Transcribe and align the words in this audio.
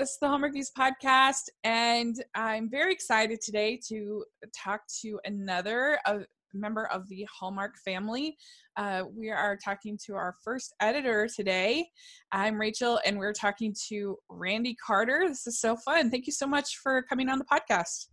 This 0.00 0.12
is 0.12 0.18
the 0.18 0.28
Home 0.28 0.42
Reviews 0.42 0.70
podcast, 0.70 1.50
and 1.62 2.24
I'm 2.34 2.70
very 2.70 2.90
excited 2.90 3.42
today 3.42 3.78
to 3.88 4.24
talk 4.56 4.80
to 5.02 5.20
another 5.26 5.98
uh, 6.06 6.20
member 6.54 6.86
of 6.86 7.06
the 7.10 7.28
Hallmark 7.30 7.74
family. 7.84 8.38
Uh, 8.78 9.02
we 9.14 9.28
are 9.28 9.58
talking 9.62 9.98
to 10.06 10.14
our 10.14 10.36
first 10.42 10.74
editor 10.80 11.28
today. 11.28 11.86
I'm 12.32 12.58
Rachel, 12.58 12.98
and 13.04 13.18
we're 13.18 13.34
talking 13.34 13.74
to 13.90 14.16
Randy 14.30 14.74
Carter. 14.74 15.26
This 15.28 15.46
is 15.46 15.60
so 15.60 15.76
fun. 15.76 16.10
Thank 16.10 16.26
you 16.26 16.32
so 16.32 16.46
much 16.46 16.78
for 16.78 17.02
coming 17.02 17.28
on 17.28 17.38
the 17.38 17.44
podcast. 17.44 18.06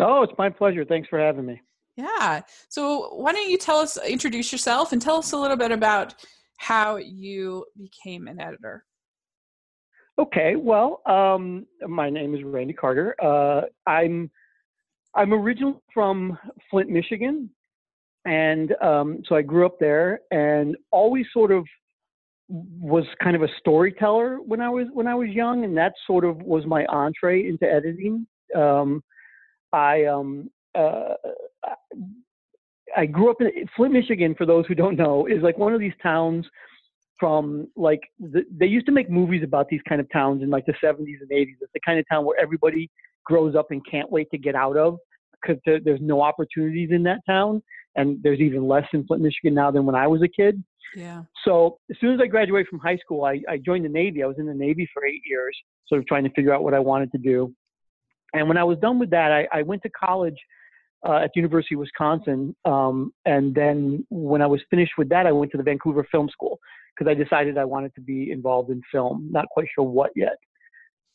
Oh, 0.00 0.24
it's 0.24 0.34
my 0.38 0.50
pleasure. 0.50 0.84
Thanks 0.84 1.08
for 1.08 1.20
having 1.20 1.46
me. 1.46 1.60
Yeah. 1.96 2.40
So, 2.68 3.14
why 3.14 3.30
don't 3.30 3.48
you 3.48 3.58
tell 3.58 3.78
us, 3.78 3.96
introduce 3.96 4.50
yourself, 4.50 4.90
and 4.90 5.00
tell 5.00 5.18
us 5.18 5.30
a 5.30 5.38
little 5.38 5.56
bit 5.56 5.70
about 5.70 6.16
how 6.56 6.96
you 6.96 7.64
became 7.78 8.26
an 8.26 8.40
editor? 8.40 8.82
Okay, 10.20 10.54
well, 10.54 11.00
um, 11.06 11.66
my 11.88 12.10
name 12.10 12.34
is 12.34 12.42
Randy 12.44 12.74
Carter. 12.74 13.16
Uh, 13.24 13.62
I'm 13.86 14.30
I'm 15.14 15.32
originally 15.32 15.78
from 15.94 16.36
Flint, 16.70 16.90
Michigan, 16.90 17.48
and 18.26 18.74
um, 18.82 19.22
so 19.26 19.34
I 19.34 19.40
grew 19.40 19.64
up 19.64 19.78
there, 19.80 20.20
and 20.30 20.76
always 20.90 21.24
sort 21.32 21.50
of 21.50 21.64
was 22.50 23.06
kind 23.22 23.34
of 23.34 23.40
a 23.42 23.48
storyteller 23.60 24.42
when 24.42 24.60
I 24.60 24.68
was 24.68 24.88
when 24.92 25.06
I 25.06 25.14
was 25.14 25.30
young, 25.30 25.64
and 25.64 25.74
that 25.78 25.94
sort 26.06 26.26
of 26.26 26.36
was 26.42 26.66
my 26.66 26.84
entree 26.90 27.48
into 27.48 27.64
editing. 27.64 28.26
Um, 28.54 29.02
I 29.72 30.04
um, 30.04 30.50
uh, 30.74 31.14
I 32.94 33.06
grew 33.06 33.30
up 33.30 33.40
in 33.40 33.48
Flint, 33.74 33.94
Michigan. 33.94 34.34
For 34.36 34.44
those 34.44 34.66
who 34.66 34.74
don't 34.74 34.98
know, 34.98 35.24
is 35.24 35.42
like 35.42 35.56
one 35.56 35.72
of 35.72 35.80
these 35.80 35.94
towns 36.02 36.44
from 37.20 37.68
like 37.76 38.00
the, 38.18 38.44
they 38.50 38.66
used 38.66 38.86
to 38.86 38.92
make 38.92 39.10
movies 39.10 39.42
about 39.44 39.68
these 39.68 39.82
kind 39.86 40.00
of 40.00 40.10
towns 40.10 40.42
in 40.42 40.48
like 40.48 40.64
the 40.64 40.74
70s 40.82 41.20
and 41.20 41.30
80s. 41.30 41.56
It's 41.60 41.72
the 41.74 41.80
kind 41.84 42.00
of 42.00 42.06
town 42.10 42.24
where 42.24 42.40
everybody 42.40 42.90
grows 43.24 43.54
up 43.54 43.70
and 43.70 43.82
can't 43.88 44.10
wait 44.10 44.28
to 44.30 44.38
get 44.38 44.54
out 44.54 44.76
of 44.76 44.98
because 45.40 45.60
there, 45.66 45.78
there's 45.84 46.00
no 46.02 46.22
opportunities 46.22 46.90
in 46.90 47.02
that 47.04 47.20
town, 47.26 47.62
and 47.96 48.22
there's 48.22 48.40
even 48.40 48.66
less 48.66 48.84
in 48.92 49.06
Flint, 49.06 49.22
Michigan 49.22 49.54
now 49.54 49.70
than 49.70 49.86
when 49.86 49.94
I 49.94 50.06
was 50.06 50.22
a 50.22 50.28
kid. 50.28 50.62
Yeah. 50.96 51.22
So 51.44 51.78
as 51.90 51.96
soon 52.00 52.14
as 52.14 52.20
I 52.20 52.26
graduated 52.26 52.68
from 52.68 52.80
high 52.80 52.96
school, 52.96 53.24
I, 53.24 53.40
I 53.48 53.58
joined 53.58 53.84
the 53.84 53.90
Navy. 53.90 54.22
I 54.22 54.26
was 54.26 54.38
in 54.38 54.46
the 54.46 54.54
Navy 54.54 54.88
for 54.92 55.06
eight 55.06 55.22
years, 55.24 55.56
sort 55.86 56.00
of 56.00 56.06
trying 56.06 56.24
to 56.24 56.30
figure 56.30 56.52
out 56.52 56.64
what 56.64 56.74
I 56.74 56.80
wanted 56.80 57.12
to 57.12 57.18
do. 57.18 57.54
And 58.32 58.48
when 58.48 58.56
I 58.56 58.64
was 58.64 58.78
done 58.78 58.98
with 58.98 59.10
that, 59.10 59.30
I, 59.32 59.46
I 59.52 59.62
went 59.62 59.82
to 59.82 59.90
college 59.90 60.36
uh, 61.06 61.16
at 61.16 61.30
the 61.34 61.40
University 61.40 61.74
of 61.74 61.80
Wisconsin. 61.80 62.54
Um, 62.64 63.12
and 63.24 63.54
then 63.54 64.06
when 64.10 64.42
I 64.42 64.46
was 64.46 64.60
finished 64.68 64.92
with 64.98 65.08
that, 65.10 65.26
I 65.26 65.32
went 65.32 65.52
to 65.52 65.58
the 65.58 65.64
Vancouver 65.64 66.06
Film 66.10 66.28
School 66.28 66.58
because 67.00 67.10
I 67.10 67.14
decided 67.14 67.56
I 67.56 67.64
wanted 67.64 67.94
to 67.94 68.00
be 68.00 68.30
involved 68.30 68.70
in 68.70 68.82
film. 68.92 69.28
Not 69.30 69.48
quite 69.48 69.66
sure 69.74 69.84
what 69.84 70.10
yet. 70.14 70.36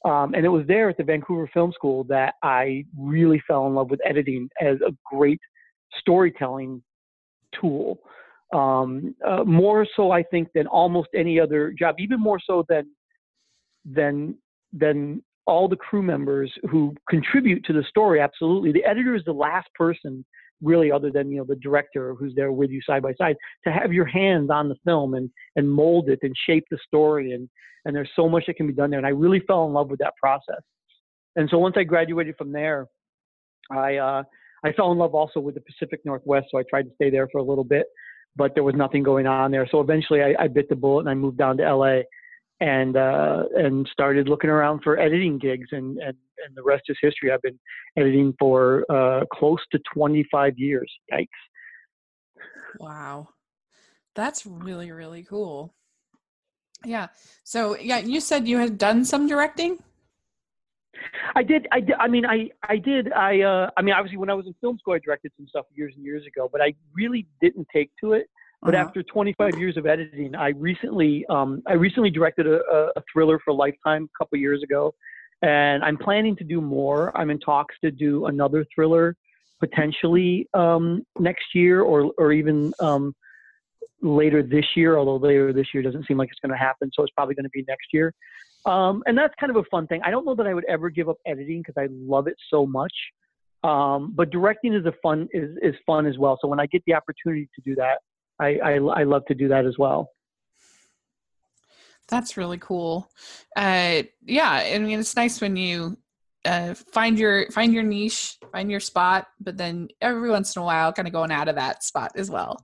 Um, 0.03 0.33
and 0.33 0.45
it 0.45 0.49
was 0.49 0.65
there 0.67 0.89
at 0.89 0.97
the 0.97 1.03
Vancouver 1.03 1.49
Film 1.53 1.71
School 1.73 2.03
that 2.05 2.35
I 2.43 2.85
really 2.97 3.41
fell 3.47 3.67
in 3.67 3.75
love 3.75 3.91
with 3.91 3.99
editing 4.05 4.49
as 4.61 4.77
a 4.81 4.91
great 5.05 5.39
storytelling 5.99 6.81
tool. 7.59 7.99
Um, 8.53 9.15
uh, 9.27 9.43
more 9.43 9.85
so, 9.95 10.11
I 10.11 10.23
think, 10.23 10.49
than 10.55 10.67
almost 10.67 11.09
any 11.15 11.39
other 11.39 11.73
job, 11.77 11.95
even 11.99 12.19
more 12.19 12.39
so 12.39 12.65
than 12.67 12.89
than 13.83 14.35
than 14.73 15.23
all 15.47 15.67
the 15.67 15.75
crew 15.75 16.01
members 16.01 16.51
who 16.69 16.95
contribute 17.09 17.63
to 17.65 17.73
the 17.73 17.83
story. 17.89 18.19
Absolutely, 18.19 18.71
the 18.71 18.83
editor 18.83 19.15
is 19.15 19.23
the 19.25 19.33
last 19.33 19.67
person 19.75 20.25
really 20.65 20.91
other 20.91 21.11
than 21.11 21.31
you 21.31 21.37
know 21.37 21.45
the 21.47 21.55
director 21.57 22.15
who's 22.15 22.33
there 22.35 22.51
with 22.51 22.71
you 22.71 22.81
side 22.81 23.03
by 23.03 23.13
side 23.13 23.35
to 23.63 23.71
have 23.71 23.93
your 23.93 24.05
hands 24.05 24.49
on 24.49 24.67
the 24.67 24.75
film 24.83 25.13
and 25.13 25.29
and 25.55 25.69
mold 25.69 26.09
it 26.09 26.19
and 26.23 26.35
shape 26.45 26.65
the 26.71 26.77
story 26.85 27.31
and 27.33 27.47
and 27.85 27.95
there's 27.95 28.09
so 28.15 28.27
much 28.27 28.45
that 28.47 28.55
can 28.55 28.65
be 28.65 28.73
done 28.73 28.89
there. 28.89 28.99
And 28.99 29.07
i 29.07 29.11
really 29.11 29.41
fell 29.47 29.65
in 29.67 29.73
love 29.73 29.89
with 29.89 29.99
that 29.99 30.13
process. 30.21 30.61
And 31.35 31.49
so 31.49 31.57
once 31.59 31.75
i 31.77 31.83
graduated 31.83 32.35
from 32.37 32.51
there 32.51 32.87
i 33.71 33.95
uh 33.97 34.23
i 34.63 34.71
fell 34.73 34.91
in 34.91 34.97
love 34.97 35.15
also 35.15 35.39
with 35.39 35.55
the 35.55 35.61
pacific 35.61 36.01
northwest 36.05 36.47
so 36.51 36.57
i 36.57 36.63
tried 36.69 36.83
to 36.83 36.95
stay 36.95 37.09
there 37.09 37.27
for 37.31 37.39
a 37.39 37.43
little 37.43 37.63
bit 37.63 37.85
but 38.35 38.53
there 38.53 38.65
was 38.65 38.75
nothing 38.75 39.01
going 39.01 39.27
on 39.27 39.51
there. 39.51 39.67
So 39.69 39.79
eventually 39.79 40.21
i, 40.21 40.33
I 40.39 40.47
bit 40.47 40.67
the 40.69 40.75
bullet 40.75 41.01
and 41.01 41.09
i 41.09 41.13
moved 41.13 41.37
down 41.37 41.57
to 41.57 41.75
la 41.75 42.01
and 42.59 42.95
uh, 42.95 43.43
and 43.55 43.87
started 43.91 44.29
looking 44.29 44.49
around 44.49 44.81
for 44.83 44.97
editing 44.97 45.37
gigs, 45.37 45.69
and 45.71 45.97
and 45.97 46.15
and 46.45 46.55
the 46.55 46.63
rest 46.63 46.83
is 46.87 46.97
history. 47.01 47.31
I've 47.31 47.41
been 47.41 47.59
editing 47.97 48.33
for 48.39 48.85
uh, 48.89 49.25
close 49.33 49.59
to 49.71 49.79
25 49.93 50.57
years. 50.57 50.91
Yikes! 51.11 51.27
Wow, 52.79 53.29
that's 54.15 54.45
really 54.45 54.91
really 54.91 55.23
cool. 55.23 55.73
Yeah. 56.83 57.07
So 57.43 57.77
yeah, 57.77 57.99
you 57.99 58.19
said 58.19 58.47
you 58.47 58.57
had 58.57 58.77
done 58.77 59.05
some 59.05 59.27
directing. 59.27 59.79
I 61.35 61.43
did. 61.43 61.67
I 61.71 61.81
did. 61.81 61.95
I 61.99 62.07
mean, 62.07 62.25
I 62.25 62.49
I 62.63 62.77
did. 62.77 63.11
I 63.11 63.41
uh, 63.41 63.69
I 63.75 63.81
mean, 63.81 63.93
obviously, 63.93 64.17
when 64.17 64.29
I 64.29 64.33
was 64.33 64.47
in 64.47 64.55
film 64.61 64.77
school, 64.77 64.93
I 64.93 64.99
directed 64.99 65.31
some 65.37 65.47
stuff 65.47 65.65
years 65.73 65.93
and 65.95 66.05
years 66.05 66.25
ago, 66.25 66.49
but 66.51 66.61
I 66.61 66.73
really 66.93 67.27
didn't 67.41 67.67
take 67.73 67.91
to 68.01 68.13
it 68.13 68.27
but 68.65 68.73
uh-huh. 68.73 68.83
after 68.83 69.03
25 69.03 69.59
years 69.59 69.77
of 69.77 69.85
editing, 69.85 70.35
I 70.35 70.49
recently 70.49 71.23
um, 71.27 71.61
I 71.67 71.73
recently 71.73 72.09
directed 72.09 72.47
a, 72.47 72.59
a 72.95 73.03
thriller 73.11 73.39
for 73.45 73.53
Lifetime 73.53 74.09
a 74.13 74.17
couple 74.17 74.39
years 74.39 74.63
ago, 74.63 74.93
and 75.43 75.83
I'm 75.83 75.97
planning 75.97 76.35
to 76.37 76.43
do 76.43 76.61
more. 76.61 77.15
I'm 77.15 77.29
in 77.29 77.39
talks 77.39 77.75
to 77.83 77.91
do 77.91 78.25
another 78.25 78.65
thriller 78.73 79.15
potentially 79.59 80.49
um, 80.53 81.05
next 81.19 81.53
year 81.53 81.81
or 81.81 82.11
or 82.17 82.31
even 82.31 82.73
um, 82.79 83.15
later 84.01 84.41
this 84.41 84.65
year. 84.75 84.97
Although 84.97 85.17
later 85.17 85.53
this 85.53 85.67
year 85.71 85.83
doesn't 85.83 86.07
seem 86.07 86.17
like 86.17 86.29
it's 86.31 86.39
going 86.39 86.51
to 86.51 86.57
happen, 86.57 86.89
so 86.93 87.03
it's 87.03 87.13
probably 87.13 87.35
going 87.35 87.45
to 87.45 87.51
be 87.51 87.63
next 87.67 87.87
year. 87.93 88.13
Um, 88.65 89.03
and 89.05 89.15
that's 89.15 89.35
kind 89.39 89.51
of 89.51 89.57
a 89.57 89.63
fun 89.69 89.85
thing. 89.85 90.01
I 90.03 90.09
don't 90.09 90.25
know 90.25 90.33
that 90.33 90.47
I 90.47 90.55
would 90.55 90.65
ever 90.65 90.89
give 90.89 91.07
up 91.07 91.17
editing 91.27 91.61
because 91.61 91.75
I 91.77 91.87
love 91.91 92.25
it 92.25 92.35
so 92.49 92.65
much. 92.65 92.93
Um, 93.63 94.11
but 94.15 94.31
directing 94.31 94.73
is 94.73 94.85
a 94.85 94.93
fun 95.03 95.27
is 95.33 95.55
is 95.61 95.75
fun 95.85 96.07
as 96.07 96.17
well. 96.17 96.39
So 96.41 96.47
when 96.47 96.59
I 96.59 96.65
get 96.65 96.83
the 96.87 96.95
opportunity 96.95 97.47
to 97.55 97.61
do 97.61 97.75
that, 97.75 97.99
I, 98.39 98.57
I, 98.57 98.71
I 98.73 99.03
love 99.03 99.25
to 99.27 99.35
do 99.35 99.47
that 99.49 99.65
as 99.65 99.77
well. 99.77 100.09
That's 102.07 102.37
really 102.37 102.57
cool. 102.59 103.09
Uh, 103.55 104.03
yeah, 104.25 104.51
I 104.51 104.77
mean, 104.79 104.99
it's 104.99 105.15
nice 105.15 105.41
when 105.41 105.55
you 105.55 105.97
uh, 106.45 106.75
find 106.75 107.17
your 107.17 107.49
find 107.51 107.73
your 107.73 107.83
niche, 107.83 108.37
find 108.51 108.69
your 108.69 108.79
spot, 108.79 109.27
but 109.39 109.57
then 109.57 109.89
every 110.01 110.29
once 110.29 110.55
in 110.55 110.61
a 110.61 110.65
while, 110.65 110.93
kind 110.93 111.07
of 111.07 111.13
going 111.13 111.31
out 111.31 111.47
of 111.47 111.55
that 111.55 111.83
spot 111.83 112.11
as 112.15 112.29
well. 112.29 112.63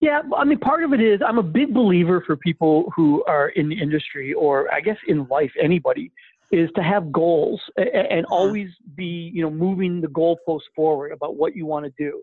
Yeah, 0.00 0.22
I 0.36 0.44
mean, 0.44 0.58
part 0.58 0.82
of 0.82 0.92
it 0.92 1.00
is 1.00 1.20
I'm 1.26 1.38
a 1.38 1.42
big 1.42 1.72
believer 1.72 2.22
for 2.26 2.36
people 2.36 2.90
who 2.96 3.22
are 3.24 3.50
in 3.50 3.68
the 3.68 3.78
industry, 3.78 4.32
or 4.32 4.72
I 4.72 4.80
guess 4.80 4.96
in 5.06 5.26
life, 5.28 5.52
anybody, 5.62 6.10
is 6.50 6.70
to 6.76 6.82
have 6.82 7.12
goals 7.12 7.60
and, 7.76 7.88
and 7.88 8.26
uh-huh. 8.26 8.34
always 8.34 8.70
be, 8.94 9.30
you 9.34 9.42
know, 9.42 9.50
moving 9.50 10.00
the 10.00 10.08
goalpost 10.08 10.62
forward 10.74 11.12
about 11.12 11.36
what 11.36 11.54
you 11.54 11.66
want 11.66 11.84
to 11.84 11.92
do. 11.98 12.22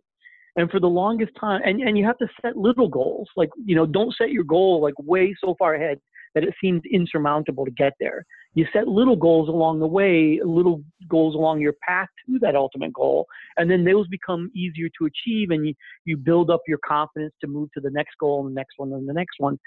And 0.56 0.70
for 0.70 0.80
the 0.80 0.88
longest 0.88 1.32
time, 1.40 1.62
and, 1.64 1.82
and 1.82 1.98
you 1.98 2.06
have 2.06 2.18
to 2.18 2.28
set 2.42 2.58
little 2.58 2.90
goals. 2.90 3.30
Like, 3.38 3.50
you 3.66 3.76
know, 3.76 3.86
don't 3.86 4.14
set 4.18 4.32
your 4.32 4.44
goal 4.44 4.82
like 4.82 4.94
way 5.00 5.34
so 5.40 5.56
far 5.58 5.76
ahead 5.76 6.00
that 6.36 6.44
it 6.44 6.54
seems 6.62 6.82
insurmountable 6.92 7.66
to 7.66 7.72
get 7.72 7.94
there. 8.00 8.26
You 8.54 8.66
set 8.74 8.88
little 8.88 9.16
goals 9.16 9.48
along 9.48 9.80
the 9.80 9.88
way, 9.88 10.40
little 10.44 10.84
goals 11.08 11.36
along 11.36 11.62
your 11.62 11.74
path 11.88 12.10
to 12.26 12.38
that 12.40 12.56
ultimate 12.56 12.94
goal, 12.94 13.28
and 13.58 13.70
then 13.70 13.86
those 13.86 14.08
become 14.08 14.52
easier 14.54 14.90
to 14.98 15.06
achieve, 15.06 15.52
and 15.52 15.66
you, 15.66 15.74
you 16.06 16.18
build 16.18 16.50
up 16.50 16.62
your 16.68 16.80
confidence 16.86 17.34
to 17.42 17.48
move 17.48 17.70
to 17.74 17.82
the 17.82 17.90
next 17.90 18.16
goal 18.20 18.46
and 18.46 18.56
the 18.56 18.60
next 18.60 18.74
one 18.78 18.92
and 18.92 19.08
the 19.08 19.14
next 19.14 19.36
one. 19.40 19.58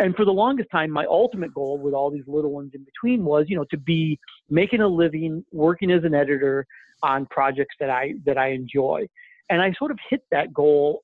And 0.00 0.14
for 0.14 0.24
the 0.24 0.32
longest 0.32 0.70
time, 0.70 0.92
my 0.92 1.04
ultimate 1.06 1.52
goal 1.52 1.78
with 1.78 1.94
all 1.94 2.10
these 2.10 2.26
little 2.28 2.52
ones 2.52 2.70
in 2.74 2.84
between 2.84 3.24
was, 3.24 3.46
you 3.48 3.56
know, 3.56 3.66
to 3.70 3.76
be 3.76 4.18
making 4.48 4.80
a 4.80 4.86
living, 4.86 5.44
working 5.50 5.90
as 5.90 6.04
an 6.04 6.14
editor 6.14 6.64
on 7.02 7.26
projects 7.26 7.74
that 7.80 7.90
I 7.90 8.14
that 8.24 8.38
I 8.38 8.50
enjoy. 8.50 9.08
And 9.50 9.62
I 9.62 9.72
sort 9.78 9.90
of 9.90 9.98
hit 10.10 10.22
that 10.30 10.52
goal, 10.52 11.02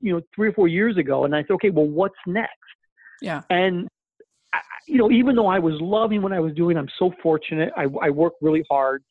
you 0.00 0.12
know, 0.12 0.20
three 0.34 0.48
or 0.48 0.52
four 0.52 0.68
years 0.68 0.96
ago. 0.96 1.24
And 1.24 1.34
I 1.34 1.42
said, 1.42 1.52
okay, 1.52 1.70
well, 1.70 1.86
what's 1.86 2.14
next? 2.26 2.50
Yeah. 3.20 3.42
And, 3.50 3.88
I, 4.52 4.60
you 4.86 4.98
know, 4.98 5.10
even 5.10 5.36
though 5.36 5.46
I 5.46 5.58
was 5.58 5.74
loving 5.80 6.22
what 6.22 6.32
I 6.32 6.40
was 6.40 6.52
doing, 6.54 6.76
I'm 6.76 6.88
so 6.98 7.12
fortunate. 7.22 7.72
I, 7.76 7.86
I 8.02 8.10
work 8.10 8.34
really 8.40 8.64
hard. 8.70 9.02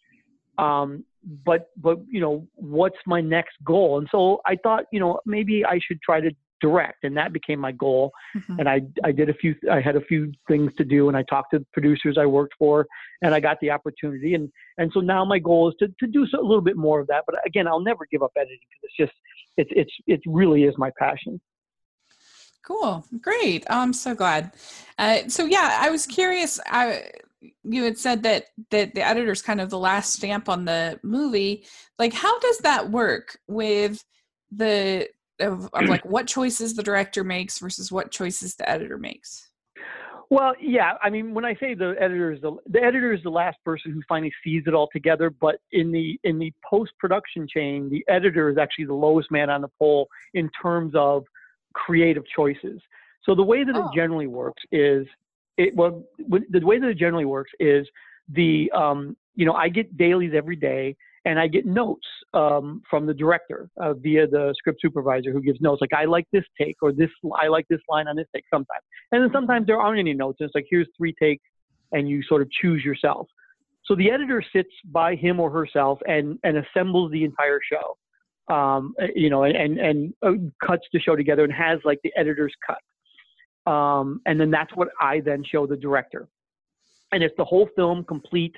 Um, 0.58 1.06
but, 1.46 1.70
but, 1.78 2.00
you 2.10 2.20
know, 2.20 2.48
what's 2.56 2.98
my 3.06 3.22
next 3.22 3.56
goal? 3.64 3.98
And 3.98 4.08
so 4.12 4.42
I 4.46 4.58
thought, 4.62 4.86
you 4.92 5.00
know, 5.00 5.20
maybe 5.26 5.64
I 5.66 5.80
should 5.86 6.02
try 6.02 6.20
to 6.20 6.32
direct 6.64 7.04
and 7.04 7.16
that 7.18 7.34
became 7.34 7.60
my 7.60 7.74
goal. 7.74 8.12
Mm-hmm. 8.36 8.60
and 8.60 8.70
I, 8.70 8.82
I 9.04 9.12
did 9.12 9.30
a 9.30 9.34
few 9.34 9.54
i 9.70 9.80
had 9.80 9.96
a 9.96 10.02
few 10.02 10.32
things 10.48 10.72
to 10.78 10.86
do 10.96 11.08
and 11.10 11.16
i 11.16 11.24
talked 11.24 11.52
to 11.54 11.64
producers 11.74 12.18
i 12.20 12.26
worked 12.26 12.56
for 12.58 12.88
and 13.22 13.36
i 13.36 13.40
got 13.40 13.58
the 13.62 13.70
opportunity. 13.70 14.34
And 14.34 14.50
and 14.80 14.90
so 14.94 15.02
now 15.02 15.24
my 15.26 15.40
goal 15.40 15.70
is 15.70 15.76
to, 15.80 15.88
to 16.00 16.08
do 16.08 16.26
so, 16.28 16.40
a 16.40 16.48
little 16.50 16.68
bit 16.70 16.78
more 16.78 17.00
of 17.02 17.08
that. 17.08 17.24
But 17.28 17.36
again 17.46 17.68
i'll 17.68 17.88
never 17.92 18.08
give 18.12 18.24
up 18.24 18.32
editing 18.38 18.58
because 18.70 18.82
it's 18.88 18.98
just 19.04 19.14
it's 19.58 19.72
it's 19.82 19.96
it 20.08 20.22
really 20.26 20.64
is 20.64 20.74
my 20.78 20.92
passion. 20.98 21.40
Cool. 22.66 23.06
Great. 23.22 23.66
Oh, 23.70 23.80
i'm 23.80 23.94
so 23.94 24.16
glad. 24.16 24.54
Uh, 24.98 25.20
so 25.28 25.46
yeah 25.46 25.78
i 25.82 25.90
was 25.90 26.06
curious 26.06 26.60
i 26.68 27.04
you 27.64 27.84
had 27.84 27.98
said 27.98 28.24
that 28.24 28.46
that 28.72 28.96
the 28.96 29.06
editor's 29.06 29.42
kind 29.42 29.60
of 29.60 29.70
the 29.70 29.78
last 29.90 30.14
stamp 30.14 30.48
on 30.50 30.66
the 30.66 31.00
movie. 31.04 31.66
Like 32.00 32.14
how 32.14 32.40
does 32.40 32.60
that 32.60 32.90
work 32.90 33.38
with 33.48 34.04
the 34.52 35.10
of, 35.44 35.70
of 35.74 35.90
like 35.90 36.06
what 36.06 36.28
choices 36.28 36.76
the 36.76 36.84
director 36.84 37.24
makes 37.24 37.60
versus 37.60 37.92
what 37.92 38.12
choices 38.12 38.56
the 38.56 38.70
editor 38.70 38.98
makes? 38.98 39.50
Well, 40.30 40.56
yeah. 40.60 40.94
I 41.02 41.10
mean, 41.10 41.34
when 41.34 41.46
I 41.46 41.54
say 41.56 41.76
the 41.76 41.96
editor 42.00 42.32
is 42.32 42.42
the, 42.42 42.56
the 42.68 42.82
editor 42.82 43.14
is 43.14 43.22
the 43.24 43.30
last 43.30 43.58
person 43.64 43.92
who 43.92 44.02
finally 44.10 44.34
sees 44.44 44.64
it 44.66 44.74
all 44.74 44.90
together. 44.92 45.30
But 45.30 45.58
in 45.72 45.92
the 45.92 46.20
in 46.24 46.40
the 46.40 46.52
post 46.68 46.92
production 47.00 47.48
chain, 47.48 47.90
the 47.90 48.04
editor 48.08 48.50
is 48.50 48.58
actually 48.58 48.86
the 48.86 48.96
lowest 48.96 49.30
man 49.32 49.50
on 49.50 49.62
the 49.62 49.70
pole 49.78 50.08
in 50.34 50.50
terms 50.62 50.94
of 50.96 51.24
creative 51.74 52.24
choices. 52.36 52.82
So 53.24 53.36
the 53.36 53.44
way 53.44 53.64
that 53.64 53.76
oh. 53.76 53.88
it 53.88 53.96
generally 53.96 54.28
works 54.28 54.64
is 54.72 55.06
it 55.58 55.76
well 55.76 56.04
the 56.18 56.66
way 56.66 56.80
that 56.80 56.88
it 56.88 56.98
generally 56.98 57.26
works 57.26 57.52
is 57.60 57.88
the 58.30 58.72
um, 58.76 59.16
you 59.36 59.46
know 59.46 59.54
I 59.54 59.70
get 59.70 59.98
dailies 59.98 60.34
every 60.36 60.56
day 60.56 60.96
and 61.26 61.40
I 61.40 61.48
get 61.48 61.66
notes 61.66 62.06
um, 62.34 62.82
from 62.90 63.06
the 63.06 63.14
director 63.14 63.70
uh, 63.78 63.94
via 63.94 64.28
the 64.28 64.54
script 64.58 64.82
supervisor 64.82 65.32
who 65.32 65.42
gives 65.42 65.62
notes 65.62 65.82
like 65.82 65.94
I 65.94 66.06
like 66.06 66.26
this 66.32 66.44
take 66.60 66.78
or 66.82 66.92
this 66.92 67.10
I 67.42 67.48
like 67.48 67.66
this 67.70 67.80
line 67.90 68.08
on 68.08 68.16
this 68.16 68.28
take 68.36 68.44
sometimes, 68.50 68.84
and 69.12 69.24
then 69.24 69.30
sometimes 69.32 69.68
there 69.68 69.80
aren't 69.80 70.00
any 70.00 70.14
notes. 70.14 70.38
And 70.40 70.48
it's 70.48 70.56
like 70.56 70.66
here's 70.70 70.88
three 70.98 71.14
takes, 71.22 71.44
and 71.92 72.10
you 72.10 72.22
sort 72.24 72.42
of 72.42 72.50
choose 72.52 72.84
yourself. 72.84 73.28
So 73.86 73.96
the 73.96 74.12
editor 74.12 74.44
sits 74.54 74.70
by 74.86 75.16
him 75.16 75.40
or 75.40 75.50
herself 75.50 76.00
and 76.08 76.40
and 76.44 76.58
assembles 76.58 77.12
the 77.12 77.24
entire 77.24 77.60
show, 77.72 78.54
um, 78.54 78.94
uh, 79.02 79.08
you 79.16 79.30
know, 79.30 79.44
and 79.44 79.80
and 79.80 80.14
uh, 80.26 80.32
cuts 80.66 80.86
the 80.92 81.00
show 81.00 81.16
together 81.16 81.44
and 81.44 81.54
has 81.54 81.80
like 81.86 82.00
the 82.04 82.12
editor's 82.18 82.54
cut, 82.66 83.72
um, 83.72 84.22
and 84.26 84.40
then 84.40 84.52
that's 84.52 84.76
what 84.76 84.90
I 85.00 85.22
then 85.22 85.44
show 85.44 85.66
the 85.68 85.78
director. 85.78 86.28
And 87.12 87.22
it's 87.22 87.36
the 87.38 87.46
whole 87.46 87.70
film 87.76 88.04
complete 88.06 88.56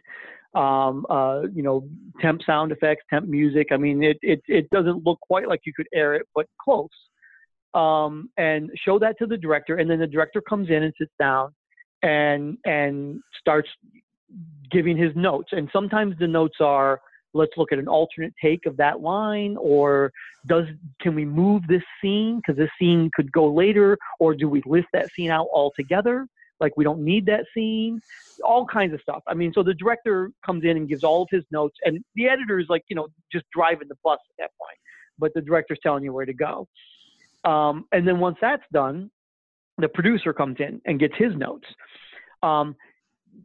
um, 0.55 1.05
uh, 1.09 1.41
you 1.53 1.61
know, 1.61 1.87
temp 2.21 2.41
sound 2.43 2.71
effects, 2.71 3.03
temp 3.09 3.27
music. 3.27 3.67
I 3.71 3.77
mean, 3.77 4.01
it, 4.01 4.17
it, 4.21 4.41
it 4.47 4.69
doesn't 4.69 5.05
look 5.05 5.19
quite 5.19 5.47
like 5.47 5.61
you 5.65 5.73
could 5.73 5.87
air 5.93 6.15
it, 6.15 6.25
but 6.33 6.47
close. 6.59 6.89
Um, 7.73 8.29
and 8.37 8.71
show 8.85 8.97
that 8.99 9.17
to 9.19 9.27
the 9.27 9.37
director, 9.37 9.75
and 9.75 9.89
then 9.89 9.99
the 9.99 10.07
director 10.07 10.41
comes 10.41 10.69
in 10.69 10.83
and 10.83 10.93
sits 10.97 11.11
down 11.19 11.53
and 12.01 12.57
and 12.65 13.19
starts 13.37 13.69
giving 14.71 14.97
his 14.97 15.13
notes. 15.15 15.49
And 15.51 15.69
sometimes 15.73 16.15
the 16.17 16.27
notes 16.27 16.55
are, 16.61 17.01
let's 17.33 17.51
look 17.57 17.73
at 17.73 17.79
an 17.79 17.89
alternate 17.89 18.33
take 18.41 18.65
of 18.65 18.77
that 18.77 19.01
line, 19.01 19.57
or 19.59 20.11
does 20.47 20.65
can 21.01 21.15
we 21.15 21.25
move 21.25 21.63
this 21.67 21.83
scene 22.01 22.37
because 22.37 22.57
this 22.57 22.69
scene 22.79 23.11
could 23.13 23.29
go 23.31 23.51
later, 23.51 23.97
or 24.19 24.33
do 24.33 24.47
we 24.47 24.61
list 24.65 24.87
that 24.93 25.11
scene 25.11 25.29
out 25.29 25.47
altogether? 25.53 26.27
Like 26.59 26.77
we 26.77 26.83
don't 26.83 27.01
need 27.01 27.25
that 27.25 27.45
scene, 27.53 28.01
all 28.43 28.65
kinds 28.65 28.93
of 28.93 29.01
stuff. 29.01 29.23
I 29.27 29.33
mean, 29.33 29.51
so 29.53 29.63
the 29.63 29.73
director 29.73 30.31
comes 30.45 30.63
in 30.63 30.77
and 30.77 30.87
gives 30.87 31.03
all 31.03 31.23
of 31.23 31.29
his 31.31 31.43
notes, 31.51 31.77
and 31.83 32.03
the 32.15 32.27
editor 32.27 32.59
is 32.59 32.67
like, 32.69 32.83
you 32.87 32.95
know, 32.95 33.07
just 33.31 33.45
driving 33.53 33.87
the 33.87 33.97
bus 34.03 34.19
at 34.29 34.43
that 34.43 34.51
point, 34.59 34.77
but 35.19 35.33
the 35.33 35.41
director's 35.41 35.79
telling 35.83 36.03
you 36.03 36.13
where 36.13 36.25
to 36.25 36.33
go. 36.33 36.67
Um, 37.43 37.85
and 37.91 38.07
then 38.07 38.19
once 38.19 38.37
that's 38.41 38.63
done, 38.73 39.11
the 39.77 39.89
producer 39.89 40.33
comes 40.33 40.57
in 40.59 40.81
and 40.85 40.99
gets 40.99 41.15
his 41.17 41.35
notes. 41.35 41.67
Um, 42.41 42.75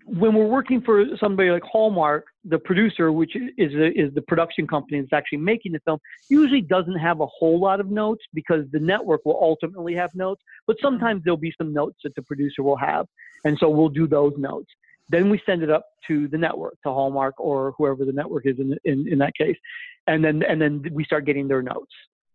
when 0.07 0.35
we're 0.35 0.47
working 0.47 0.81
for 0.81 1.05
somebody 1.19 1.51
like 1.51 1.63
Hallmark, 1.63 2.27
the 2.45 2.59
producer, 2.59 3.13
which 3.13 3.37
is 3.37 3.75
a, 3.75 3.93
is 3.99 4.13
the 4.15 4.23
production 4.23 4.67
company 4.67 5.01
that's 5.01 5.13
actually 5.13 5.39
making 5.39 5.73
the 5.73 5.81
film, 5.81 5.99
usually 6.29 6.61
doesn't 6.61 6.99
have 6.99 7.21
a 7.21 7.27
whole 7.27 7.61
lot 7.61 7.81
of 7.81 7.91
notes 7.91 8.25
because 8.35 8.65
the 8.73 8.81
network 8.81 9.25
will 9.25 9.39
ultimately 9.41 9.95
have 9.95 10.15
notes. 10.15 10.43
But 10.67 10.77
sometimes 10.83 11.23
there'll 11.23 11.37
be 11.37 11.55
some 11.57 11.73
notes 11.73 11.99
that 12.05 12.15
the 12.15 12.23
producer 12.23 12.63
will 12.63 12.77
have, 12.77 13.07
and 13.45 13.57
so 13.59 13.69
we'll 13.69 13.89
do 13.89 14.07
those 14.07 14.35
notes. 14.37 14.71
Then 15.09 15.31
we 15.31 15.41
send 15.45 15.63
it 15.63 15.71
up 15.71 15.87
to 16.09 16.29
the 16.29 16.39
network, 16.39 16.75
to 16.83 16.91
Hallmark 16.91 17.39
or 17.39 17.75
whoever 17.79 18.05
the 18.05 18.13
network 18.13 18.47
is 18.47 18.59
in 18.59 18.77
in, 18.85 19.07
in 19.09 19.19
that 19.19 19.35
case, 19.35 19.57
and 20.07 20.25
then 20.25 20.43
and 20.43 20.61
then 20.61 20.85
we 20.93 21.05
start 21.05 21.25
getting 21.25 21.47
their 21.47 21.63
notes. 21.63 21.93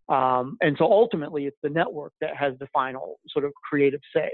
Um, 0.08 0.58
and 0.62 0.78
so 0.78 0.86
ultimately, 0.86 1.46
it's 1.46 1.58
the 1.64 1.70
network 1.70 2.14
that 2.22 2.36
has 2.36 2.54
the 2.60 2.68
final 2.68 3.20
sort 3.28 3.44
of 3.44 3.54
creative 3.68 4.02
say. 4.16 4.30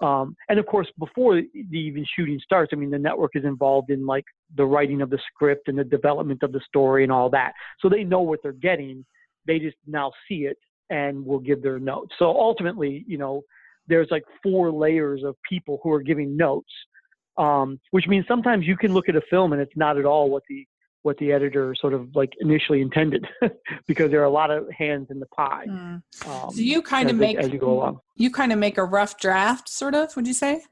Um, 0.00 0.34
and 0.48 0.58
of 0.58 0.66
course, 0.66 0.88
before 0.98 1.40
the 1.40 1.78
even 1.78 2.04
shooting 2.16 2.40
starts, 2.42 2.70
I 2.72 2.76
mean, 2.76 2.90
the 2.90 2.98
network 2.98 3.32
is 3.34 3.44
involved 3.44 3.90
in 3.90 4.04
like 4.04 4.24
the 4.56 4.64
writing 4.64 5.00
of 5.00 5.10
the 5.10 5.18
script 5.32 5.68
and 5.68 5.78
the 5.78 5.84
development 5.84 6.42
of 6.42 6.52
the 6.52 6.60
story 6.66 7.04
and 7.04 7.12
all 7.12 7.30
that. 7.30 7.52
So 7.80 7.88
they 7.88 8.02
know 8.02 8.20
what 8.20 8.40
they're 8.42 8.52
getting. 8.52 9.04
They 9.46 9.58
just 9.58 9.76
now 9.86 10.12
see 10.28 10.46
it 10.46 10.58
and 10.90 11.24
will 11.24 11.38
give 11.38 11.62
their 11.62 11.78
notes. 11.78 12.14
So 12.18 12.26
ultimately, 12.26 13.04
you 13.06 13.16
know, 13.16 13.42
there's 13.86 14.08
like 14.10 14.24
four 14.42 14.70
layers 14.72 15.22
of 15.24 15.36
people 15.48 15.78
who 15.82 15.92
are 15.92 16.02
giving 16.02 16.36
notes, 16.36 16.70
um, 17.38 17.80
which 17.92 18.06
means 18.06 18.26
sometimes 18.26 18.66
you 18.66 18.76
can 18.76 18.92
look 18.92 19.08
at 19.08 19.16
a 19.16 19.22
film 19.30 19.52
and 19.52 19.62
it's 19.62 19.76
not 19.76 19.98
at 19.98 20.04
all 20.04 20.30
what 20.30 20.42
the 20.48 20.66
what 21.02 21.18
the 21.18 21.32
editor 21.32 21.74
sort 21.74 21.94
of 21.94 22.14
like 22.14 22.32
initially 22.40 22.80
intended 22.80 23.26
because 23.86 24.10
there 24.10 24.20
are 24.20 24.24
a 24.24 24.30
lot 24.30 24.50
of 24.50 24.70
hands 24.70 25.08
in 25.10 25.18
the 25.18 25.26
pie. 25.26 25.66
Mm. 25.68 26.02
Um, 26.26 26.50
so 26.50 26.60
you 26.60 26.82
kind 26.82 27.10
of 27.10 27.16
make 27.16 27.36
as 27.36 27.50
you 27.50 27.58
go 27.58 27.72
along. 27.72 28.00
You 28.16 28.30
kind 28.30 28.52
of 28.52 28.58
make 28.58 28.78
a 28.78 28.84
rough 28.84 29.18
draft, 29.18 29.68
sort 29.68 29.94
of. 29.94 30.14
Would 30.16 30.26
you 30.26 30.34
say? 30.34 30.62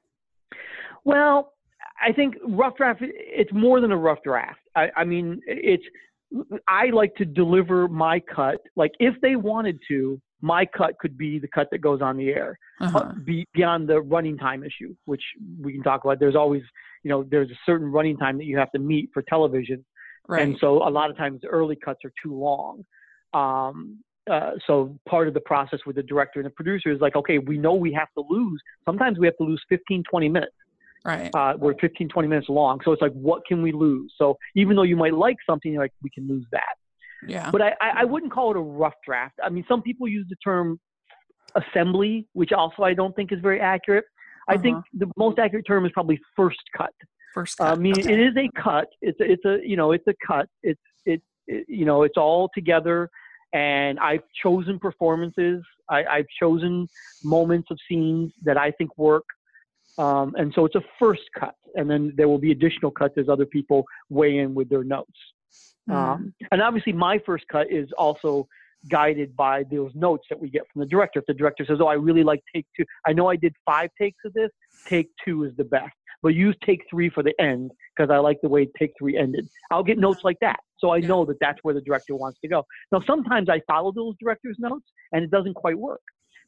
Well, 1.05 1.53
I 2.01 2.13
think 2.13 2.37
rough 2.47 2.77
draft. 2.77 3.01
It's 3.03 3.53
more 3.53 3.81
than 3.81 3.93
a 3.93 3.97
rough 3.97 4.23
draft. 4.25 4.61
I, 4.77 4.91
I 4.97 5.05
mean, 5.05 5.41
it's. 5.47 5.85
I 6.69 6.87
like 6.91 7.17
to 7.17 7.25
deliver 7.25 7.89
my 7.89 8.21
cut. 8.21 8.61
Like 8.77 8.93
if 9.01 9.21
they 9.21 9.35
wanted 9.35 9.81
to, 9.89 10.21
my 10.41 10.65
cut 10.65 10.97
could 11.01 11.19
be 11.19 11.41
the 11.41 11.49
cut 11.49 11.69
that 11.73 11.79
goes 11.79 12.01
on 12.01 12.17
the 12.17 12.29
air, 12.29 12.57
uh-huh. 12.81 12.99
uh, 12.99 13.13
be, 13.25 13.45
beyond 13.53 13.89
the 13.89 14.01
running 14.01 14.39
time 14.39 14.63
issue, 14.63 14.95
which 15.07 15.23
we 15.61 15.73
can 15.73 15.83
talk 15.83 16.05
about. 16.05 16.21
There's 16.21 16.37
always, 16.37 16.63
you 17.03 17.11
know, 17.11 17.25
there's 17.29 17.51
a 17.51 17.59
certain 17.67 17.89
running 17.89 18.17
time 18.17 18.39
that 18.39 18.45
you 18.45 18.57
have 18.59 18.71
to 18.73 18.79
meet 18.79 19.11
for 19.13 19.23
television 19.23 19.85
Right. 20.31 20.43
And 20.43 20.57
so 20.61 20.87
a 20.87 20.91
lot 20.91 21.11
of 21.11 21.17
times 21.17 21.41
early 21.49 21.77
cuts 21.77 22.01
are 22.05 22.13
too 22.23 22.35
long. 22.35 22.85
Um, 23.35 23.99
uh, 24.31 24.53
so 24.67 24.97
part 25.09 25.27
of 25.27 25.35
the 25.35 25.41
process 25.41 25.81
with 25.87 25.97
the 25.97 26.05
director 26.05 26.39
and 26.39 26.47
the 26.47 26.51
producer 26.51 26.93
is 26.93 27.01
like, 27.01 27.17
okay, 27.17 27.39
we 27.39 27.59
know 27.59 27.75
we 27.75 27.93
have 27.93 28.09
to 28.17 28.23
lose. 28.29 28.61
Sometimes 28.85 29.19
we 29.19 29.27
have 29.27 29.37
to 29.39 29.45
lose 29.45 29.61
15, 29.69 30.05
20 30.09 30.29
minutes. 30.29 30.53
Right. 31.05 31.35
Uh, 31.35 31.55
we're 31.59 31.75
15, 31.81 32.09
20 32.09 32.29
minutes 32.29 32.49
long. 32.49 32.81
So 32.85 32.93
it's 32.93 33.03
like, 33.03 33.13
what 33.13 33.45
can 33.47 33.61
we 33.61 33.73
lose? 33.73 34.13
So 34.19 34.37
even 34.55 34.77
though 34.77 34.85
you 34.85 34.97
might 34.97 35.15
like 35.15 35.37
something, 35.49 35.73
you're 35.73 35.83
like, 35.83 35.95
we 36.03 36.11
can 36.11 36.29
lose 36.29 36.47
that. 36.53 36.77
Yeah. 37.27 37.51
But 37.51 37.63
I, 37.63 37.73
I 37.81 38.05
wouldn't 38.05 38.33
call 38.33 38.53
it 38.53 38.57
a 38.57 38.61
rough 38.61 38.95
draft. 39.05 39.35
I 39.43 39.49
mean, 39.49 39.65
some 39.67 39.83
people 39.83 40.07
use 40.07 40.27
the 40.29 40.37
term 40.37 40.79
assembly, 41.57 42.29
which 42.35 42.53
also 42.53 42.85
I 42.85 42.95
don't 42.95 43.17
think 43.17 43.33
is 43.33 43.41
very 43.41 43.61
accurate. 43.61 44.05
I 44.49 44.55
uh-huh. 44.55 44.63
think 44.63 44.85
the 44.95 45.11
most 45.17 45.39
accurate 45.39 45.67
term 45.67 45.85
is 45.87 45.93
probably 45.93 46.21
first 46.37 46.61
cut. 46.77 46.93
First 47.35 47.59
cut. 47.59 47.73
I 47.73 47.81
mean, 47.81 47.99
okay. 47.99 48.13
it 48.13 48.21
is 48.21 48.37
a 48.37 48.49
cut. 48.61 48.89
It's 49.01 49.21
a, 49.21 49.31
it's 49.31 49.45
a 49.45 49.59
you 49.67 49.77
know 49.77 49.93
it's 49.93 50.07
a 50.07 50.15
cut. 50.27 50.49
It's 50.63 50.81
it, 51.05 51.23
it 51.47 51.67
you 51.69 51.85
know 51.85 52.03
it's 52.03 52.17
all 52.17 52.51
together, 52.55 53.09
and 53.53 53.99
I've 53.99 54.23
chosen 54.43 54.79
performances. 54.79 55.63
I, 55.89 56.05
I've 56.05 56.27
chosen 56.39 56.89
moments 57.25 57.69
of 57.71 57.79
scenes 57.89 58.33
that 58.43 58.57
I 58.57 58.71
think 58.73 58.97
work, 58.97 59.25
um, 59.99 60.35
and 60.37 60.53
so 60.55 60.65
it's 60.65 60.77
a 60.77 60.83
first 60.99 61.23
cut, 61.39 61.55
and 61.75 61.91
then 61.91 62.13
there 62.17 62.29
will 62.29 62.39
be 62.39 62.53
additional 62.53 62.91
cuts 62.91 63.15
as 63.19 63.29
other 63.29 63.47
people 63.47 63.85
weigh 64.09 64.39
in 64.39 64.55
with 64.55 64.69
their 64.69 64.85
notes. 64.85 65.19
Mm. 65.89 65.95
Um, 65.95 66.35
and 66.51 66.63
obviously, 66.63 66.93
my 66.93 67.19
first 67.25 67.45
cut 67.49 67.71
is 67.71 67.89
also 67.99 68.49
guided 68.89 69.37
by 69.37 69.63
those 69.65 69.93
notes 69.95 70.25
that 70.31 70.41
we 70.41 70.49
get 70.49 70.63
from 70.73 70.81
the 70.81 70.87
director. 70.87 71.19
If 71.19 71.27
the 71.27 71.35
director 71.35 71.65
says, 71.67 71.79
"Oh, 71.81 71.87
I 71.87 71.95
really 71.95 72.23
like 72.23 72.43
take 72.55 72.67
two. 72.77 72.85
I 73.07 73.13
know 73.13 73.29
I 73.29 73.37
did 73.37 73.55
five 73.67 73.91
takes 73.99 74.19
of 74.25 74.33
this. 74.33 74.51
Take 74.87 75.11
two 75.25 75.45
is 75.45 75.55
the 75.57 75.65
best." 75.65 75.95
But 76.23 76.35
use 76.35 76.57
take 76.65 76.83
three 76.91 77.11
for 77.11 77.23
the 77.23 77.39
end 77.41 77.71
because 77.97 78.11
I 78.11 78.19
like 78.19 78.41
the 78.43 78.49
way 78.49 78.69
take 78.79 78.93
three 78.99 79.17
ended. 79.17 79.49
I'll 79.71 79.83
get 79.83 79.99
notes 79.99 80.21
like 80.25 80.39
that. 80.41 80.61
So 80.79 80.91
I 80.91 80.99
yeah. 80.99 81.09
know 81.09 81.25
that 81.27 81.39
that's 81.41 81.59
where 81.63 81.75
the 81.75 81.81
director 81.81 82.15
wants 82.15 82.39
to 82.41 82.49
go. 82.49 82.65
Now, 82.93 83.01
sometimes 83.07 83.49
I 83.49 83.61
follow 83.67 83.93
those 83.93 84.15
director's 84.21 84.57
notes 84.59 84.87
and 85.13 85.23
it 85.23 85.31
doesn't 85.31 85.55
quite 85.55 85.79
work. 85.79 86.01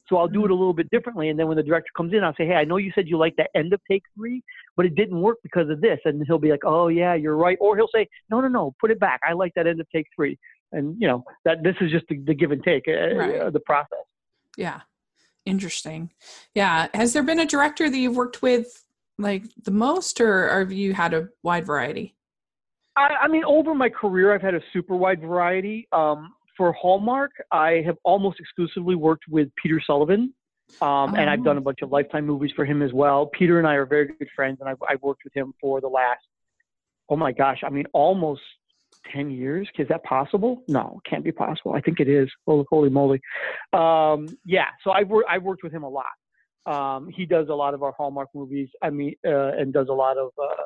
So 0.09 0.17
I'll 0.17 0.27
do 0.27 0.41
it 0.41 0.45
a 0.45 0.53
mm-hmm. 0.53 0.59
little 0.59 0.73
bit 0.73 0.89
differently. 0.89 1.29
And 1.29 1.39
then 1.39 1.47
when 1.47 1.57
the 1.57 1.63
director 1.63 1.89
comes 1.95 2.13
in, 2.13 2.23
I'll 2.23 2.35
say, 2.35 2.45
Hey, 2.45 2.55
I 2.55 2.65
know 2.65 2.77
you 2.77 2.91
said 2.93 3.07
you 3.07 3.17
like 3.17 3.35
that 3.37 3.49
end 3.55 3.73
of 3.73 3.79
take 3.89 4.03
three, 4.15 4.43
but 4.75 4.85
it 4.85 4.95
didn't 4.95 5.21
work 5.21 5.37
because 5.43 5.69
of 5.69 5.81
this. 5.81 5.99
And 6.05 6.23
he'll 6.27 6.39
be 6.39 6.51
like, 6.51 6.65
Oh, 6.65 6.89
yeah, 6.89 7.13
you're 7.13 7.37
right. 7.37 7.57
Or 7.61 7.77
he'll 7.77 7.89
say, 7.93 8.07
No, 8.29 8.41
no, 8.41 8.47
no, 8.47 8.75
put 8.81 8.91
it 8.91 8.99
back. 8.99 9.21
I 9.27 9.33
like 9.33 9.53
that 9.55 9.67
end 9.67 9.79
of 9.79 9.87
take 9.93 10.07
three. 10.15 10.37
And, 10.71 10.97
you 10.99 11.07
know, 11.07 11.23
that 11.45 11.63
this 11.63 11.75
is 11.81 11.91
just 11.91 12.05
the, 12.09 12.17
the 12.17 12.33
give 12.33 12.51
and 12.51 12.63
take, 12.63 12.83
uh, 12.87 13.15
right. 13.15 13.41
uh, 13.41 13.49
the 13.51 13.59
process. 13.61 13.99
Yeah. 14.57 14.81
Interesting. 15.45 16.11
Yeah. 16.55 16.87
Has 16.93 17.13
there 17.13 17.23
been 17.23 17.39
a 17.39 17.45
director 17.45 17.89
that 17.89 17.97
you've 17.97 18.15
worked 18.15 18.41
with 18.41 18.83
like 19.17 19.43
the 19.63 19.71
most, 19.71 20.19
or, 20.21 20.59
have 20.59 20.71
you 20.71 20.93
had 20.93 21.13
a 21.13 21.29
wide 21.43 21.65
variety? 21.65 22.15
I, 22.95 23.09
I, 23.23 23.27
mean, 23.27 23.43
over 23.43 23.73
my 23.73 23.89
career, 23.89 24.33
I've 24.33 24.41
had 24.41 24.55
a 24.55 24.61
super 24.71 24.95
wide 24.95 25.21
variety. 25.21 25.87
Um, 25.91 26.33
for 26.55 26.71
Hallmark, 26.73 27.31
I 27.51 27.81
have 27.85 27.97
almost 28.03 28.39
exclusively 28.39 28.95
worked 28.95 29.23
with 29.29 29.49
Peter 29.61 29.81
Sullivan, 29.85 30.33
um, 30.81 31.13
oh. 31.13 31.15
and 31.15 31.29
I've 31.29 31.43
done 31.43 31.57
a 31.57 31.59
oh. 31.59 31.63
bunch 31.63 31.79
of 31.81 31.91
Lifetime 31.91 32.25
movies 32.25 32.51
for 32.55 32.65
him 32.65 32.81
as 32.81 32.93
well. 32.93 33.27
Peter 33.27 33.57
and 33.59 33.67
I 33.67 33.73
are 33.73 33.85
very 33.85 34.07
good 34.07 34.29
friends, 34.35 34.57
and 34.59 34.69
I've, 34.69 34.77
I've 34.87 35.01
worked 35.01 35.23
with 35.23 35.33
him 35.33 35.53
for 35.59 35.81
the 35.81 35.87
last, 35.87 36.21
oh 37.09 37.15
my 37.15 37.31
gosh, 37.31 37.61
I 37.63 37.69
mean, 37.69 37.85
almost 37.93 38.41
10 39.11 39.31
years. 39.31 39.67
Is 39.77 39.87
that 39.89 40.03
possible? 40.03 40.63
No, 40.67 40.99
it 41.03 41.09
can't 41.09 41.23
be 41.23 41.31
possible. 41.31 41.73
I 41.73 41.81
think 41.81 41.99
it 41.99 42.07
is. 42.07 42.29
Holy, 42.45 42.65
holy 42.69 42.89
moly. 42.89 43.19
Um, 43.73 44.27
yeah, 44.45 44.67
so 44.83 44.91
I've, 44.91 45.09
wor- 45.09 45.29
I've 45.29 45.43
worked 45.43 45.63
with 45.63 45.73
him 45.73 45.83
a 45.83 45.89
lot. 45.89 46.05
Um, 46.65 47.09
he 47.13 47.25
does 47.25 47.49
a 47.49 47.53
lot 47.53 47.73
of 47.73 47.83
our 47.83 47.91
Hallmark 47.91 48.29
movies. 48.33 48.69
I 48.81 48.89
mean, 48.89 49.15
uh, 49.25 49.51
and 49.57 49.73
does 49.73 49.87
a 49.89 49.93
lot 49.93 50.17
of 50.17 50.31
uh, 50.41 50.63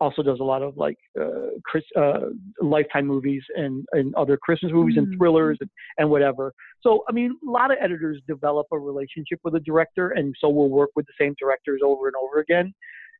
also 0.00 0.22
does 0.22 0.40
a 0.40 0.44
lot 0.44 0.62
of 0.62 0.76
like 0.76 0.96
uh, 1.20 1.50
Chris, 1.64 1.84
uh, 1.96 2.30
Lifetime 2.60 3.06
movies 3.06 3.42
and, 3.56 3.84
and 3.92 4.14
other 4.14 4.36
Christmas 4.36 4.72
movies 4.72 4.96
mm-hmm. 4.96 5.10
and 5.10 5.18
thrillers 5.18 5.58
and, 5.60 5.70
and 5.98 6.08
whatever. 6.08 6.52
So, 6.82 7.04
I 7.08 7.12
mean, 7.12 7.36
a 7.46 7.50
lot 7.50 7.70
of 7.70 7.78
editors 7.80 8.20
develop 8.28 8.66
a 8.72 8.78
relationship 8.78 9.40
with 9.42 9.54
a 9.56 9.60
director, 9.60 10.10
and 10.10 10.34
so 10.40 10.48
we'll 10.48 10.68
work 10.68 10.90
with 10.94 11.06
the 11.06 11.12
same 11.24 11.34
directors 11.38 11.80
over 11.84 12.06
and 12.06 12.16
over 12.16 12.40
again. 12.40 12.72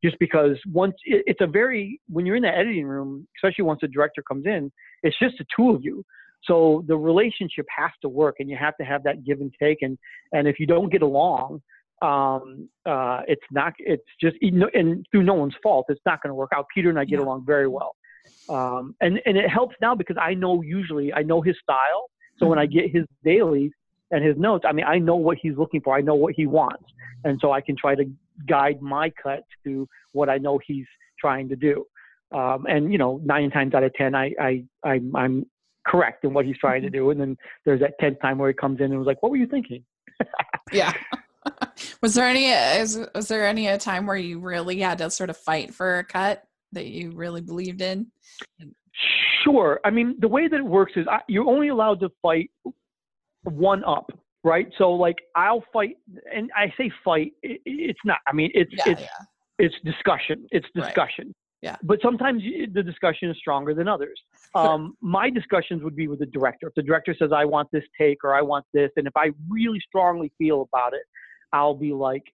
Just 0.05 0.17
because 0.21 0.57
once 0.73 0.95
it, 1.05 1.25
it's 1.27 1.41
a 1.41 1.47
very, 1.47 2.01
when 2.09 2.25
you're 2.25 2.37
in 2.37 2.43
the 2.43 2.57
editing 2.57 2.87
room, 2.87 3.27
especially 3.37 3.65
once 3.65 3.81
the 3.81 3.89
director 3.89 4.23
comes 4.23 4.47
in, 4.47 4.71
it's 5.03 5.19
just 5.21 5.37
the 5.39 5.45
two 5.57 5.71
of 5.71 5.83
you. 5.83 6.05
So 6.45 6.85
the 6.87 6.97
relationship 6.97 7.67
has 7.77 7.91
to 8.03 8.09
work, 8.09 8.37
and 8.39 8.49
you 8.49 8.57
have 8.57 8.77
to 8.77 8.85
have 8.85 9.03
that 9.03 9.25
give 9.25 9.41
and 9.41 9.53
take. 9.61 9.79
And 9.83 9.99
and 10.33 10.47
if 10.47 10.61
you 10.61 10.67
don't 10.67 10.93
get 10.93 11.03
along, 11.03 11.61
um, 12.03 12.69
uh, 12.87 13.23
it's 13.27 13.43
not. 13.51 13.75
It's 13.79 14.05
just 14.21 14.37
and 14.41 15.07
through 15.11 15.23
no 15.23 15.35
one's 15.35 15.55
fault, 15.63 15.87
it's 15.89 16.01
not 16.07 16.23
going 16.23 16.31
to 16.31 16.35
work 16.35 16.51
out. 16.55 16.67
Peter 16.75 16.91
and 16.91 16.99
I 16.99 17.05
get 17.05 17.19
yeah. 17.19 17.25
along 17.25 17.45
very 17.47 17.69
well, 17.69 17.97
um, 18.49 18.95
and 19.01 19.21
and 19.27 19.37
it 19.37 19.49
helps 19.49 19.77
now 19.81 19.95
because 19.95 20.17
I 20.21 20.35
know 20.35 20.63
usually 20.63 21.13
I 21.13 21.23
know 21.23 21.41
his 21.41 21.57
style. 21.63 22.11
So 22.37 22.45
mm-hmm. 22.45 22.51
when 22.51 22.59
I 22.59 22.67
mm-hmm. 22.67 22.79
get 22.79 22.91
his 22.93 23.05
dailies 23.25 23.73
and 24.11 24.25
his 24.25 24.37
notes, 24.37 24.65
I 24.67 24.73
mean 24.73 24.85
I 24.87 24.99
know 24.99 25.17
what 25.17 25.39
he's 25.41 25.57
looking 25.57 25.81
for. 25.81 25.97
I 25.97 26.01
know 26.01 26.15
what 26.15 26.35
he 26.37 26.47
wants, 26.47 26.85
and 27.25 27.39
so 27.41 27.53
I 27.53 27.61
can 27.61 27.77
try 27.77 27.95
to 27.95 28.05
guide 28.49 28.81
my 28.81 29.11
cut 29.23 29.43
to 29.65 29.89
what 30.13 30.29
I 30.29 30.39
know 30.39 30.61
he's 30.65 30.87
trying 31.21 31.49
to 31.49 31.57
do. 31.57 31.85
Um, 32.31 32.67
and 32.69 32.93
you 32.93 32.99
know, 32.99 33.21
nine 33.25 33.51
times 33.51 33.75
out 33.75 33.83
of 33.83 33.93
ten, 33.95 34.15
I 34.15 34.33
I, 34.41 34.65
I 34.85 35.01
I'm 35.15 35.47
correct 35.85 36.25
in 36.25 36.33
what 36.33 36.45
he's 36.45 36.59
trying 36.59 36.83
to 36.83 36.89
mm-hmm. 36.89 36.97
do. 36.97 37.11
And 37.11 37.21
then 37.21 37.37
there's 37.65 37.81
that 37.81 37.95
tenth 37.99 38.21
time 38.21 38.39
where 38.39 38.51
he 38.51 38.55
comes 38.55 38.79
in 38.81 38.87
and 38.87 38.99
was 38.99 39.07
like, 39.07 39.23
"What 39.23 39.31
were 39.31 39.37
you 39.37 39.47
thinking?" 39.47 39.85
yeah. 40.73 40.93
was 42.03 42.15
there 42.15 42.27
any 42.27 42.47
is, 42.47 42.99
was 43.15 43.29
there 43.29 43.47
any 43.47 43.67
a 43.69 43.79
time 43.79 44.07
where 44.07 44.17
you 44.17 44.39
really 44.39 44.79
had 44.81 44.99
to 44.99 45.11
sort 45.11 45.31
of 45.31 45.37
fight 45.37 45.75
for 45.75 45.99
a 45.99 46.05
cut 46.05 46.45
that 46.73 46.87
you 46.87 47.13
really 47.13 47.41
believed 47.41 47.81
in? 47.81 48.07
Sure. 49.45 49.81
I 49.85 49.91
mean, 49.91 50.17
the 50.19 50.29
way 50.29 50.49
that 50.49 50.57
it 50.57 50.65
works 50.65 50.93
is 50.97 51.07
I, 51.09 51.21
you're 51.29 51.49
only 51.49 51.69
allowed 51.69 52.01
to 52.01 52.11
fight 52.21 52.51
one 53.45 53.85
up, 53.85 54.11
right? 54.45 54.69
So 54.79 54.91
like 54.91 55.17
I'll 55.35 55.65
fight, 55.73 55.97
and 56.35 56.51
I 56.57 56.73
say 56.77 56.91
fight. 57.05 57.33
It, 57.43 57.61
it's 57.65 58.01
not. 58.05 58.19
I 58.27 58.33
mean, 58.33 58.51
it's 58.55 58.73
yeah, 58.73 58.93
it's 58.93 59.01
yeah. 59.01 59.07
it's 59.59 59.75
discussion. 59.85 60.47
It's 60.51 60.67
discussion. 60.75 61.27
Right. 61.27 61.35
Yeah. 61.61 61.77
But 61.83 61.99
sometimes 62.03 62.43
the 62.73 62.83
discussion 62.83 63.31
is 63.31 63.37
stronger 63.39 63.75
than 63.75 63.89
others. 63.89 64.21
Um, 64.55 64.97
my 65.01 65.29
discussions 65.29 65.83
would 65.83 65.97
be 65.97 66.07
with 66.07 66.21
the 66.21 66.27
director. 66.27 66.69
If 66.69 66.75
the 66.75 66.83
director 66.83 67.17
says, 67.19 67.31
I 67.35 67.45
want 67.45 67.69
this 67.73 67.83
take 68.01 68.23
or 68.23 68.33
I 68.35 68.43
want 68.43 68.65
this, 68.73 68.91
and 68.97 69.09
if 69.09 69.17
I 69.17 69.31
really 69.49 69.81
strongly 69.81 70.31
feel 70.39 70.69
about 70.73 70.95
it, 70.95 71.03
I'll 71.53 71.75
be 71.75 71.93
like, 71.93 72.25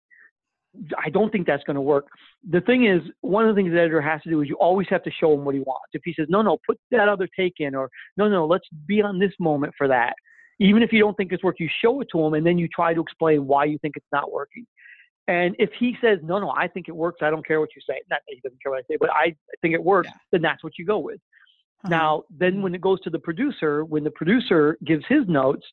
I 0.99 1.09
don't 1.09 1.31
think 1.31 1.47
that's 1.47 1.63
going 1.65 1.77
to 1.77 1.81
work. 1.81 2.07
The 2.51 2.61
thing 2.61 2.87
is, 2.87 3.01
one 3.21 3.49
of 3.49 3.55
the 3.55 3.61
things 3.61 3.73
the 3.73 3.79
editor 3.79 4.01
has 4.01 4.21
to 4.23 4.31
do 4.31 4.41
is 4.41 4.49
you 4.49 4.57
always 4.57 4.89
have 4.91 5.05
to 5.05 5.11
show 5.11 5.33
him 5.35 5.45
what 5.45 5.55
he 5.55 5.61
wants. 5.61 5.91
If 5.93 6.03
he 6.05 6.13
says, 6.13 6.27
no, 6.29 6.43
no, 6.43 6.59
put 6.67 6.79
that 6.91 7.09
other 7.09 7.29
take 7.39 7.55
in, 7.59 7.75
or 7.75 7.89
no, 8.17 8.29
no, 8.29 8.47
let's 8.47 8.67
be 8.87 9.01
on 9.01 9.19
this 9.19 9.33
moment 9.39 9.73
for 9.79 9.87
that. 9.89 10.15
Even 10.59 10.83
if 10.83 10.93
you 10.93 10.99
don't 10.99 11.17
think 11.17 11.33
it's 11.33 11.45
working, 11.45 11.65
you 11.67 11.71
show 11.81 12.01
it 12.01 12.09
to 12.13 12.21
him 12.21 12.35
and 12.35 12.47
then 12.47 12.59
you 12.59 12.69
try 12.69 12.95
to 12.95 13.01
explain 13.01 13.47
why 13.47 13.65
you 13.65 13.79
think 13.79 13.97
it's 13.97 14.07
not 14.13 14.33
working. 14.33 14.67
And 15.27 15.57
if 15.59 15.71
he 15.79 15.97
says, 16.01 16.19
no, 16.23 16.39
no, 16.39 16.51
I 16.51 16.69
think 16.69 16.89
it 16.89 16.95
works, 16.95 17.21
I 17.23 17.31
don't 17.31 17.47
care 17.47 17.61
what 17.61 17.71
you 17.75 17.83
say. 17.89 18.01
Not 18.11 18.21
that 18.27 18.35
he 18.35 18.41
doesn't 18.41 18.63
care 18.63 18.71
what 18.73 18.79
I 18.79 18.93
say, 18.93 18.97
but 19.01 19.11
I 19.11 19.35
think 19.63 19.75
it 19.75 19.83
works, 19.83 20.09
yeah. 20.11 20.19
then 20.33 20.43
that's 20.43 20.63
what 20.63 20.75
you 20.79 20.85
go 20.85 20.99
with. 20.99 21.17
Uh-huh. 21.85 21.89
Now, 21.89 22.23
then 22.31 22.63
when 22.63 22.75
it 22.75 22.81
goes 22.81 23.01
to 23.03 23.11
the 23.11 23.19
producer, 23.19 23.85
when 23.85 24.05
the 24.05 24.11
producer 24.11 24.77
gives 24.85 25.05
his 25.09 25.27
notes, 25.27 25.67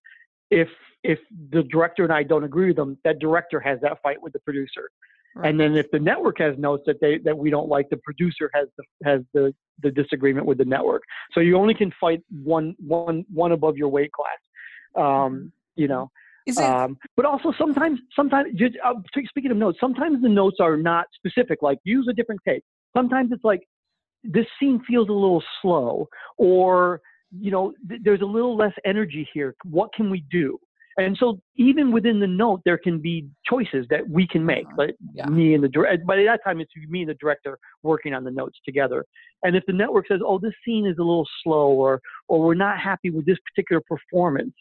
if 0.52 0.70
if 1.04 1.20
the 1.52 1.64
director 1.64 2.04
and 2.04 2.14
I 2.14 2.24
don't 2.24 2.44
agree 2.44 2.68
with 2.68 2.76
them, 2.76 2.98
that 3.04 3.18
director 3.20 3.60
has 3.60 3.80
that 3.82 4.02
fight 4.04 4.22
with 4.22 4.34
the 4.34 4.40
producer. 4.40 4.90
Right. 5.34 5.50
And 5.50 5.60
then 5.60 5.76
if 5.78 5.90
the 5.92 6.00
network 6.00 6.40
has 6.40 6.58
notes 6.58 6.84
that 6.86 7.00
they 7.00 7.18
that 7.20 7.38
we 7.38 7.50
don't 7.50 7.70
like, 7.70 7.90
the 7.90 7.98
producer 7.98 8.52
has 8.54 8.68
the 8.78 8.84
has 9.04 9.22
the 9.34 9.54
the 9.82 9.90
disagreement 9.90 10.46
with 10.46 10.58
the 10.58 10.66
network. 10.66 11.04
So 11.34 11.40
you 11.40 11.58
only 11.58 11.74
can 11.74 11.92
fight 12.00 12.22
one 12.44 12.76
one 12.86 13.26
one 13.34 13.54
above 13.54 13.78
your 13.78 13.90
weight 13.90 14.12
class. 14.12 14.40
Um, 14.96 15.04
mm-hmm. 15.04 15.46
you 15.76 15.88
know. 15.88 16.12
It- 16.46 16.58
um, 16.58 16.98
but 17.16 17.26
also 17.26 17.54
sometimes, 17.56 18.00
sometimes, 18.16 18.54
just, 18.56 18.76
uh, 18.84 18.96
speaking 19.30 19.52
of 19.52 19.58
notes, 19.58 19.78
sometimes 19.80 20.24
the 20.24 20.30
notes 20.30 20.58
are 20.60 20.76
not 20.76 21.06
specific. 21.14 21.62
Like 21.62 21.78
use 21.84 22.08
a 22.10 22.14
different 22.14 22.42
take. 22.48 22.64
Sometimes 22.98 23.32
it's 23.32 23.44
like 23.44 23.62
this 24.24 24.48
scene 24.60 24.82
feels 24.88 25.08
a 25.08 25.14
little 25.14 25.44
slow, 25.62 26.08
or 26.38 27.02
you 27.40 27.52
know, 27.52 27.74
th- 27.88 28.02
there's 28.04 28.22
a 28.22 28.26
little 28.26 28.56
less 28.56 28.74
energy 28.86 29.28
here. 29.34 29.56
What 29.64 29.94
can 29.94 30.10
we 30.10 30.24
do? 30.32 30.60
And 30.98 31.16
so 31.18 31.40
even 31.56 31.92
within 31.92 32.20
the 32.20 32.28
note, 32.28 32.62
there 32.66 32.78
can 32.78 33.00
be 33.00 33.26
choices 33.50 33.86
that 33.90 34.08
we 34.08 34.28
can 34.28 34.46
make. 34.46 34.66
But 34.76 34.90
uh-huh. 34.90 35.12
yeah. 35.14 35.26
me 35.28 35.54
and 35.54 35.64
the 35.64 35.70
director, 35.70 36.04
by 36.06 36.18
that 36.18 36.40
time, 36.44 36.60
it's 36.60 36.72
me 36.90 37.02
and 37.02 37.10
the 37.10 37.16
director 37.16 37.58
working 37.82 38.14
on 38.14 38.24
the 38.24 38.32
notes 38.32 38.60
together. 38.66 39.06
And 39.44 39.56
if 39.56 39.64
the 39.66 39.74
network 39.74 40.08
says, 40.08 40.20
"Oh, 40.24 40.38
this 40.38 40.54
scene 40.66 40.86
is 40.86 40.98
a 40.98 41.04
little 41.04 41.28
slow," 41.44 41.70
or 41.70 42.02
"or 42.28 42.42
we're 42.42 42.54
not 42.54 42.78
happy 42.78 43.10
with 43.10 43.26
this 43.26 43.38
particular 43.46 43.82
performance," 43.82 44.54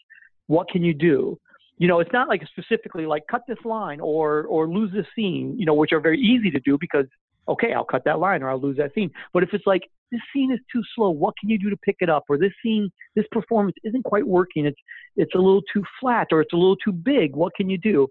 what 0.47 0.69
can 0.69 0.83
you 0.83 0.93
do? 0.93 1.37
you 1.81 1.87
know, 1.87 1.99
it's 1.99 2.13
not 2.13 2.27
like 2.27 2.43
specifically 2.47 3.07
like 3.07 3.23
cut 3.25 3.41
this 3.47 3.57
line 3.65 3.99
or 3.99 4.43
or 4.43 4.69
lose 4.69 4.91
this 4.93 5.07
scene, 5.15 5.55
you 5.57 5.65
know, 5.65 5.73
which 5.73 5.91
are 5.91 5.99
very 5.99 6.19
easy 6.19 6.51
to 6.51 6.59
do 6.59 6.77
because 6.79 7.07
okay, 7.47 7.73
I'll 7.73 7.83
cut 7.83 8.03
that 8.05 8.19
line 8.19 8.43
or 8.43 8.51
I'll 8.51 8.61
lose 8.61 8.77
that 8.77 8.93
scene. 8.93 9.09
But 9.33 9.41
if 9.41 9.49
it's 9.51 9.65
like 9.65 9.89
this 10.11 10.21
scene 10.33 10.51
is 10.51 10.59
too 10.71 10.81
slow, 10.95 11.09
what 11.09 11.33
can 11.39 11.49
you 11.49 11.57
do 11.57 11.69
to 11.69 11.77
pick 11.77 11.97
it 11.99 12.09
up? 12.09 12.25
Or 12.29 12.37
this 12.37 12.51
scene, 12.63 12.91
this 13.15 13.25
performance 13.31 13.75
isn't 13.83 14.03
quite 14.03 14.27
working. 14.27 14.65
It's 14.65 14.79
it's 15.15 15.33
a 15.35 15.37
little 15.37 15.61
too 15.73 15.83
flat 15.99 16.27
or 16.31 16.41
it's 16.41 16.53
a 16.53 16.57
little 16.57 16.75
too 16.77 16.91
big. 16.91 17.35
What 17.35 17.53
can 17.55 17.69
you 17.69 17.77
do? 17.77 18.07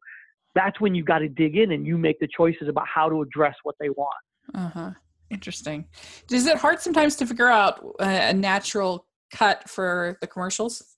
That's 0.55 0.81
when 0.81 0.95
you 0.95 1.05
got 1.05 1.19
to 1.19 1.29
dig 1.29 1.57
in 1.57 1.73
and 1.73 1.87
you 1.87 1.97
make 1.97 2.19
the 2.19 2.29
choices 2.37 2.69
about 2.69 2.87
how 2.93 3.09
to 3.09 3.23
address 3.23 3.55
what 3.63 3.77
they 3.79 3.91
want. 3.91 4.11
Uh 4.55 4.69
huh. 4.69 4.91
Interesting. 5.31 5.87
Is 6.31 6.47
it 6.47 6.57
hard 6.57 6.81
sometimes 6.81 7.17
to 7.17 7.27
figure 7.27 7.49
out 7.49 7.85
a 8.01 8.33
natural 8.33 9.07
cut 9.33 9.69
for 9.69 10.19
the 10.21 10.27
commercials? 10.27 10.97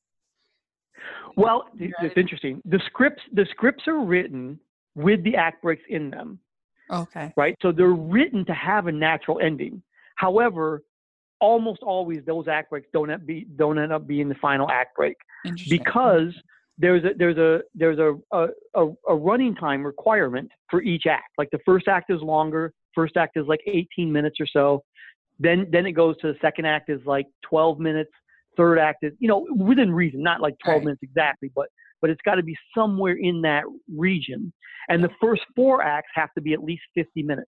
Well, 1.36 1.64
it's 1.78 2.16
interesting. 2.16 2.62
The 2.64 2.80
scripts 2.86 3.22
the 3.32 3.46
scripts 3.50 3.84
are 3.88 4.00
written 4.00 4.58
with 4.94 5.22
the 5.24 5.36
act 5.36 5.62
breaks 5.62 5.82
in 5.88 6.10
them. 6.10 6.38
Okay. 6.90 7.32
Right? 7.36 7.56
So 7.62 7.72
they're 7.72 7.88
written 7.88 8.44
to 8.46 8.54
have 8.54 8.86
a 8.86 8.92
natural 8.92 9.40
ending. 9.40 9.82
However, 10.16 10.82
almost 11.42 11.82
always 11.82 12.20
those 12.24 12.48
act 12.48 12.70
breaks 12.70 12.88
don't 12.92 13.10
end, 13.10 13.26
be, 13.26 13.46
don't 13.56 13.78
end 13.78 13.92
up 13.92 14.06
being 14.06 14.28
the 14.28 14.34
final 14.36 14.70
act 14.70 14.96
break 14.96 15.16
because 15.68 16.32
there's 16.78 17.04
a 17.04 17.10
there's 17.18 17.36
a 17.36 17.60
there's 17.74 17.98
a, 17.98 18.14
a, 18.32 18.86
a 19.08 19.14
running 19.14 19.54
time 19.54 19.84
requirement 19.84 20.48
for 20.70 20.80
each 20.82 21.04
act. 21.06 21.30
Like 21.36 21.50
the 21.50 21.58
first 21.66 21.88
act 21.88 22.10
is 22.10 22.22
longer. 22.22 22.72
First 22.94 23.16
act 23.16 23.36
is 23.36 23.46
like 23.46 23.60
18 23.66 24.10
minutes 24.10 24.36
or 24.40 24.46
so. 24.46 24.82
Then 25.38 25.66
then 25.70 25.84
it 25.84 25.92
goes 25.92 26.16
to 26.18 26.28
the 26.28 26.38
second 26.40 26.66
act 26.66 26.88
is 26.88 27.00
like 27.04 27.26
12 27.48 27.78
minutes 27.78 28.10
third 28.56 28.78
act 28.78 28.98
is, 29.02 29.12
you 29.18 29.28
know, 29.28 29.46
within 29.56 29.92
reason, 29.92 30.22
not 30.22 30.40
like 30.40 30.54
12 30.64 30.76
right. 30.76 30.84
minutes 30.84 31.02
exactly, 31.02 31.50
but 31.54 31.66
but 32.00 32.10
it's 32.10 32.20
got 32.24 32.34
to 32.34 32.42
be 32.42 32.56
somewhere 32.76 33.14
in 33.14 33.42
that 33.42 33.64
region. 33.96 34.52
And 34.88 35.04
the 35.04 35.10
first 35.20 35.42
four 35.54 35.82
acts 35.82 36.10
have 36.14 36.32
to 36.34 36.40
be 36.40 36.52
at 36.52 36.62
least 36.62 36.82
50 36.94 37.22
minutes. 37.22 37.50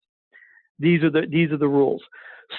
These 0.79 1.03
are 1.03 1.09
the 1.09 1.27
these 1.29 1.51
are 1.51 1.57
the 1.57 1.67
rules. 1.67 2.01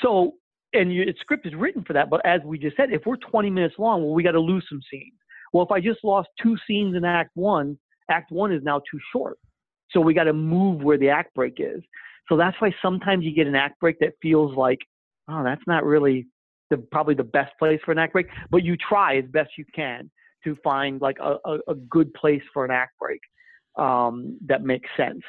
So 0.03 0.33
and 0.75 0.93
your 0.93 1.07
script 1.21 1.47
is 1.47 1.55
written 1.55 1.85
for 1.85 1.93
that. 1.93 2.11
But 2.11 2.25
as 2.27 2.41
we 2.45 2.59
just 2.59 2.77
said, 2.77 2.93
if 2.93 3.03
we're 3.07 3.17
20 3.17 3.51
minutes 3.51 3.77
long, 3.79 4.03
well, 4.03 4.15
we 4.15 4.23
got 4.23 4.33
to 4.33 4.41
lose 4.41 4.65
some 4.69 4.81
scenes. 4.91 5.15
Well, 5.53 5.65
if 5.65 5.71
I 5.71 5.81
just 5.81 6.03
lost 6.05 6.29
two 6.43 6.57
scenes 6.67 6.97
in 6.97 7.05
Act 7.05 7.31
One, 7.35 7.79
Act 8.11 8.31
One 8.31 8.53
is 8.53 8.63
now 8.63 8.81
too 8.91 8.99
short. 9.13 9.39
So 9.91 10.01
we 10.01 10.15
got 10.15 10.25
to 10.25 10.33
move 10.33 10.83
where 10.83 10.99
the 10.99 11.09
act 11.09 11.35
break 11.35 11.55
is. 11.59 11.83
So 12.29 12.37
that's 12.37 12.61
why 12.61 12.75
sometimes 12.83 13.25
you 13.25 13.35
get 13.35 13.47
an 13.47 13.55
act 13.55 13.79
break 13.81 13.99
that 14.01 14.15
feels 14.21 14.57
like, 14.57 14.79
oh, 15.29 15.45
that's 15.45 15.63
not 15.67 15.85
really 15.85 16.27
the 16.71 16.79
probably 16.79 17.15
the 17.15 17.23
best 17.25 17.53
place 17.59 17.81
for 17.85 17.93
an 17.93 17.99
act 17.99 18.13
break, 18.13 18.27
but 18.51 18.65
you 18.65 18.77
try 18.77 19.19
as 19.19 19.25
best 19.27 19.51
you 19.57 19.65
can 19.75 20.11
to 20.43 20.57
find 20.65 21.01
like 21.01 21.19
a, 21.21 21.37
a, 21.45 21.59
a 21.69 21.75
good 21.75 22.13
place 22.15 22.43
for 22.53 22.65
an 22.65 22.71
act 22.71 22.99
break 22.99 23.21
um, 23.77 24.39
that 24.47 24.63
makes 24.63 24.89
sense. 24.97 25.23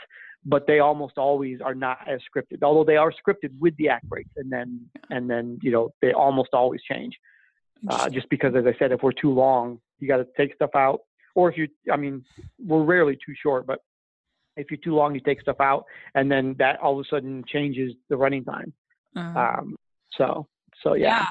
But 0.46 0.68
they 0.68 0.80
almost 0.80 1.18
always 1.18 1.60
are 1.62 1.74
not 1.74 2.00
as 2.08 2.20
scripted, 2.22 2.62
although 2.62 2.84
they 2.84 2.98
are 2.98 3.12
scripted 3.12 3.58
with 3.60 3.76
the 3.78 3.90
act 3.90 4.08
breaks, 4.08 4.30
and 4.38 4.52
then 4.52 4.86
and 5.10 5.30
then 5.30 5.60
you 5.62 5.72
know 5.72 5.90
they 6.02 6.14
almost 6.14 6.50
always 6.54 6.82
change. 6.84 7.18
Uh, 7.88 8.10
just 8.10 8.28
because, 8.30 8.56
as 8.56 8.66
I 8.66 8.76
said, 8.80 8.92
if 8.92 9.04
we're 9.04 9.12
too 9.12 9.32
long, 9.32 9.80
you 10.00 10.08
got 10.08 10.18
to 10.18 10.28
take 10.38 10.56
stuff 10.56 10.72
out, 10.76 11.02
or 11.36 11.52
if 11.52 11.58
you, 11.58 11.68
I 11.92 11.98
mean, 11.98 12.24
we're 12.58 12.84
rarely 12.84 13.16
too 13.16 13.34
short, 13.42 13.68
but 13.68 13.80
if 14.58 14.72
you're 14.72 14.80
too 14.84 14.96
long, 14.96 15.14
you 15.14 15.22
take 15.22 15.42
stuff 15.42 15.58
out, 15.60 15.86
and 16.16 16.32
then 16.32 16.56
that 16.58 16.80
all 16.80 17.00
of 17.00 17.06
a 17.06 17.10
sudden 17.10 17.44
changes 17.48 17.94
the 18.10 18.18
running 18.18 18.44
time. 18.44 18.74
Uh-huh. 19.16 19.40
Um, 19.40 19.76
so 20.12 20.48
so 20.82 20.94
yeah. 20.94 21.28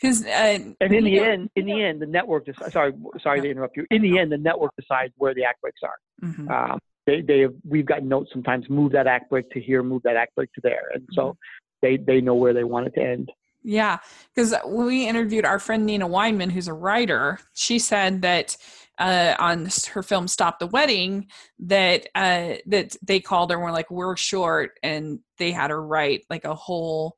Because 0.00 0.24
yeah. 0.24 0.58
uh, 0.60 0.72
and 0.80 0.94
in 0.94 1.04
the 1.04 1.18
end, 1.18 1.50
in 1.56 1.66
the 1.66 1.82
end, 1.82 2.00
the 2.00 2.06
network. 2.06 2.46
Dec- 2.46 2.70
sorry, 2.70 2.92
sorry 3.20 3.40
to 3.40 3.50
interrupt 3.50 3.76
you. 3.76 3.84
In 3.90 4.00
the 4.02 4.18
end, 4.18 4.30
the 4.30 4.38
network 4.38 4.72
decides 4.78 5.12
where 5.16 5.34
the 5.34 5.44
act 5.44 5.60
breaks 5.60 5.80
are. 5.82 6.28
Mm-hmm. 6.28 6.48
Um, 6.48 6.78
they, 7.08 7.22
they 7.22 7.40
have, 7.40 7.54
we've 7.66 7.86
got 7.86 8.02
notes 8.02 8.30
sometimes. 8.32 8.68
Move 8.68 8.92
that 8.92 9.06
act 9.06 9.30
break 9.30 9.50
to 9.50 9.60
here. 9.60 9.82
Move 9.82 10.02
that 10.04 10.16
act 10.16 10.34
break 10.34 10.52
to 10.52 10.60
there. 10.62 10.90
And 10.92 11.08
so 11.12 11.22
mm-hmm. 11.22 11.32
they 11.82 11.96
they 11.96 12.20
know 12.20 12.34
where 12.34 12.52
they 12.52 12.64
want 12.64 12.86
it 12.86 12.94
to 12.94 13.02
end. 13.02 13.32
Yeah, 13.64 13.98
because 14.34 14.54
we 14.66 15.08
interviewed 15.08 15.44
our 15.44 15.58
friend 15.58 15.84
Nina 15.84 16.08
Weinman, 16.08 16.52
who's 16.52 16.68
a 16.68 16.72
writer, 16.72 17.40
she 17.54 17.78
said 17.78 18.22
that 18.22 18.56
uh, 18.98 19.34
on 19.38 19.68
her 19.92 20.02
film 20.02 20.28
"Stop 20.28 20.58
the 20.58 20.66
Wedding" 20.66 21.26
that 21.60 22.06
uh, 22.14 22.54
that 22.66 22.96
they 23.02 23.20
called 23.20 23.50
her 23.50 23.56
and 23.56 23.64
were 23.64 23.72
like, 23.72 23.90
"We're 23.90 24.16
short," 24.16 24.78
and 24.82 25.20
they 25.38 25.50
had 25.50 25.70
her 25.70 25.82
write 25.82 26.24
like 26.30 26.44
a 26.44 26.54
whole 26.54 27.16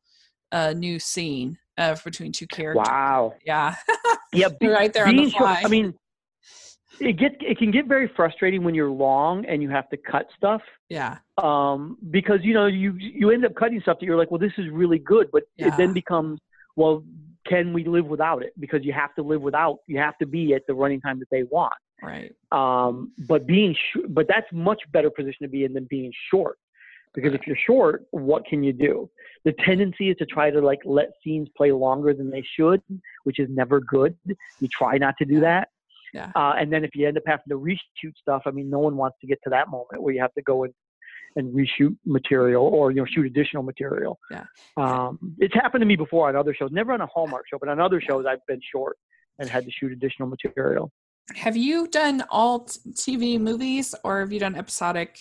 a 0.53 0.75
new 0.75 0.99
scene 0.99 1.59
uh, 1.79 1.97
between 2.05 2.33
two 2.33 2.47
characters. 2.47 2.87
Wow. 2.89 3.35
Yeah. 3.45 3.75
Yeah, 4.33 4.47
be, 4.61 4.69
right 4.69 4.93
there 4.93 5.09
on 5.09 5.17
the 5.17 5.23
being 5.23 5.31
short- 5.33 5.43
fly. 5.43 5.63
I 5.65 5.67
mean, 5.67 5.93
it 7.01 7.17
get 7.19 7.37
it 7.41 7.59
can 7.59 7.71
get 7.71 7.87
very 7.87 8.09
frustrating 8.15 8.63
when 8.63 8.75
you're 8.75 8.91
long 8.91 9.45
and 9.47 9.63
you 9.63 9.71
have 9.71 9.89
to 9.91 9.97
cut 9.97 10.29
stuff. 10.37 10.63
yeah. 10.89 11.19
um, 11.39 11.97
because 12.11 12.41
you 12.43 12.55
know 12.55 12.67
you 12.67 12.95
you 12.99 13.31
end 13.31 13.45
up 13.45 13.55
cutting 13.55 13.81
stuff 13.81 13.99
that 13.99 14.07
you're 14.07 14.19
like, 14.19 14.31
well, 14.31 14.39
this 14.39 14.53
is 14.59 14.69
really 14.71 14.99
good, 14.99 15.29
but 15.33 15.45
it 15.57 15.73
then 15.77 15.93
becomes, 15.93 16.41
well, 16.77 17.03
can 17.47 17.73
we 17.73 17.85
live 17.85 18.07
without 18.07 18.43
it? 18.43 18.53
Because 18.61 18.85
you 18.85 18.93
have 18.93 19.15
to 19.15 19.23
live 19.23 19.41
without, 19.41 19.79
you 19.87 19.99
have 19.99 20.17
to 20.19 20.27
be 20.27 20.55
at 20.55 20.63
the 20.69 20.75
running 20.75 21.01
time 21.01 21.19
that 21.21 21.31
they 21.31 21.43
want. 21.45 21.73
Right. 22.03 22.33
Um, 22.53 23.13
but 23.29 23.47
being, 23.47 23.75
sh- 23.75 24.07
but 24.09 24.27
that's 24.29 24.47
much 24.53 24.81
better 24.93 25.11
position 25.11 25.43
to 25.43 25.49
be 25.49 25.65
in 25.65 25.73
than 25.73 25.87
being 25.89 26.13
short, 26.31 26.59
because 27.15 27.35
if 27.35 27.47
you're 27.47 27.57
short, 27.57 28.05
what 28.11 28.45
can 28.47 28.63
you 28.63 28.73
do? 28.73 29.11
The 29.45 29.53
tendency 29.65 30.11
is 30.11 30.17
to 30.19 30.27
try 30.27 30.51
to 30.51 30.61
like 30.61 30.81
let 30.85 31.11
scenes 31.25 31.49
play 31.57 31.73
longer 31.73 32.13
than 32.15 32.31
they 32.31 32.45
should, 32.57 32.83
which 33.25 33.39
is 33.39 33.49
never 33.51 33.81
good. 33.81 34.17
You 34.61 34.69
try 34.69 34.99
not 34.99 35.15
to 35.19 35.25
do 35.25 35.41
that. 35.41 35.69
Yeah. 36.13 36.33
Uh, 36.35 36.55
and 36.59 36.73
then 36.73 36.85
if 36.85 36.91
you 36.95 37.07
end 37.07 37.17
up 37.17 37.25
having 37.27 37.45
to 37.49 37.59
reshoot 37.59 38.17
stuff, 38.21 38.43
I 38.47 38.51
mean, 38.51 38.69
no 38.71 38.79
one 38.79 38.97
wants 38.97 39.19
to 39.21 39.27
get 39.27 39.39
to 39.45 39.51
that 39.51 39.69
moment 39.69 40.03
where 40.03 40.13
you 40.13 40.21
have 40.21 40.35
to 40.35 40.43
go 40.43 40.65
and, 40.65 40.75
and 41.37 41.55
reshoot 41.55 41.97
material 42.05 42.65
or 42.65 42.91
you 42.91 42.99
know 42.99 43.07
shoot 43.07 43.27
additional 43.27 43.63
material. 43.63 44.19
Yeah. 44.31 44.45
Um, 44.77 45.19
it's 45.39 45.55
happened 45.55 45.83
to 45.83 45.87
me 45.87 45.97
before 45.97 46.29
on 46.29 46.37
other 46.37 46.55
shows, 46.55 46.71
never 46.73 46.93
on 46.93 47.01
a 47.01 47.07
Hallmark 47.07 47.45
show, 47.51 47.59
but 47.59 47.69
on 47.69 47.81
other 47.81 48.01
shows 48.01 48.25
I've 48.29 48.45
been 48.49 48.61
short 48.73 48.97
and 49.39 49.49
had 49.49 49.65
to 49.65 49.71
shoot 49.71 49.93
additional 49.93 50.29
material. 50.29 50.91
Have 51.35 51.57
you 51.57 51.87
done 51.87 52.25
all 52.29 52.65
t- 52.65 52.81
TV 52.93 53.41
movies 53.41 53.95
or 54.03 54.21
have 54.21 54.33
you 54.33 54.41
done 54.41 54.57
episodic 54.57 55.19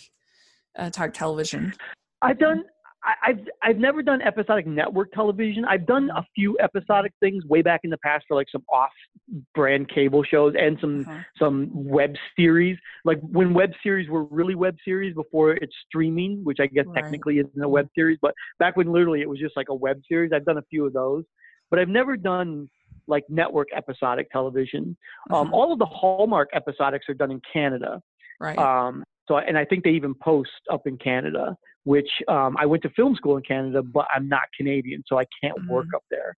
uh, 0.78 0.90
talk 0.90 1.14
television? 1.14 1.74
I've 2.22 2.40
done. 2.40 2.64
I, 3.04 3.30
I've 3.30 3.40
I've 3.64 3.78
never 3.78 4.02
done 4.02 4.22
episodic 4.22 4.68
network 4.68 5.12
television. 5.14 5.64
I've 5.66 5.86
done 5.86 6.10
a 6.16 6.24
few 6.36 6.58
episodic 6.60 7.14
things 7.22 7.46
way 7.46 7.62
back 7.62 7.82
in 7.84 7.90
the 7.90 7.98
past 8.00 8.26
for 8.28 8.36
like 8.36 8.48
some 8.52 8.64
off-brand 8.72 9.90
cable 9.90 10.24
shows 10.24 10.54
and 10.60 10.78
some 10.82 11.06
Uh-huh. 11.08 11.20
some 11.38 11.70
web 11.74 12.16
series. 12.36 12.78
Like 13.06 13.20
when 13.22 13.54
web 13.54 13.72
series 13.84 14.10
were 14.10 14.24
really 14.26 14.56
web 14.56 14.76
series 14.84 15.14
before 15.16 15.54
it's 15.54 15.74
streaming, 15.88 16.44
which 16.44 16.58
I 16.60 16.68
guess 16.68 16.86
Right. 16.88 16.96
technically 16.96 17.40
isn't 17.40 17.62
a 17.64 17.70
web 17.70 17.88
series, 17.96 18.18
but 18.22 18.34
back 18.60 18.76
when 18.76 18.92
literally 18.92 19.22
it 19.22 19.30
was 19.30 19.40
just 19.40 19.56
like 19.56 19.70
a 19.70 19.76
web 19.76 20.02
series. 20.08 20.32
I've 20.34 20.46
done 20.46 20.58
a 20.58 20.64
few 20.70 20.86
of 20.86 20.94
those, 20.94 21.24
but 21.70 21.80
I've 21.80 21.90
never 21.90 22.18
done 22.18 22.70
like 23.08 23.24
network 23.30 23.68
episodic 23.76 24.30
television. 24.32 24.98
Um, 25.32 25.48
Uh-huh. 25.48 25.56
all 25.56 25.72
of 25.74 25.80
the 25.80 25.86
Hallmark 25.86 26.50
episodics 26.54 27.08
are 27.08 27.14
done 27.14 27.32
in 27.32 27.42
Canada. 27.54 28.02
Right. 28.40 28.58
Um, 28.58 29.04
so, 29.28 29.38
and 29.38 29.58
I 29.58 29.64
think 29.66 29.84
they 29.84 29.92
even 29.92 30.16
post 30.16 30.50
up 30.72 30.86
in 30.88 30.98
Canada, 30.98 31.56
which 31.84 32.10
um, 32.28 32.56
I 32.60 32.66
went 32.66 32.84
to 32.84 32.90
film 32.92 33.16
school 33.16 33.38
in 33.38 33.44
Canada, 33.44 33.82
but 33.82 34.06
I'm 34.14 34.28
not 34.28 34.44
Canadian, 34.56 35.04
so 35.08 35.18
I 35.18 35.26
can't 35.42 35.58
work 35.70 35.88
Mhm. 35.92 35.96
up 35.96 36.04
there. 36.10 36.36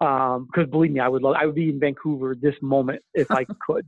Because 0.00 0.68
believe 0.70 0.90
me, 0.90 1.00
I 1.00 1.08
would 1.08 1.22
love, 1.22 1.36
I 1.38 1.46
would 1.46 1.54
be 1.54 1.68
in 1.68 1.78
Vancouver 1.78 2.34
this 2.34 2.56
moment 2.60 3.00
if 3.14 3.28
I 3.30 3.44
could, 3.66 3.86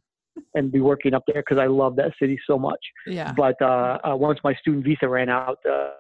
and 0.54 0.70
be 0.70 0.80
working 0.80 1.14
up 1.14 1.24
there 1.26 1.42
because 1.42 1.58
I 1.58 1.66
love 1.66 1.96
that 1.96 2.12
city 2.18 2.38
so 2.46 2.58
much. 2.58 2.78
yeah. 3.06 3.32
But 3.36 3.60
uh, 3.60 3.98
uh, 4.08 4.16
once 4.16 4.38
my 4.44 4.54
student 4.54 4.84
visa 4.84 5.08
ran 5.08 5.28
out, 5.28 5.58
uh, 5.68 5.90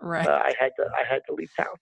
Right. 0.00 0.26
uh, 0.26 0.32
I 0.32 0.52
had 0.58 0.70
to 0.78 0.84
I 0.98 1.04
had 1.08 1.22
to 1.28 1.34
leave 1.34 1.48
town. 1.56 1.76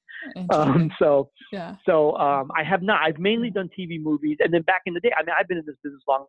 Um, 0.51 0.91
so 0.99 1.31
yeah. 1.53 1.77
so 1.87 2.15
um, 2.19 2.51
I 2.55 2.63
have 2.63 2.83
not. 2.83 3.01
I've 3.03 3.19
mainly 3.19 3.51
done 3.51 3.71
TV 3.79 3.99
movies, 4.03 4.37
and 4.41 4.53
then 4.53 4.61
back 4.63 4.83
in 4.87 4.93
the 4.93 5.01
day, 5.01 5.11
I 5.19 5.23
mean, 5.23 5.35
I've 5.39 5.49
been 5.49 5.57
in 5.59 5.65
this 5.67 5.77
business 5.83 6.03
long. 6.07 6.27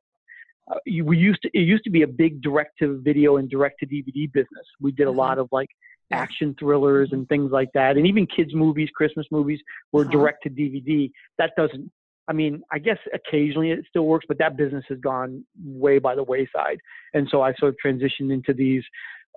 Uh, 0.72 0.75
you, 0.86 1.03
we 1.03 1.18
used 1.18 1.41
to. 1.41 1.50
It 1.53 1.62
used 1.63 1.84
to 1.84 1.89
be 1.89 2.03
a 2.03 2.08
big 2.08 2.41
direct 2.41 2.80
to 2.80 3.01
video 3.03 3.38
and 3.38 3.50
direct 3.50 3.80
to 3.82 3.86
DVD 3.88 4.32
business. 4.32 4.65
We 4.80 4.91
did 4.94 5.08
a 5.08 5.12
Mhm. 5.12 5.15
lot 5.18 5.38
of 5.38 5.50
like. 5.51 5.70
Action 6.12 6.56
thrillers 6.60 7.10
and 7.12 7.27
things 7.30 7.51
like 7.51 7.70
that, 7.74 7.98
and 7.98 8.06
even 8.08 8.25
kids 8.27 8.53
movies, 8.53 8.89
Christmas 8.96 9.25
movies 9.32 9.60
were 9.91 10.03
Uh-huh. 10.03 10.12
direct 10.12 10.44
to 10.44 10.50
DVD. 10.50 11.12
That 11.38 11.51
doesn't. 11.58 11.91
I 12.27 12.34
mean, 12.34 12.62
I 12.72 12.80
guess 12.80 12.98
occasionally 13.13 13.72
it 13.72 13.86
still 13.89 14.06
works, 14.06 14.25
but 14.27 14.38
that 14.38 14.56
business 14.56 14.86
has 14.89 15.00
gone 15.00 15.44
way 15.63 16.00
by 16.00 16.15
the 16.15 16.24
wayside. 16.24 16.80
And 17.13 17.27
so 17.30 17.41
I 17.41 17.53
sort 17.56 17.70
of 17.74 17.77
transitioned 17.83 18.31
into 18.31 18.53
these, 18.53 18.83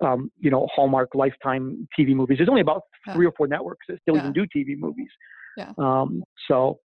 um, 0.01 0.31
you 0.39 0.49
know, 0.51 0.67
Hallmark 0.73 1.09
Lifetime 1.15 1.87
TV 1.97 2.15
movies. 2.15 2.37
There's 2.37 2.47
only 2.49 2.61
about 2.61 2.83
Yeah. 3.05 3.13
three 3.13 3.25
or 3.25 3.31
four 3.33 3.47
networks 3.47 3.85
that 3.89 3.99
still 4.01 4.15
Yeah. 4.15 4.21
even 4.21 4.33
do 4.33 4.45
TV 4.47 4.75
movies. 4.77 5.09
Yeah. 5.57 5.73
Um, 5.77 6.23
so 6.47 6.79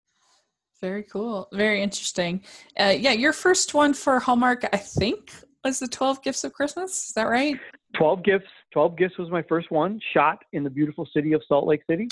Very 0.83 1.05
cool. 1.05 1.49
Very 1.53 1.83
interesting. 1.83 2.43
Uh, 2.79 2.95
yeah, 2.97 3.13
your 3.13 3.33
first 3.33 3.73
one 3.73 3.95
for 3.95 4.21
Hallmark, 4.21 4.63
I 4.75 4.77
think, 4.77 5.33
was 5.67 5.81
the 5.81 5.89
12 5.89 6.23
Gifts 6.23 6.45
of 6.45 6.53
Christmas. 6.53 7.09
Is 7.09 7.13
that 7.15 7.25
right? 7.25 7.59
12 7.97 8.23
Gifts. 8.23 8.47
12 8.73 8.97
Gifts 8.97 9.19
was 9.19 9.31
my 9.31 9.43
first 9.43 9.71
one, 9.71 10.01
shot 10.13 10.45
in 10.53 10.63
the 10.63 10.71
beautiful 10.71 11.09
city 11.13 11.33
of 11.33 11.43
Salt 11.49 11.67
Lake 11.67 11.83
City. 11.89 12.09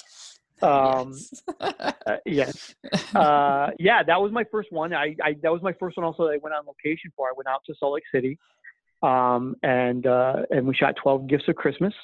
Um, 0.61 1.13
yes. 1.61 1.95
uh, 2.07 2.17
yes. 2.27 2.75
Uh, 3.15 3.71
yeah, 3.79 4.03
that 4.03 4.21
was 4.21 4.33
my 4.33 4.43
first 4.51 4.73
one. 4.73 4.93
I, 4.93 5.15
I 5.23 5.37
that 5.43 5.53
was 5.53 5.63
my 5.63 5.73
first 5.75 5.97
one. 5.97 6.05
Also, 6.05 6.25
that 6.25 6.33
I 6.33 6.39
went 6.39 6.53
on 6.53 6.67
location 6.67 7.13
for. 7.15 7.29
I 7.29 7.33
went 7.37 7.47
out 7.47 7.61
to 7.67 7.75
Salt 7.79 7.95
Lake 7.95 8.03
City, 8.13 8.37
um, 9.05 9.55
and 9.63 10.05
uh, 10.05 10.43
and 10.51 10.67
we 10.67 10.75
shot 10.75 10.97
12 11.01 11.29
Gifts 11.29 11.45
of 11.47 11.55
Christmas, 11.55 11.95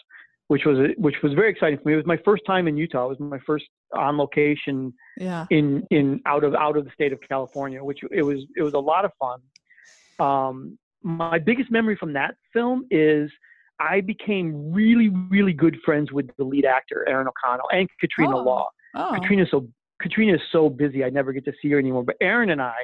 which 0.47 0.65
was 0.65 0.79
which 0.99 1.17
was 1.21 1.33
very 1.33 1.51
exciting 1.51 1.81
for 1.81 1.89
me. 1.89 1.95
It 1.95 1.97
was 1.97 2.07
my 2.07 2.19
first 2.25 2.45
time 2.47 2.69
in 2.69 2.77
Utah. 2.77 3.07
It 3.07 3.19
was 3.19 3.21
my 3.21 3.41
first 3.45 3.65
on 3.93 4.19
location 4.19 4.95
yeah. 5.17 5.47
in 5.51 5.85
in 5.91 6.21
out 6.27 6.45
of 6.45 6.55
out 6.55 6.77
of 6.77 6.85
the 6.85 6.93
state 6.93 7.13
of 7.13 7.19
California, 7.29 7.83
which 7.83 8.01
it 8.13 8.23
was 8.23 8.47
it 8.57 8.63
was 8.63 8.75
a 8.75 8.79
lot 8.79 9.05
of 9.05 9.11
fun. 9.19 9.41
Um, 10.21 10.79
my 11.03 11.39
biggest 11.39 11.71
memory 11.71 11.97
from 11.97 12.13
that 12.15 12.35
film 12.53 12.87
is 12.91 13.31
I 13.79 14.01
became 14.03 14.73
really 14.73 15.09
really 15.31 15.53
good 15.53 15.77
friends 15.85 16.13
with 16.13 16.29
the 16.37 16.45
lead 16.45 16.65
actor 16.65 17.09
Aaron 17.09 17.27
O'Connell 17.29 17.69
and 17.73 17.89
Katrina 18.01 18.37
Oh. 18.37 18.43
Law. 18.43 18.67
Oh, 18.95 19.13
Katrina's 19.15 19.49
so 19.51 19.69
Katrina 20.03 20.35
is 20.35 20.41
so 20.51 20.69
busy, 20.69 21.05
I 21.05 21.11
never 21.11 21.33
get 21.33 21.45
to 21.45 21.53
see 21.61 21.71
her 21.71 21.79
anymore. 21.79 22.05
But 22.05 22.17
Aaron 22.21 22.51
and 22.51 22.61
I 22.63 22.77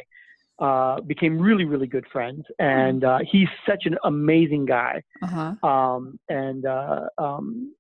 uh, 0.59 1.01
became 1.03 1.39
really 1.39 1.65
really 1.65 1.87
good 1.87 2.07
friends, 2.13 2.45
and 2.59 3.05
uh, 3.05 3.19
he's 3.31 3.49
such 3.69 3.85
an 3.87 3.97
amazing 4.05 4.65
guy. 4.67 5.03
uh-huh. 5.23 5.69
Um, 5.69 6.19
and 6.29 6.65
uh, 6.65 7.07
um, 7.19 7.75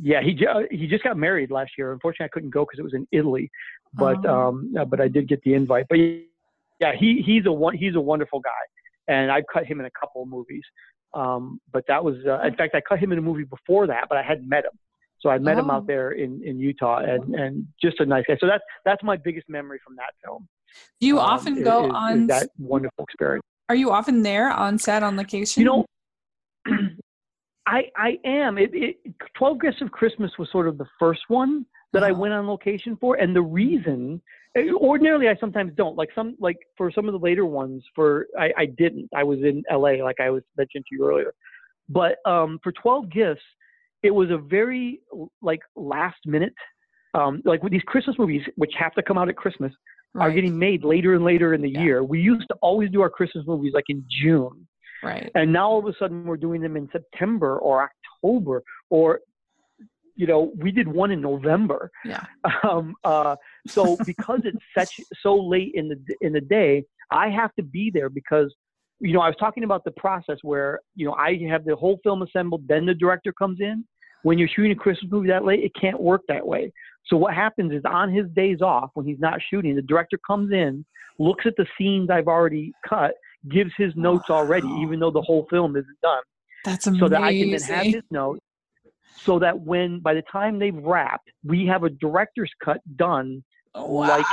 yeah, 0.00 0.22
he 0.22 0.38
he 0.70 0.86
just 0.86 1.04
got 1.04 1.16
married 1.18 1.50
last 1.50 1.72
year. 1.76 1.92
Unfortunately, 1.92 2.24
I 2.24 2.28
couldn't 2.32 2.50
go 2.50 2.64
because 2.64 2.78
it 2.78 2.82
was 2.84 2.94
in 2.94 3.06
Italy, 3.12 3.50
but 3.92 4.24
Oh. 4.24 4.48
um, 4.48 4.74
uh, 4.78 4.84
but 4.86 5.00
I 5.00 5.08
did 5.08 5.28
get 5.28 5.42
the 5.42 5.52
invite. 5.54 5.86
But 5.90 5.98
yeah, 6.80 6.92
he 6.98 7.22
he's 7.24 7.44
a 7.46 7.52
one 7.52 7.76
he's 7.76 7.94
a 7.96 8.00
wonderful 8.00 8.40
guy, 8.40 8.50
and 9.08 9.30
I've 9.30 9.44
cut 9.52 9.66
him 9.66 9.80
in 9.80 9.86
a 9.86 9.90
couple 9.98 10.22
of 10.22 10.28
movies. 10.28 10.62
Um, 11.14 11.60
but 11.72 11.84
that 11.88 12.02
was 12.02 12.16
uh, 12.26 12.40
in 12.46 12.54
fact 12.56 12.74
I 12.74 12.80
cut 12.80 12.98
him 12.98 13.12
in 13.12 13.18
a 13.18 13.22
movie 13.22 13.44
before 13.44 13.86
that, 13.88 14.06
but 14.08 14.16
I 14.18 14.22
hadn't 14.22 14.48
met 14.48 14.64
him. 14.64 14.72
So 15.20 15.28
I 15.30 15.38
met 15.38 15.56
him 15.58 15.70
Oh. 15.70 15.74
out 15.74 15.86
there 15.86 16.12
in, 16.12 16.42
in 16.44 16.58
Utah, 16.58 16.98
and, 16.98 17.34
and 17.36 17.66
just 17.80 18.00
a 18.00 18.06
nice 18.06 18.24
guy. 18.26 18.36
So 18.40 18.46
that's 18.46 18.64
that's 18.84 19.02
my 19.04 19.16
biggest 19.16 19.48
memory 19.48 19.78
from 19.84 19.94
that 19.96 20.12
film. 20.24 20.48
Do 21.00 21.06
you 21.06 21.18
um, 21.20 21.26
often 21.26 21.58
is- 21.58 21.64
go 21.64 21.84
is- 21.84 21.90
is 21.90 21.94
on? 21.94 22.26
that 22.28 22.48
wonderful 22.58 23.04
experience. 23.04 23.42
Are 23.68 23.74
you 23.76 23.90
often 23.92 24.22
there 24.22 24.50
on 24.50 24.78
set 24.78 25.02
on 25.02 25.16
location? 25.16 25.62
You 25.62 25.66
know, 25.66 25.86
I 27.66 27.84
I 27.96 28.18
am. 28.24 28.58
It, 28.58 28.70
it, 28.74 28.96
Twelve 29.36 29.60
Gifts 29.60 29.80
of 29.80 29.90
Christmas 29.92 30.30
was 30.38 30.50
sort 30.50 30.66
of 30.68 30.78
the 30.78 30.86
first 30.98 31.20
one 31.28 31.64
that 31.92 32.02
I 32.02 32.10
Uh-huh. 32.10 32.20
went 32.20 32.34
on 32.34 32.46
location 32.46 32.96
for, 33.00 33.16
and 33.16 33.34
the 33.36 33.42
reason. 33.42 34.20
Ordinarily, 34.56 35.28
I 35.28 35.36
sometimes 35.40 35.72
don't. 35.76 35.96
Like 35.96 36.10
some, 36.14 36.36
like 36.38 36.58
for 36.76 36.90
some 36.92 37.06
of 37.08 37.12
the 37.12 37.18
later 37.18 37.46
ones, 37.46 37.82
for 37.94 38.26
I, 38.38 38.50
I 38.58 38.66
didn't. 38.66 39.08
I 39.14 39.24
was 39.24 39.38
in 39.40 39.62
L.A. 39.70 40.02
like 40.02 40.20
I 40.20 40.30
was 40.30 40.42
mentioned 40.58 40.84
to 40.88 40.96
you 40.96 41.08
earlier, 41.08 41.32
but 41.88 42.16
um, 42.26 42.58
for 42.62 42.72
Twelve 42.72 43.10
Gifts, 43.10 43.40
it 44.02 44.10
was 44.10 44.30
a 44.30 44.36
very 44.38 45.00
like 45.40 45.60
last 45.76 46.18
minute. 46.26 46.54
Um, 47.14 47.42
like 47.44 47.62
with 47.62 47.72
these 47.72 47.82
Christmas 47.86 48.16
movies, 48.18 48.42
which 48.56 48.72
have 48.78 48.92
to 48.94 49.02
come 49.02 49.18
out 49.18 49.28
at 49.28 49.36
Christmas, 49.36 49.72
are 50.18 50.30
getting 50.30 50.58
made 50.58 50.84
later 50.84 51.14
and 51.14 51.24
later 51.24 51.54
in 51.54 51.60
the 51.62 51.70
Yeah. 51.70 51.82
year. 51.82 52.04
We 52.04 52.20
used 52.20 52.46
to 52.48 52.54
always 52.62 52.90
do 52.90 53.00
our 53.02 53.10
Christmas 53.10 53.46
movies 53.46 53.72
like 53.74 53.84
in 53.88 54.04
June. 54.22 54.66
right. 55.02 55.30
And 55.34 55.52
now 55.52 55.68
all 55.68 55.78
of 55.78 55.86
a 55.86 55.96
sudden 55.98 56.24
we're 56.24 56.36
doing 56.36 56.60
them 56.60 56.76
in 56.76 56.88
September 56.92 57.58
or 57.58 57.88
October 58.22 58.62
or 58.90 59.20
you 60.14 60.26
know, 60.26 60.52
we 60.56 60.70
did 60.70 60.86
one 60.88 61.10
in 61.10 61.20
November. 61.20 61.90
Yeah. 62.04 62.24
Um, 62.68 62.94
uh, 63.04 63.36
so 63.66 63.96
because 64.06 64.40
it's 64.44 64.58
such 64.76 65.00
so 65.22 65.36
late 65.36 65.72
in 65.74 65.88
the 65.88 65.98
in 66.20 66.32
the 66.32 66.40
day, 66.40 66.84
I 67.10 67.28
have 67.28 67.54
to 67.54 67.62
be 67.62 67.90
there 67.92 68.08
because 68.08 68.54
you 69.00 69.12
know 69.12 69.20
I 69.20 69.28
was 69.28 69.36
talking 69.38 69.64
about 69.64 69.84
the 69.84 69.90
process 69.92 70.38
where 70.42 70.80
you 70.94 71.06
know 71.06 71.14
I 71.14 71.38
have 71.48 71.64
the 71.64 71.76
whole 71.76 71.98
film 72.02 72.22
assembled, 72.22 72.62
then 72.68 72.86
the 72.86 72.94
director 72.94 73.32
comes 73.32 73.60
in. 73.60 73.84
When 74.22 74.38
you're 74.38 74.48
shooting 74.48 74.70
a 74.70 74.76
Christmas 74.76 75.10
movie 75.10 75.28
that 75.28 75.44
late, 75.44 75.64
it 75.64 75.72
can't 75.80 76.00
work 76.00 76.22
that 76.28 76.46
way. 76.46 76.72
So 77.06 77.16
what 77.16 77.34
happens 77.34 77.72
is 77.72 77.82
on 77.84 78.12
his 78.12 78.26
days 78.36 78.62
off, 78.62 78.90
when 78.94 79.04
he's 79.04 79.18
not 79.18 79.40
shooting, 79.50 79.74
the 79.74 79.82
director 79.82 80.18
comes 80.24 80.52
in, 80.52 80.84
looks 81.18 81.44
at 81.46 81.54
the 81.56 81.66
scenes 81.76 82.08
I've 82.10 82.28
already 82.28 82.72
cut, 82.88 83.14
gives 83.50 83.72
his 83.76 83.92
notes 83.96 84.30
already, 84.30 84.68
even 84.80 85.00
though 85.00 85.10
the 85.10 85.22
whole 85.22 85.46
film 85.50 85.76
isn't 85.76 86.00
done 86.02 86.22
That's 86.64 86.86
amazing. 86.86 87.00
so 87.00 87.08
that 87.08 87.22
I 87.22 87.36
can 87.36 87.50
then 87.50 87.60
have 87.62 87.86
his 87.86 88.02
notes, 88.10 88.40
so 89.16 89.38
that 89.38 89.60
when 89.60 90.00
by 90.00 90.14
the 90.14 90.22
time 90.22 90.58
they've 90.58 90.76
wrapped, 90.76 91.30
we 91.44 91.66
have 91.66 91.84
a 91.84 91.90
director's 91.90 92.50
cut 92.64 92.80
done 92.96 93.42
like 93.74 94.26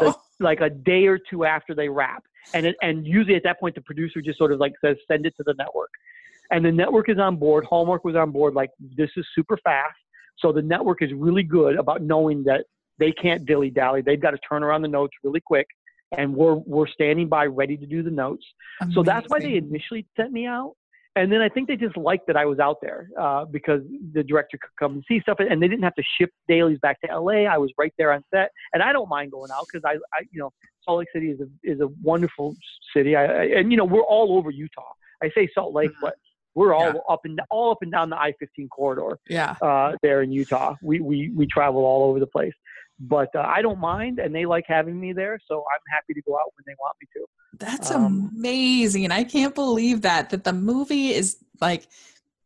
the- 0.00 0.16
like 0.38 0.60
a 0.60 0.70
day 0.70 1.06
or 1.06 1.18
two 1.18 1.44
after 1.44 1.74
they 1.74 1.88
wrap, 1.88 2.24
and 2.54 2.66
it, 2.66 2.76
and 2.82 3.06
usually 3.06 3.34
at 3.36 3.42
that 3.42 3.58
point 3.58 3.74
the 3.74 3.80
producer 3.80 4.20
just 4.20 4.38
sort 4.38 4.52
of 4.52 4.60
like 4.60 4.72
says 4.82 4.96
send 5.08 5.26
it 5.26 5.34
to 5.36 5.42
the 5.44 5.54
network, 5.58 5.90
and 6.50 6.64
the 6.64 6.72
network 6.72 7.08
is 7.08 7.18
on 7.18 7.36
board. 7.36 7.64
Hallmark 7.64 8.04
was 8.04 8.16
on 8.16 8.30
board 8.30 8.54
like 8.54 8.70
this 8.96 9.10
is 9.16 9.26
super 9.34 9.56
fast, 9.58 9.96
so 10.38 10.52
the 10.52 10.62
network 10.62 11.02
is 11.02 11.12
really 11.14 11.42
good 11.42 11.76
about 11.76 12.02
knowing 12.02 12.44
that 12.44 12.64
They 12.98 13.12
can't 13.12 13.44
dilly 13.44 13.68
dally. 13.70 14.00
They've 14.00 14.20
got 14.20 14.30
to 14.30 14.38
turn 14.38 14.62
around 14.62 14.80
the 14.80 14.88
notes 14.88 15.12
really 15.22 15.40
quick, 15.40 15.66
and 16.16 16.34
we're 16.34 16.54
we're 16.54 16.86
standing 16.86 17.28
by 17.28 17.44
ready 17.46 17.76
to 17.76 17.84
do 17.86 18.02
the 18.02 18.10
notes. 18.10 18.46
Amazing. 18.80 18.94
So 18.94 19.02
that's 19.02 19.28
why 19.28 19.38
they 19.40 19.56
initially 19.56 20.06
sent 20.16 20.32
me 20.32 20.46
out. 20.46 20.72
And 21.16 21.32
then 21.32 21.40
I 21.40 21.48
think 21.48 21.66
they 21.66 21.76
just 21.76 21.96
liked 21.96 22.26
that 22.26 22.36
I 22.36 22.44
was 22.44 22.58
out 22.58 22.76
there 22.82 23.08
uh, 23.18 23.46
because 23.46 23.80
the 24.12 24.22
director 24.22 24.58
could 24.58 24.76
come 24.78 24.92
and 24.94 25.04
see 25.08 25.18
stuff, 25.20 25.38
and 25.40 25.62
they 25.62 25.66
didn't 25.66 25.82
have 25.82 25.94
to 25.94 26.02
ship 26.18 26.30
dailies 26.46 26.78
back 26.80 27.00
to 27.00 27.18
LA. 27.18 27.44
I 27.44 27.56
was 27.56 27.72
right 27.78 27.92
there 27.96 28.12
on 28.12 28.22
set, 28.32 28.50
and 28.74 28.82
I 28.82 28.92
don't 28.92 29.08
mind 29.08 29.32
going 29.32 29.50
out 29.50 29.64
because 29.72 29.82
I, 29.84 29.94
I, 30.14 30.24
you 30.30 30.38
know, 30.38 30.52
Salt 30.84 30.98
Lake 30.98 31.08
City 31.14 31.30
is 31.30 31.40
a 31.40 31.48
is 31.64 31.80
a 31.80 31.88
wonderful 32.02 32.54
city. 32.94 33.16
I, 33.16 33.24
I 33.24 33.44
and 33.58 33.70
you 33.70 33.78
know 33.78 33.84
we're 33.84 34.02
all 34.02 34.36
over 34.36 34.50
Utah. 34.50 34.92
I 35.22 35.30
say 35.34 35.48
Salt 35.54 35.72
Lake, 35.72 35.90
mm-hmm. 35.90 36.02
but 36.02 36.14
we're 36.54 36.74
all 36.74 36.86
yeah. 36.86 37.00
up 37.08 37.20
and 37.24 37.40
all 37.50 37.70
up 37.70 37.78
and 37.82 37.92
down 37.92 38.08
the 38.10 38.16
I-15 38.16 38.70
corridor. 38.70 39.18
Yeah. 39.28 39.56
Uh, 39.60 39.92
there 40.02 40.22
in 40.22 40.32
Utah, 40.32 40.74
we 40.82 41.00
we 41.00 41.30
we 41.30 41.46
travel 41.46 41.84
all 41.84 42.08
over 42.08 42.20
the 42.20 42.26
place, 42.26 42.54
but 42.98 43.34
uh, 43.34 43.40
I 43.40 43.62
don't 43.62 43.78
mind, 43.78 44.18
and 44.18 44.34
they 44.34 44.46
like 44.46 44.64
having 44.66 44.98
me 44.98 45.12
there, 45.12 45.38
so 45.46 45.56
I'm 45.56 45.80
happy 45.92 46.14
to 46.14 46.22
go 46.22 46.34
out 46.34 46.52
when 46.56 46.64
they 46.66 46.74
want 46.78 46.96
me 47.00 47.08
to. 47.14 47.26
That's 47.58 47.90
um, 47.90 48.30
amazing! 48.36 49.10
I 49.10 49.24
can't 49.24 49.54
believe 49.54 50.02
that 50.02 50.30
that 50.30 50.44
the 50.44 50.52
movie 50.52 51.08
is 51.08 51.36
like 51.60 51.86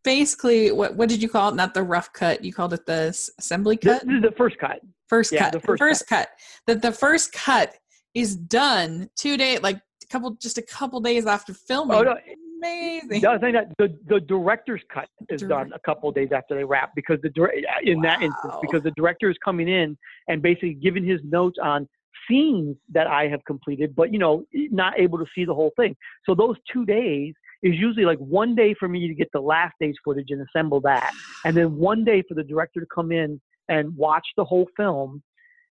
basically 0.02 0.72
what 0.72 0.96
what 0.96 1.08
did 1.08 1.22
you 1.22 1.28
call 1.28 1.50
it? 1.50 1.54
Not 1.54 1.74
the 1.74 1.82
rough 1.82 2.12
cut. 2.12 2.44
You 2.44 2.52
called 2.52 2.72
it 2.72 2.86
the 2.86 3.08
assembly 3.38 3.76
cut. 3.76 4.04
The, 4.06 4.28
the 4.30 4.34
first 4.36 4.58
cut. 4.58 4.80
First 5.08 5.32
yeah, 5.32 5.44
cut. 5.44 5.52
The 5.52 5.60
first, 5.60 5.78
the 5.78 5.84
first 5.84 6.06
cut. 6.08 6.18
cut. 6.18 6.28
That 6.66 6.82
the 6.82 6.92
first 6.92 7.32
cut 7.32 7.74
is 8.14 8.36
done 8.36 9.10
two 9.16 9.36
days, 9.36 9.62
like 9.62 9.76
a 9.76 10.06
couple, 10.06 10.32
just 10.32 10.58
a 10.58 10.62
couple 10.62 11.00
days 11.00 11.26
after 11.26 11.54
filming. 11.54 11.96
Oh 11.96 12.02
no, 12.02 12.16
amazing. 12.60 13.20
The 13.20 13.30
other 13.30 13.38
thing 13.38 13.52
that 13.54 13.68
the, 13.78 13.96
the 14.06 14.20
director's 14.20 14.82
cut 14.92 15.08
is 15.28 15.42
Direct. 15.42 15.70
done 15.70 15.72
a 15.74 15.78
couple 15.80 16.10
days 16.12 16.30
after 16.32 16.54
they 16.54 16.64
wrap 16.64 16.92
because 16.94 17.18
the 17.22 17.30
in 17.82 17.98
wow. 17.98 18.02
that 18.02 18.22
instance 18.22 18.54
because 18.60 18.82
the 18.82 18.92
director 18.92 19.30
is 19.30 19.36
coming 19.44 19.68
in 19.68 19.96
and 20.28 20.42
basically 20.42 20.74
giving 20.74 21.04
his 21.04 21.20
notes 21.24 21.58
on 21.62 21.88
scenes 22.28 22.76
that 22.92 23.06
I 23.06 23.28
have 23.28 23.44
completed, 23.44 23.94
but 23.94 24.12
you 24.12 24.18
know 24.18 24.44
not 24.52 24.98
able 24.98 25.18
to 25.18 25.26
see 25.34 25.44
the 25.44 25.54
whole 25.54 25.72
thing. 25.76 25.96
So 26.26 26.34
those 26.34 26.56
two 26.72 26.84
days 26.84 27.34
is 27.62 27.74
usually 27.74 28.04
like 28.04 28.18
one 28.18 28.54
day 28.54 28.74
for 28.78 28.88
me 28.88 29.06
to 29.08 29.14
get 29.14 29.28
the 29.32 29.40
last 29.40 29.74
day's 29.80 29.96
footage 30.04 30.30
and 30.30 30.46
assemble 30.46 30.80
that, 30.82 31.12
and 31.44 31.56
then 31.56 31.76
one 31.76 32.04
day 32.04 32.22
for 32.28 32.34
the 32.34 32.44
director 32.44 32.80
to 32.80 32.86
come 32.94 33.12
in 33.12 33.40
and 33.68 33.96
watch 33.96 34.26
the 34.36 34.44
whole 34.44 34.68
film 34.76 35.22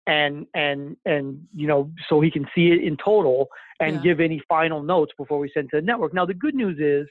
and 0.08 0.46
and 0.54 0.96
and 1.04 1.46
you 1.54 1.68
know 1.68 1.90
so 2.08 2.20
he 2.20 2.30
can 2.30 2.46
see 2.54 2.68
it 2.68 2.82
in 2.82 2.96
total 2.96 3.46
and 3.80 3.96
yeah. 3.96 4.02
give 4.02 4.20
any 4.20 4.42
final 4.48 4.82
notes 4.82 5.12
before 5.16 5.38
we 5.38 5.50
send 5.54 5.68
to 5.70 5.76
the 5.76 5.82
network. 5.82 6.12
Now 6.12 6.26
the 6.26 6.34
good 6.34 6.54
news 6.54 6.78
is 6.80 7.06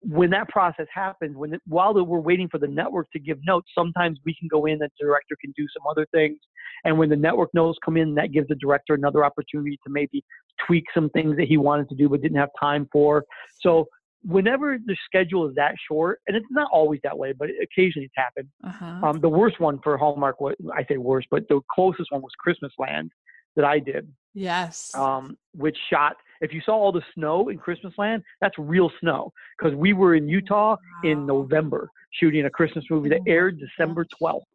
when 0.00 0.30
that 0.30 0.48
process 0.48 0.86
happens, 0.94 1.36
when 1.36 1.54
it, 1.54 1.62
while 1.66 1.92
we're 1.92 2.20
waiting 2.20 2.48
for 2.48 2.58
the 2.58 2.68
network 2.68 3.10
to 3.12 3.18
give 3.18 3.38
notes, 3.44 3.68
sometimes 3.76 4.18
we 4.24 4.34
can 4.38 4.46
go 4.48 4.66
in. 4.66 4.74
And 4.74 4.82
the 4.82 5.04
director 5.04 5.36
can 5.40 5.52
do 5.56 5.66
some 5.76 5.86
other 5.88 6.06
things, 6.12 6.38
and 6.84 6.98
when 6.98 7.08
the 7.08 7.16
network 7.16 7.54
notes 7.54 7.78
come 7.84 7.96
in, 7.96 8.14
that 8.16 8.32
gives 8.32 8.48
the 8.48 8.54
director 8.56 8.94
another 8.94 9.24
opportunity 9.24 9.78
to 9.84 9.90
maybe 9.90 10.24
tweak 10.66 10.84
some 10.92 11.08
things 11.10 11.36
that 11.36 11.46
he 11.46 11.56
wanted 11.56 11.88
to 11.88 11.94
do 11.94 12.08
but 12.08 12.20
didn't 12.20 12.38
have 12.38 12.50
time 12.60 12.88
for. 12.92 13.24
So 13.60 13.88
whenever 14.22 14.78
the 14.78 14.96
schedule 15.04 15.48
is 15.48 15.54
that 15.54 15.74
short, 15.90 16.20
and 16.26 16.36
it's 16.36 16.46
not 16.50 16.68
always 16.72 17.00
that 17.04 17.16
way, 17.16 17.32
but 17.32 17.48
occasionally 17.62 18.06
it's 18.06 18.14
happened. 18.16 18.48
Uh-huh. 18.64 19.06
Um, 19.08 19.20
the 19.20 19.28
worst 19.28 19.60
one 19.60 19.78
for 19.82 19.96
Hallmark, 19.96 20.40
was, 20.40 20.54
I 20.74 20.84
say 20.84 20.96
worst, 20.96 21.28
but 21.30 21.48
the 21.48 21.60
closest 21.70 22.10
one 22.10 22.22
was 22.22 22.32
Christmas 22.38 22.72
Land 22.78 23.12
that 23.56 23.64
I 23.64 23.78
did. 23.78 24.10
Yes. 24.34 24.94
Um, 24.94 25.36
which 25.54 25.76
shot. 25.90 26.16
If 26.40 26.52
you 26.52 26.60
saw 26.64 26.72
all 26.72 26.92
the 26.92 27.02
snow 27.14 27.48
in 27.48 27.58
Christmas 27.58 27.92
Land, 27.98 28.22
that's 28.40 28.56
real 28.58 28.90
snow 29.00 29.32
because 29.58 29.74
we 29.74 29.92
were 29.92 30.14
in 30.14 30.28
Utah 30.28 30.76
wow. 30.76 30.76
in 31.10 31.26
November 31.26 31.90
shooting 32.12 32.44
a 32.44 32.50
Christmas 32.50 32.84
movie 32.88 33.08
that 33.08 33.20
oh 33.20 33.30
aired 33.30 33.58
December 33.58 34.06
twelfth. 34.16 34.46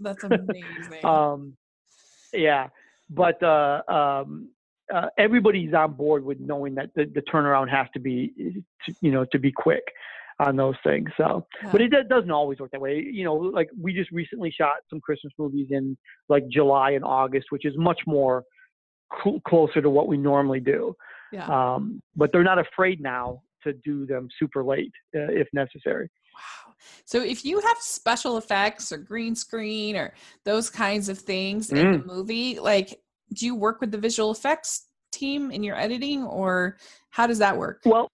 That's 0.00 0.22
amazing. 0.24 1.04
um, 1.04 1.56
yeah, 2.34 2.68
but 3.08 3.42
uh, 3.42 3.80
um, 3.88 4.50
uh, 4.92 5.06
everybody's 5.18 5.74
on 5.74 5.92
board 5.92 6.24
with 6.24 6.40
knowing 6.40 6.74
that 6.76 6.90
the, 6.94 7.04
the 7.14 7.22
turnaround 7.22 7.70
has 7.70 7.86
to 7.94 8.00
be, 8.00 8.32
to, 8.84 8.94
you 9.00 9.10
know, 9.10 9.24
to 9.32 9.38
be 9.38 9.52
quick 9.52 9.82
on 10.38 10.56
those 10.56 10.74
things. 10.82 11.10
So, 11.16 11.46
yeah. 11.62 11.70
but 11.70 11.80
it 11.82 11.90
doesn't 12.08 12.30
always 12.30 12.58
work 12.58 12.70
that 12.70 12.80
way. 12.80 13.06
You 13.10 13.24
know, 13.24 13.34
like 13.34 13.68
we 13.78 13.92
just 13.92 14.10
recently 14.10 14.50
shot 14.50 14.76
some 14.88 15.00
Christmas 15.00 15.32
movies 15.38 15.68
in 15.70 15.96
like 16.28 16.48
July 16.48 16.92
and 16.92 17.04
August, 17.04 17.48
which 17.50 17.64
is 17.64 17.74
much 17.76 18.00
more 18.06 18.44
cl- 19.22 19.40
closer 19.46 19.82
to 19.82 19.90
what 19.90 20.08
we 20.08 20.16
normally 20.16 20.60
do. 20.60 20.94
Yeah. 21.32 21.46
Um, 21.46 22.02
but 22.16 22.32
they're 22.32 22.42
not 22.42 22.58
afraid 22.58 23.00
now 23.00 23.42
to 23.64 23.74
do 23.84 24.06
them 24.06 24.28
super 24.38 24.64
late 24.64 24.92
uh, 25.14 25.28
if 25.28 25.46
necessary. 25.52 26.08
Wow. 26.34 26.72
So 27.04 27.22
if 27.22 27.44
you 27.44 27.60
have 27.60 27.76
special 27.78 28.38
effects 28.38 28.92
or 28.92 28.96
green 28.96 29.34
screen 29.34 29.96
or 29.96 30.14
those 30.44 30.70
kinds 30.70 31.08
of 31.10 31.18
things 31.18 31.68
mm. 31.68 31.78
in 31.78 31.92
the 31.92 32.06
movie, 32.06 32.58
like 32.58 32.98
do 33.32 33.46
you 33.46 33.54
work 33.54 33.80
with 33.80 33.90
the 33.90 33.98
visual 33.98 34.30
effects 34.30 34.88
team 35.12 35.50
in 35.50 35.62
your 35.62 35.76
editing 35.76 36.22
or 36.24 36.76
how 37.10 37.26
does 37.26 37.38
that 37.38 37.56
work? 37.56 37.82
Well, 37.84 38.08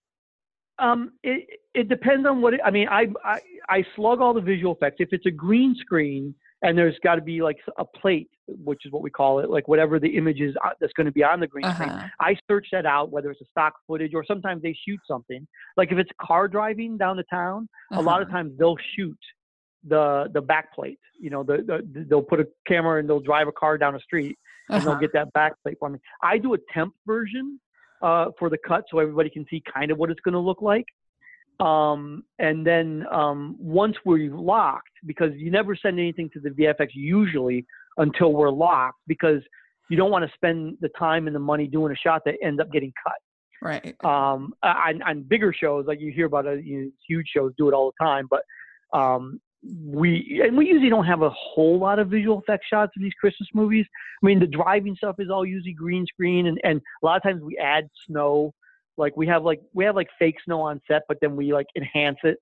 um, 0.79 1.13
it, 1.23 1.47
it 1.75 1.89
depends 1.89 2.27
on 2.27 2.43
what 2.43 2.55
it, 2.55 2.61
I 2.65 2.71
mean. 2.71 2.89
I, 2.89 3.07
I, 3.25 3.41
I 3.69 3.85
slug 3.95 4.21
all 4.21 4.35
the 4.35 4.41
visual 4.41 4.75
effects. 4.75 4.97
If 4.99 5.09
it's 5.13 5.27
a 5.27 5.31
green 5.31 5.75
screen 5.79 6.35
and 6.63 6.77
there's 6.77 6.97
got 7.03 7.17
to 7.17 7.23
be 7.23 7.43
like 7.43 7.57
a 7.79 7.85
plate, 7.85 8.29
which 8.47 8.85
is 8.85 8.93
what 8.93 9.03
we 9.03 9.11
call 9.11 9.41
it, 9.41 9.51
like 9.51 9.69
whatever 9.69 9.99
the 9.99 10.17
image 10.17 10.41
is 10.41 10.55
uh, 10.65 10.71
that's 10.81 10.93
going 10.93 11.07
to 11.07 11.13
be 11.13 11.25
on 11.25 11.41
the 11.41 11.47
green 11.47 11.65
uh-huh. 11.65 11.85
screen, 11.85 12.11
I 12.21 12.37
search 12.49 12.69
that 12.73 12.87
out, 12.87 13.11
whether 13.11 13.31
it's 13.31 13.41
a 13.41 13.47
stock 13.51 13.75
footage 13.87 14.13
or 14.15 14.25
sometimes 14.25 14.63
they 14.63 14.77
shoot 14.87 15.01
something. 15.09 15.47
Like 15.77 15.93
if 15.93 15.99
it's 15.99 16.11
car 16.21 16.49
driving 16.49 16.99
down 16.99 17.17
the 17.17 17.25
town, 17.25 17.69
uh-huh. 17.91 18.01
a 18.01 18.03
lot 18.03 18.21
of 18.21 18.29
uh-huh. 18.29 18.39
times 18.39 18.53
they'll 18.59 18.79
shoot 18.97 19.19
the 19.89 20.29
the 20.33 20.41
back 20.41 20.75
plate. 20.75 20.99
You 21.19 21.31
know, 21.31 21.43
the, 21.43 21.59
the 21.59 22.05
they'll 22.09 22.23
put 22.23 22.41
a 22.41 22.49
camera 22.67 23.01
and 23.01 23.09
they'll 23.09 23.21
drive 23.21 23.49
a 23.49 23.53
car 23.53 23.79
down 23.79 23.95
a 23.95 24.01
street 24.01 24.39
and 24.69 24.79
uh-huh. 24.79 24.91
they'll 24.91 25.01
get 25.01 25.13
that 25.13 25.33
back 25.33 25.53
plate 25.63 25.77
for 25.79 25.89
me. 25.89 25.99
I 26.23 26.39
do 26.39 26.55
a 26.55 26.59
temp 26.73 26.95
version 27.07 27.61
uh, 28.03 28.27
for 28.39 28.51
the 28.51 28.59
cut 28.67 28.85
so 28.91 28.99
everybody 28.99 29.31
can 29.31 29.47
see 29.49 29.63
kind 29.73 29.91
of 29.91 29.99
what 29.99 30.11
it's 30.11 30.21
going 30.21 30.35
to 30.35 30.41
look 30.41 30.63
like. 30.63 30.87
Um, 31.59 32.25
and 32.39 32.67
then 32.67 33.07
um, 33.11 33.57
once 33.59 33.97
we're 34.05 34.35
locked, 34.35 34.91
because 35.07 35.31
you 35.37 35.51
never 35.51 35.75
send 35.75 35.99
anything 35.99 36.29
to 36.35 36.41
the 36.41 36.51
VFX 36.51 36.89
usually 36.95 37.65
until 37.97 38.33
we're 38.33 38.51
locked, 38.51 39.01
because 39.07 39.41
you 39.89 39.97
don't 39.97 40.11
want 40.11 40.25
to 40.25 40.31
spend 40.35 40.77
the 40.81 40.91
time 40.99 41.27
and 41.27 41.35
the 41.35 41.41
money 41.41 41.67
doing 41.67 41.93
a 41.93 41.97
shot 41.97 42.23
that 42.27 42.35
ends 42.43 42.61
up 42.61 42.71
getting 42.73 42.93
cut. 43.03 43.15
Right. 43.63 43.97
Um, 44.05 44.53
on, 44.63 45.03
on 45.03 45.23
bigger 45.23 45.55
shows, 45.59 45.87
like 45.87 46.01
you 46.01 46.13
hear 46.13 46.27
about, 46.27 46.45
it, 46.47 46.65
you 46.65 46.83
know, 46.83 46.91
huge 47.09 47.27
shows 47.35 47.53
do 47.57 47.69
it 47.69 47.75
all 47.75 47.93
the 47.99 48.05
time, 48.05 48.29
but 48.29 48.43
um, 48.97 49.41
we 49.62 50.42
and 50.45 50.57
we 50.57 50.66
usually 50.66 50.90
don't 50.90 51.07
have 51.07 51.23
a 51.23 51.31
whole 51.31 51.79
lot 51.79 51.99
of 51.99 52.09
visual 52.09 52.40
effects 52.40 52.66
shots 52.69 52.92
in 52.97 53.03
these 53.03 53.14
Christmas 53.21 53.49
movies. 53.55 53.87
I 54.23 54.27
mean, 54.27 54.38
the 54.38 54.47
driving 54.47 54.95
stuff 54.97 55.16
is 55.19 55.31
all 55.31 55.45
usually 55.45 55.73
green 55.73 56.07
screen, 56.07 56.47
and 56.47 56.61
and 56.64 56.81
a 57.03 57.07
lot 57.07 57.16
of 57.16 57.23
times 57.23 57.42
we 57.42 57.57
add 57.59 57.88
snow. 58.07 58.53
Like 58.97 59.16
we 59.16 59.27
have 59.27 59.42
like 59.45 59.61
we 59.75 59.85
have 59.85 59.97
like 59.97 60.09
fake 60.19 60.37
snow 60.45 60.61
on 60.61 60.81
set, 60.88 61.03
but 61.09 61.19
then 61.21 61.37
we 61.37 61.53
like 61.53 61.66
enhance 61.77 62.19
it 62.25 62.38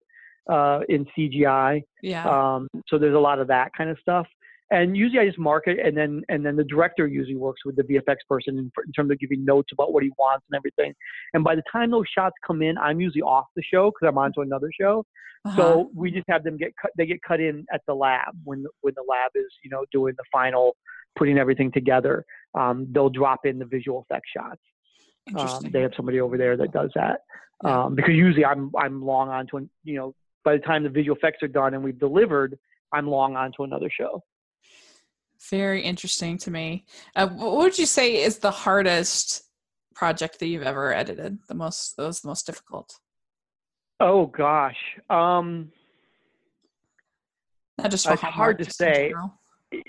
uh, 0.50 0.81
in 0.88 1.07
CGI. 1.16 1.83
Yeah. 2.03 2.29
Um, 2.29 2.68
so 2.88 2.98
there's 2.98 3.14
a 3.14 3.20
lot 3.20 3.38
of 3.38 3.48
that 3.48 3.72
kind 3.77 3.90
of 3.90 3.98
stuff. 4.00 4.27
And 4.70 4.96
usually 4.96 5.20
I 5.20 5.27
just 5.27 5.38
mark 5.38 5.64
it, 5.66 5.79
and 5.85 5.96
then 5.96 6.22
and 6.29 6.44
then 6.44 6.57
the 6.57 6.64
director 6.64 7.07
usually 7.07 7.37
works 7.37 7.64
with 7.64 7.77
the 7.77 7.83
VFX 7.83 8.16
person 8.29 8.59
in, 8.59 8.72
in 8.87 8.92
terms 8.92 9.11
of 9.11 9.18
giving 9.18 9.44
notes 9.44 9.70
about 9.72 9.92
what 9.92 10.03
he 10.03 10.11
wants 10.18 10.46
and 10.50 10.57
everything. 10.57 10.94
And 11.35 11.44
by 11.44 11.55
the 11.55 11.62
time 11.70 11.90
those 11.90 12.07
shots 12.12 12.35
come 12.46 12.62
in, 12.62 12.79
I'm 12.79 13.00
usually 13.00 13.22
off 13.22 13.46
the 13.57 13.62
show 13.62 13.90
because 13.90 14.09
I'm 14.09 14.18
on 14.18 14.33
to 14.35 14.40
another 14.40 14.70
show. 14.79 15.05
Uh-huh. 15.44 15.57
So 15.57 15.90
we 15.94 16.11
just 16.11 16.24
have 16.29 16.44
them 16.44 16.57
get 16.57 16.72
cut. 16.81 16.92
They 16.96 17.05
get 17.05 17.20
cut 17.22 17.40
in 17.40 17.66
at 17.72 17.83
the 17.87 17.94
lab 17.94 18.35
when 18.44 18.62
the, 18.62 18.70
when 18.81 18.94
the 18.96 19.05
lab 19.07 19.33
is 19.35 19.53
you 19.62 19.70
know 19.70 19.85
doing 19.92 20.14
the 20.16 20.24
final, 20.33 20.77
putting 21.16 21.37
everything 21.38 21.70
together. 21.70 22.24
Um, 22.55 22.87
they'll 22.90 23.11
drop 23.11 23.40
in 23.44 23.59
the 23.59 23.66
visual 23.66 24.07
effects 24.09 24.31
shots. 24.35 24.61
Um, 25.37 25.70
they 25.72 25.81
have 25.83 25.92
somebody 25.96 26.20
over 26.20 26.37
there 26.37 26.57
that 26.57 26.72
does 26.72 26.90
that 26.94 27.20
yeah. 27.62 27.85
um, 27.85 27.94
because 27.94 28.14
usually 28.14 28.44
I'm 28.44 28.70
I'm 28.79 29.05
long 29.05 29.29
on 29.29 29.46
to 29.48 29.68
you 29.85 29.96
know 29.96 30.14
by 30.44 30.55
the 30.55 30.62
time 30.62 30.83
the 30.83 30.90
visual 30.90 31.16
effects 31.16 31.42
are 31.42 31.48
done 31.48 31.74
and 31.74 31.83
we've 31.83 31.98
delivered, 31.98 32.59
I'm 32.92 33.09
long 33.09 33.37
on 33.37 33.53
to 33.57 33.64
another 33.64 33.90
show. 33.90 34.22
Very 35.50 35.83
interesting 35.83 36.38
to 36.38 36.50
me. 36.50 36.85
Uh, 37.16 37.28
what 37.28 37.57
would 37.57 37.78
you 37.78 37.87
say 37.87 38.22
is 38.22 38.38
the 38.38 38.50
hardest 38.50 39.42
project 39.94 40.38
that 40.40 40.46
you've 40.46 40.62
ever 40.62 40.92
edited? 40.92 41.38
The 41.48 41.54
most, 41.54 41.96
that 41.96 42.04
was 42.04 42.20
the 42.20 42.28
most 42.28 42.46
difficult. 42.46 42.98
Oh 44.00 44.26
gosh, 44.26 44.76
um, 45.09 45.70
not 47.78 47.90
just 47.90 48.07
for 48.07 48.14
it's 48.14 48.22
Hallmark, 48.22 48.37
hard 48.37 48.59
to 48.59 48.70
say. 48.70 49.14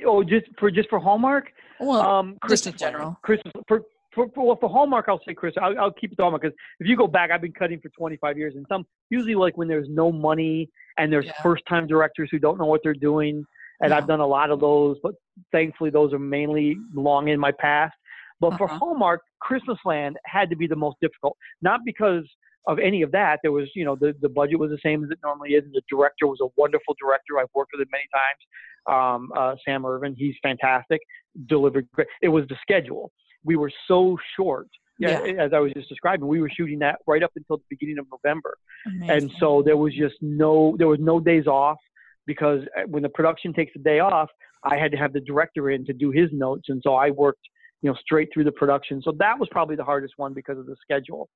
Oh, 0.05 0.23
just 0.23 0.45
for 0.59 0.69
just 0.69 0.89
for 0.89 0.99
Hallmark. 0.99 1.51
Well, 1.79 2.01
um, 2.01 2.37
just 2.47 2.67
in 2.67 2.77
general. 2.77 3.17
Christmas 3.23 3.51
for 3.67 3.81
for, 4.13 4.29
for, 4.33 4.45
well, 4.45 4.57
for 4.59 4.69
Hallmark, 4.69 5.05
I'll 5.09 5.21
say 5.27 5.33
Chris. 5.33 5.53
I'll, 5.61 5.77
I'll 5.77 5.91
keep 5.91 6.13
it 6.13 6.19
Hallmark 6.19 6.43
because 6.43 6.55
if 6.79 6.87
you 6.87 6.95
go 6.95 7.07
back, 7.07 7.31
I've 7.31 7.41
been 7.41 7.51
cutting 7.51 7.81
for 7.81 7.89
25 7.89 8.37
years, 8.37 8.55
and 8.55 8.65
some 8.69 8.85
usually 9.09 9.35
like 9.35 9.57
when 9.57 9.67
there's 9.67 9.89
no 9.89 10.11
money 10.11 10.69
and 10.97 11.11
there's 11.11 11.25
yeah. 11.25 11.33
first-time 11.43 11.85
directors 11.85 12.29
who 12.31 12.39
don't 12.39 12.57
know 12.57 12.65
what 12.65 12.81
they're 12.81 12.93
doing, 12.93 13.45
and 13.81 13.91
yeah. 13.91 13.97
I've 13.97 14.07
done 14.07 14.19
a 14.19 14.27
lot 14.27 14.51
of 14.51 14.59
those, 14.59 14.97
but 15.03 15.15
thankfully 15.51 15.89
those 15.89 16.13
are 16.13 16.19
mainly 16.19 16.77
long 16.93 17.27
in 17.27 17.39
my 17.39 17.51
past. 17.51 17.95
But 18.39 18.47
uh-huh. 18.47 18.57
for 18.57 18.67
Hallmark, 18.67 19.21
Christmas 19.39 19.77
Land 19.85 20.17
had 20.25 20.49
to 20.49 20.55
be 20.55 20.67
the 20.67 20.75
most 20.75 20.97
difficult, 21.01 21.37
not 21.61 21.81
because 21.85 22.23
of 22.67 22.79
any 22.79 23.01
of 23.01 23.11
that. 23.11 23.39
There 23.43 23.51
was, 23.51 23.69
you 23.75 23.85
know, 23.85 23.95
the, 23.95 24.13
the 24.21 24.29
budget 24.29 24.59
was 24.59 24.71
the 24.71 24.79
same 24.83 25.03
as 25.03 25.11
it 25.11 25.19
normally 25.23 25.51
is. 25.51 25.63
The 25.71 25.81
director 25.89 26.27
was 26.27 26.39
a 26.41 26.47
wonderful 26.57 26.95
director. 26.99 27.39
I've 27.39 27.47
worked 27.53 27.71
with 27.73 27.81
him 27.81 27.91
many 27.91 28.05
times. 28.13 28.41
Um, 28.87 29.31
uh, 29.35 29.55
Sam 29.65 29.85
Irvin, 29.85 30.15
he's 30.17 30.35
fantastic, 30.43 31.01
delivered 31.47 31.87
great. 31.91 32.07
It 32.21 32.29
was 32.29 32.45
the 32.49 32.55
schedule. 32.61 33.11
We 33.43 33.55
were 33.55 33.71
so 33.87 34.17
short. 34.35 34.67
Yeah, 34.97 35.23
Yeah. 35.23 35.43
as 35.43 35.53
I 35.53 35.59
was 35.59 35.73
just 35.73 35.89
describing, 35.89 36.27
we 36.27 36.39
were 36.39 36.49
shooting 36.49 36.79
that 36.79 36.99
right 37.05 37.21
up 37.21 37.31
until 37.35 37.57
the 37.57 37.63
beginning 37.69 37.97
of 37.99 38.05
November, 38.11 38.57
Amazing. 38.85 39.09
and 39.09 39.31
so 39.39 39.61
there 39.61 39.75
was 39.75 39.93
just 39.93 40.15
no, 40.21 40.75
there 40.77 40.87
was 40.87 40.99
no 40.99 41.19
days 41.19 41.47
off 41.47 41.77
because 42.25 42.61
uh, 42.77 42.81
when 42.87 43.03
the 43.03 43.09
production 43.09 43.53
takes 43.53 43.71
a 43.75 43.79
day 43.79 43.99
off, 43.99 44.29
I 44.63 44.77
had 44.77 44.91
to 44.91 44.97
have 44.97 45.13
the 45.13 45.19
director 45.19 45.69
in 45.71 45.85
to 45.85 45.93
do 45.93 46.11
his 46.11 46.29
notes, 46.31 46.65
and 46.69 46.81
so 46.83 46.95
I 46.95 47.11
worked, 47.11 47.47
you 47.81 47.89
know, 47.89 47.95
straight 48.01 48.29
through 48.33 48.45
the 48.45 48.51
production. 48.51 49.01
So 49.01 49.13
that 49.19 49.37
was 49.39 49.47
probably 49.51 49.75
the 49.75 49.83
hardest 49.83 50.13
one 50.17 50.33
because 50.33 50.57
of 50.57 50.65
the 50.65 50.75
schedule. 50.81 51.29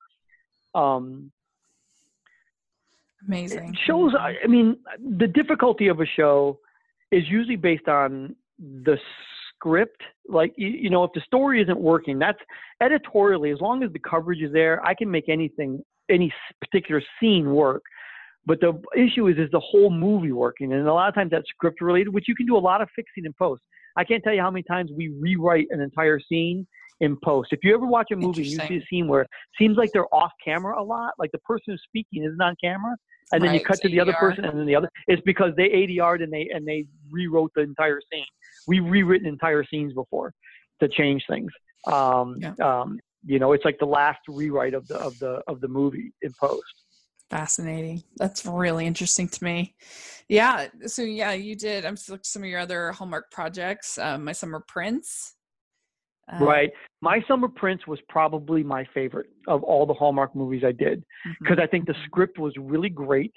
Um, 0.73 1.32
amazing. 3.28 3.75
shows 3.86 4.13
I 4.17 4.36
I 4.43 4.47
mean 4.47 4.78
the 5.17 5.28
difficulty 5.28 5.88
of 5.88 5.99
a 5.99 6.06
show 6.06 6.60
is 7.12 7.23
usually 7.28 7.56
based 7.56 7.88
on 7.88 8.36
the 8.60 8.97
script 9.56 10.02
like 10.28 10.54
you, 10.58 10.67
you 10.67 10.89
know 10.89 11.04
if 11.04 11.12
the 11.13 11.21
story 11.21 11.62
isn't 11.62 11.80
working 11.80 12.19
that's 12.19 12.39
editorially 12.82 13.52
as 13.52 13.60
long 13.60 13.84
as 13.84 13.91
the 13.91 13.99
coverage 13.99 14.41
is 14.41 14.54
there 14.54 14.86
i 14.86 14.93
can 14.93 15.10
make 15.10 15.28
anything 15.28 15.84
any 16.10 16.32
particular 16.62 17.02
scene 17.19 17.52
work 17.52 17.84
but 18.50 18.60
the 18.60 18.74
issue 18.98 19.28
is 19.28 19.38
is 19.38 19.50
the 19.52 19.60
whole 19.60 19.92
movie 19.92 20.32
working 20.32 20.74
and 20.74 20.88
a 20.88 20.94
lot 20.94 21.08
of 21.08 21.16
times 21.16 21.32
that's 21.32 21.48
script 21.50 21.80
related 21.82 22.10
which 22.14 22.28
you 22.28 22.36
can 22.36 22.46
do 22.46 22.58
a 22.58 22.66
lot 22.72 22.82
of 22.82 22.90
fixing 22.96 23.24
in 23.26 23.34
post 23.34 23.62
i 23.96 24.04
can't 24.04 24.24
tell 24.24 24.34
you 24.34 24.42
how 24.42 24.52
many 24.52 24.64
times 24.64 24.90
we 24.98 25.10
rewrite 25.20 25.68
an 25.70 25.80
entire 25.80 26.20
scene 26.20 26.68
in 27.00 27.16
post 27.24 27.50
if 27.52 27.60
you 27.64 27.74
ever 27.74 27.86
watch 27.86 28.08
a 28.12 28.16
movie 28.16 28.42
and 28.42 28.52
you 28.52 28.60
see 28.68 28.76
a 28.84 28.86
scene 28.90 29.08
where 29.08 29.22
it 29.22 29.30
seems 29.58 29.78
like 29.78 29.90
they're 29.94 30.14
off 30.14 30.32
camera 30.44 30.82
a 30.82 30.84
lot 30.84 31.12
like 31.20 31.32
the 31.32 31.40
person 31.40 31.66
who's 31.68 31.82
speaking 31.88 32.24
isn't 32.24 32.42
on 32.42 32.56
camera 32.62 32.96
and 33.32 33.44
then 33.44 33.54
you 33.54 33.60
cut 33.62 33.80
to 33.82 33.90
the 33.90 34.00
other 34.00 34.14
person 34.14 34.46
and 34.46 34.58
then 34.60 34.66
the 34.66 34.76
other 34.76 34.90
it's 35.08 35.22
because 35.26 35.52
they 35.56 35.70
ADR'd 35.70 36.22
and 36.22 36.32
they 36.34 36.50
and 36.54 36.68
they 36.68 36.86
rewrote 37.12 37.52
the 37.56 37.62
entire 37.62 38.02
scene. 38.12 38.26
We've 38.68 38.84
rewritten 38.84 39.28
entire 39.28 39.64
scenes 39.64 39.94
before 39.94 40.34
to 40.82 40.88
change 40.88 41.24
things. 41.30 41.52
Um, 41.92 42.38
Yeah. 42.40 42.54
um, 42.64 43.00
you 43.26 43.38
know, 43.38 43.52
it's 43.52 43.66
like 43.66 43.78
the 43.80 43.86
last 43.86 44.20
rewrite 44.28 44.74
of 44.74 44.88
the 44.88 44.96
of 44.96 45.20
the 45.20 45.42
of 45.48 45.60
the 45.62 45.68
movie 45.68 46.14
in 46.22 46.34
post. 46.40 46.64
Fascinating. 47.30 48.04
That's 48.18 48.46
really 48.46 48.88
interesting 48.88 49.28
to 49.30 49.44
me. 49.44 49.76
Yeah. 50.30 50.68
So 50.88 51.04
yeah, 51.04 51.34
you 51.34 51.56
did. 51.56 51.86
I'm 51.86 51.94
at 51.94 52.26
some 52.26 52.44
of 52.44 52.50
your 52.50 52.60
other 52.60 52.92
Hallmark 52.92 53.32
projects. 53.32 53.98
Um, 53.98 54.24
My 54.24 54.32
Summer 54.32 54.63
Prince. 54.68 55.36
Uh, 56.32 56.44
Right. 56.44 56.72
My 57.02 57.24
Summer 57.28 57.48
Prince 57.48 57.86
was 57.88 58.00
probably 58.10 58.63
my 58.63 58.86
favorite 58.94 59.28
of 59.48 59.63
all 59.63 59.86
the 59.86 59.94
Hallmark 59.94 60.36
movies 60.36 60.63
I 60.65 60.72
did 60.72 61.04
because 61.39 61.60
I 61.62 61.68
think 61.68 61.86
the 61.86 61.96
script 62.06 62.39
was 62.39 62.54
really 62.58 62.89
great. 62.89 63.34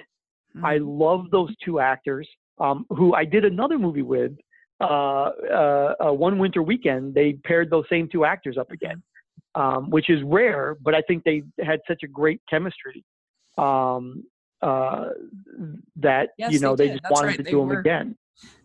I 0.62 0.76
mhm. 0.76 0.98
love 1.00 1.31
those 1.31 1.55
two 1.64 1.81
actors 1.81 2.28
um, 2.59 2.87
who 2.90 3.14
I 3.14 3.24
did 3.24 3.44
another 3.44 3.78
movie 3.78 4.02
with. 4.02 4.33
Uh, 4.81 5.31
uh, 5.50 5.94
uh, 6.07 6.12
one 6.12 6.38
winter 6.38 6.62
weekend, 6.62 7.14
they 7.14 7.35
paired 7.44 7.70
those 7.70 7.85
same 7.88 8.09
two 8.09 8.24
actors 8.24 8.59
up 8.59 8.70
again, 8.72 9.00
um, 9.55 9.88
which 9.90 10.11
is 10.11 10.20
rare, 10.24 10.76
but 10.83 10.92
I 10.94 11.02
think 11.02 11.22
they 11.22 11.42
had 11.64 11.81
such 11.87 12.02
a 12.02 12.09
great 12.09 12.40
chemistry 12.50 13.05
um, 13.58 14.24
uh, 14.60 15.08
that 15.96 16.30
Yes, 16.38 16.52
you 16.52 16.60
know 16.60 16.76
they 16.76 16.86
they, 16.88 16.92
just 16.94 17.02
That's 17.04 17.12
wanted 17.14 17.26
right. 17.28 17.36
to 17.38 17.42
They 17.42 17.50
do 17.50 17.60
them 17.66 17.70
again. 17.78 18.16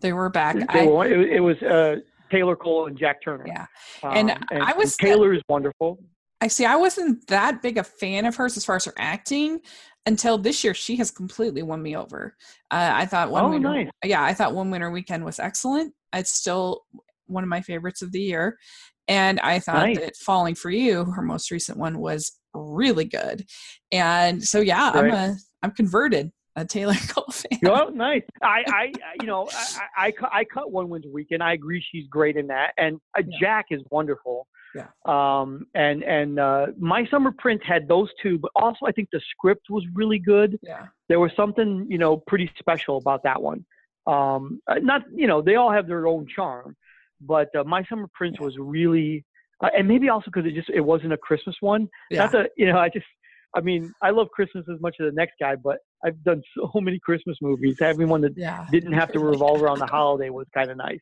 They 0.02 0.13
were 0.13 0.30
back. 0.30 0.56
They 0.56 0.82
I, 0.82 0.86
were, 0.86 1.06
it, 1.06 1.34
it 1.34 1.39
was 1.39 1.58
uh, 1.62 1.97
Taylor 2.32 2.56
Cole 2.56 2.88
and 2.88 2.97
Jack 2.97 3.21
Turner. 3.23 3.45
yeah. 3.47 3.65
And 4.04 4.32
Um, 4.32 4.38
I 4.52 4.73
was- 4.73 4.95
Taylor 4.97 5.34
is 5.34 5.41
wonderful. 5.50 6.00
I 6.39 6.47
see. 6.47 6.65
I 6.65 6.76
wasn't 6.76 7.26
that 7.28 7.63
big 7.63 7.78
a 7.80 7.84
fan 7.84 8.26
of 8.26 8.36
hers 8.36 8.58
as 8.58 8.63
far 8.65 8.76
as 8.76 8.86
her 8.86 8.93
acting 8.97 9.60
until 10.06 10.38
this 10.38 10.63
year. 10.63 10.76
She 10.76 10.95
has 10.97 11.10
completely 11.10 11.63
won 11.63 11.82
me 11.82 11.95
over. 11.95 12.36
Uh, 12.69 12.91
I 12.93 13.08
thought 13.08 13.32
one 13.32 13.45
Oh, 13.45 13.50
winter, 13.50 13.69
nice. 13.73 13.89
yeah, 14.06 14.23
I 14.23 14.36
thought 14.36 14.54
one 14.54 14.69
winter 14.69 14.91
weekend 14.91 15.26
was 15.26 15.39
excellent. 15.39 15.95
It's 16.13 16.32
still 16.32 16.84
one 17.26 17.43
of 17.43 17.50
my 17.50 17.62
favorites 17.62 18.04
of 18.04 18.12
the 18.12 18.21
year, 18.21 18.58
and 19.08 19.39
I 19.39 19.60
thought 19.60 19.86
Nice. 19.88 20.00
that 20.00 20.15
Falling 20.17 20.56
for 20.56 20.70
You, 20.70 21.06
her 21.06 21.22
most 21.22 21.52
recent 21.52 21.78
one, 21.78 22.00
was 22.00 22.38
really 22.54 23.06
good. 23.06 23.46
And 23.91 24.43
so, 24.43 24.60
yeah, 24.60 24.91
I'm 24.93 25.06
Right. 25.06 25.13
a 25.13 25.36
I'm 25.63 25.72
converted 25.72 26.32
a 26.56 26.65
Taylor 26.65 26.93
Cole 27.10 27.26
fan. 27.32 27.60
Oh, 27.67 27.89
nice. 27.89 28.24
I, 28.41 28.63
I, 28.67 28.91
you 29.22 29.28
know, 29.28 29.48
I, 29.52 29.65
I, 29.98 30.06
I 30.08 30.12
cut, 30.12 30.30
I 30.34 30.43
cut 30.43 30.72
one 30.72 30.89
winter 30.89 31.10
weekend. 31.12 31.43
I 31.43 31.54
agree, 31.54 31.84
she's 31.91 32.08
great 32.08 32.36
in 32.36 32.48
that, 32.48 32.74
and 32.78 33.00
uh, 33.17 33.22
Yeah. 33.28 33.38
Jack 33.39 33.65
is 33.72 33.82
wonderful. 33.91 34.48
Yeah. 34.76 34.88
Um, 35.06 35.65
and 35.74 36.04
and 36.04 36.39
uh, 36.39 36.67
my 36.78 37.08
summer 37.08 37.32
prince 37.32 37.62
had 37.65 37.88
those 37.88 38.10
two, 38.22 38.38
but 38.38 38.52
also 38.56 38.86
I 38.86 38.91
think 38.91 39.10
the 39.12 39.22
script 39.32 39.67
was 39.70 39.84
really 39.93 40.20
good. 40.20 40.60
Yeah, 40.62 40.88
There 41.10 41.20
was 41.20 41.32
something, 41.36 41.88
you 41.89 41.98
know, 41.98 42.17
pretty 42.17 42.52
special 42.60 42.98
about 42.98 43.24
that 43.24 43.41
one. 43.41 43.65
Um, 44.06 44.62
uh, 44.67 44.76
not, 44.76 45.04
you 45.13 45.26
know, 45.28 45.41
they 45.41 45.56
all 45.56 45.72
have 45.72 45.88
their 45.88 46.06
own 46.08 46.28
charm, 46.28 46.76
but 47.21 47.53
uh, 47.56 47.63
my 47.63 47.84
summer 47.89 48.08
prince 48.13 48.39
was 48.39 48.56
really, 48.58 49.25
uh, 49.63 49.69
and 49.77 49.88
maybe 49.88 50.10
also 50.10 50.25
because 50.34 50.45
it 50.45 50.56
just 50.56 50.69
it 50.69 50.82
wasn't 50.82 51.13
a 51.13 51.17
Christmas 51.17 51.56
one. 51.62 51.88
yeah, 52.12 52.23
Not 52.23 52.32
that 52.34 52.51
you 52.58 52.67
know, 52.67 52.77
I 52.77 52.89
just, 52.89 53.06
I 53.56 53.62
mean, 53.62 53.91
I 54.01 54.12
love 54.12 54.30
Christmas 54.30 54.65
as 54.73 54.80
much 54.82 54.95
as 54.99 55.08
the 55.08 55.13
next 55.13 55.34
guy, 55.39 55.56
but 55.56 55.77
I've 56.06 56.21
done 56.23 56.41
so 56.56 56.71
many 56.75 56.99
Christmas 56.99 57.38
movies. 57.41 57.77
Having 57.80 58.10
one 58.10 58.21
that 58.21 58.34
yeah. 58.38 58.65
didn't 58.71 58.93
have 58.93 59.12
to 59.13 59.19
revolve 59.19 59.62
around 59.62 59.80
the 59.80 59.86
holiday 59.97 60.30
was 60.30 60.47
kind 60.53 60.69
of 60.69 60.77
nice. 60.77 60.99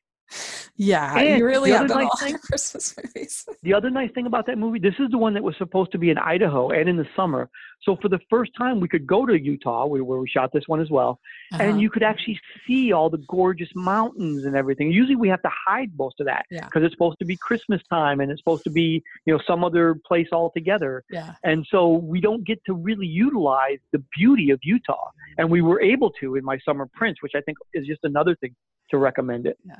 Yeah, 0.77 1.17
And 1.17 1.39
you 1.39 1.45
really 1.45 1.71
the 1.71 1.77
have 1.77 1.87
done 1.87 2.03
nice 2.03 2.19
thing- 2.21 2.37
Christmas 2.49 2.95
movies. 2.97 3.45
The 3.63 3.73
other 3.73 3.89
nice 3.89 4.11
thing 4.11 4.25
about 4.25 4.45
that 4.47 4.57
movie, 4.57 4.79
this 4.79 4.95
is 4.99 5.09
the 5.09 5.17
one 5.17 5.33
that 5.35 5.43
was 5.43 5.55
supposed 5.57 5.91
to 5.93 5.97
be 5.97 6.09
in 6.09 6.17
Idaho 6.17 6.69
and 6.71 6.89
in 6.89 6.97
the 6.97 7.07
summer. 7.15 7.49
So 7.83 7.95
for 8.01 8.09
the 8.09 8.19
first 8.29 8.51
time, 8.57 8.79
we 8.81 8.87
could 8.87 9.07
go 9.07 9.25
to 9.25 9.39
Utah, 9.39 9.85
where, 9.85 10.03
we 10.03 10.27
shot 10.27 10.51
this 10.51 10.63
one 10.67 10.81
as 10.81 10.89
well, 10.89 11.19
Uh-huh. 11.53 11.63
and 11.63 11.79
you 11.81 11.89
could 11.89 12.03
actually 12.03 12.39
see 12.67 12.91
all 12.91 13.09
the 13.09 13.23
gorgeous 13.29 13.69
mountains 13.75 14.43
and 14.45 14.55
everything. 14.55 14.91
Usually 14.91 15.15
we 15.15 15.29
have 15.29 15.41
to 15.43 15.51
hide 15.67 15.91
most 15.97 16.19
of 16.19 16.25
that 16.25 16.45
Yeah. 16.51 16.65
because 16.65 16.83
it's 16.83 16.93
supposed 16.93 17.19
to 17.19 17.25
be 17.25 17.37
Christmas 17.37 17.81
time 17.89 18.19
and 18.19 18.29
it's 18.31 18.41
supposed 18.41 18.63
to 18.65 18.69
be, 18.71 19.01
you 19.25 19.33
know, 19.33 19.39
some 19.47 19.63
other 19.63 19.95
place 20.05 20.27
altogether. 20.33 21.03
yeah, 21.09 21.35
And 21.43 21.65
so 21.69 21.89
we 21.93 22.19
don't 22.19 22.43
get 22.43 22.59
to 22.65 22.73
really 22.73 23.07
utilize 23.07 23.79
the 23.93 24.03
beauty 24.17 24.49
of 24.49 24.59
Utah. 24.63 25.09
And 25.37 25.49
we 25.49 25.61
were 25.61 25.81
able 25.81 26.09
to 26.21 26.35
in 26.35 26.43
my 26.43 26.57
Summer 26.65 26.89
Prince, 26.93 27.21
which 27.21 27.33
I 27.35 27.41
think 27.41 27.57
is 27.73 27.85
just 27.87 28.03
another 28.03 28.35
thing 28.35 28.55
to 28.91 28.97
recommend 28.97 29.45
it. 29.47 29.57
yeah. 29.65 29.79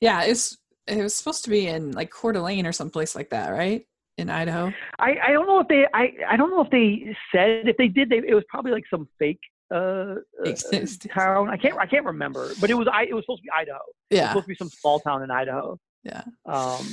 Yeah. 0.00 0.22
It's 0.24 0.56
it 0.86 1.02
was 1.02 1.14
supposed 1.14 1.44
to 1.44 1.50
be 1.50 1.66
in 1.66 1.92
like 1.92 2.10
Coeur 2.10 2.32
d'Alene 2.32 2.66
or 2.66 2.72
someplace 2.72 3.14
like 3.14 3.30
that, 3.30 3.48
right? 3.50 3.86
In 4.18 4.30
Idaho. 4.30 4.72
I, 4.98 5.16
I 5.28 5.32
don't 5.32 5.46
know 5.46 5.58
if 5.60 5.68
they 5.68 5.86
I, 5.92 6.12
I 6.28 6.36
don't 6.36 6.50
know 6.50 6.60
if 6.62 6.70
they 6.70 7.16
said 7.32 7.66
if 7.68 7.76
they 7.78 7.88
did 7.88 8.08
they 8.10 8.18
it 8.18 8.34
was 8.34 8.44
probably 8.48 8.70
like 8.72 8.84
some 8.90 9.08
fake 9.18 9.40
uh, 9.74 10.16
uh 10.44 10.52
town. 11.14 11.48
I 11.48 11.56
can't 11.56 11.76
I 11.78 11.86
can't 11.86 12.04
remember, 12.04 12.54
but 12.60 12.70
it 12.70 12.74
was 12.74 12.86
I 12.92 13.04
it 13.04 13.14
was 13.14 13.24
supposed 13.24 13.40
to 13.40 13.44
be 13.44 13.50
Idaho. 13.50 13.78
Yeah, 14.10 14.18
It 14.18 14.20
was 14.20 14.20
Yeah, 14.20 14.28
supposed 14.28 14.44
to 14.44 14.48
be 14.48 14.54
some 14.56 14.70
small 14.70 15.00
town 15.00 15.22
in 15.22 15.30
Idaho. 15.30 15.78
yeah. 16.04 16.22
Um 16.46 16.86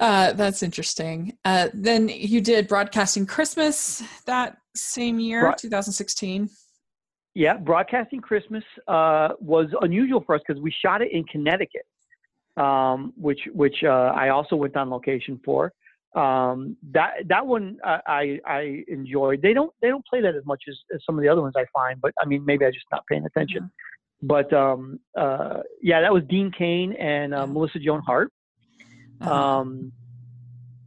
Uh, 0.00 0.32
that's 0.34 0.62
interesting. 0.62 1.36
Uh, 1.44 1.68
then 1.74 2.08
you 2.08 2.40
did 2.40 2.68
broadcasting 2.68 3.26
Christmas 3.26 4.02
that 4.26 4.56
same 4.76 5.18
year, 5.18 5.42
Broad- 5.42 5.58
2016. 5.58 6.48
Yeah, 7.38 7.56
broadcasting 7.56 8.20
Christmas 8.20 8.64
uh, 8.88 9.28
was 9.38 9.68
unusual 9.82 10.24
for 10.26 10.34
us 10.34 10.40
because 10.44 10.60
we 10.60 10.74
shot 10.84 11.02
it 11.02 11.12
in 11.12 11.22
Connecticut, 11.22 11.86
um, 12.56 13.12
which 13.16 13.38
which 13.54 13.84
uh, 13.84 14.12
I 14.22 14.30
also 14.30 14.56
went 14.56 14.76
on 14.76 14.90
location 14.90 15.40
for. 15.44 15.72
Um, 16.16 16.76
that 16.90 17.28
that 17.28 17.46
one 17.46 17.78
I, 17.84 18.00
I 18.08 18.40
I 18.44 18.84
enjoyed. 18.88 19.40
They 19.40 19.52
don't 19.52 19.72
they 19.80 19.86
don't 19.86 20.04
play 20.04 20.20
that 20.20 20.34
as 20.34 20.44
much 20.46 20.64
as, 20.68 20.76
as 20.92 21.00
some 21.06 21.16
of 21.16 21.22
the 21.22 21.28
other 21.28 21.40
ones 21.40 21.54
I 21.56 21.64
find, 21.72 22.00
but 22.00 22.12
I 22.20 22.26
mean 22.26 22.44
maybe 22.44 22.64
I'm 22.64 22.72
just 22.72 22.86
not 22.90 23.04
paying 23.08 23.24
attention. 23.24 23.70
But 24.20 24.52
um, 24.52 24.98
uh, 25.16 25.60
yeah, 25.80 26.00
that 26.00 26.12
was 26.12 26.24
Dean 26.28 26.50
Cain 26.50 26.94
and 26.94 27.32
uh. 27.32 27.46
Melissa 27.46 27.78
Joan 27.78 28.02
Hart. 28.04 28.32
Uh-huh. 29.20 29.32
um, 29.32 29.92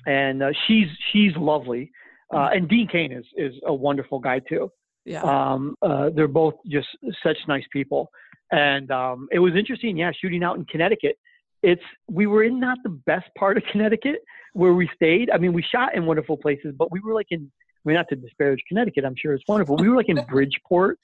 and 0.05 0.43
uh, 0.43 0.51
she's 0.67 0.89
she's 1.13 1.33
lovely. 1.37 1.93
Uh, 2.33 2.49
and 2.53 2.67
Dean 2.67 2.89
Cain 2.91 3.13
is 3.13 3.25
is 3.37 3.53
a 3.65 3.73
wonderful 3.73 4.19
guy 4.19 4.39
too. 4.39 4.69
Yeah, 5.05 5.21
Um, 5.23 5.75
uh, 5.81 6.09
they're 6.13 6.27
both 6.27 6.55
just 6.67 6.87
such 7.23 7.37
nice 7.47 7.65
people, 7.71 8.11
and 8.51 8.91
um, 8.91 9.27
it 9.31 9.39
was 9.39 9.55
interesting. 9.55 9.97
Yeah, 9.97 10.11
shooting 10.19 10.43
out 10.43 10.57
in 10.57 10.65
Connecticut. 10.65 11.17
It's 11.63 11.81
we 12.09 12.27
were 12.27 12.43
in 12.43 12.59
not 12.59 12.77
the 12.83 12.89
best 12.89 13.27
part 13.37 13.57
of 13.57 13.63
Connecticut 13.71 14.19
where 14.53 14.73
we 14.73 14.89
stayed. 14.95 15.29
I 15.31 15.37
mean, 15.37 15.53
we 15.53 15.63
shot 15.63 15.95
in 15.95 16.05
wonderful 16.05 16.37
places, 16.37 16.73
but 16.77 16.91
we 16.91 16.99
were 16.99 17.13
like 17.13 17.27
in. 17.31 17.51
I 17.83 17.89
mean, 17.89 17.95
not 17.95 18.09
to 18.09 18.15
disparage 18.15 18.59
Connecticut, 18.67 19.05
I'm 19.05 19.15
sure 19.17 19.33
it's 19.33 19.43
wonderful. 19.47 19.75
We 19.75 19.89
were 19.89 19.95
like 19.95 20.07
in 20.07 20.23
Bridgeport, 20.29 20.99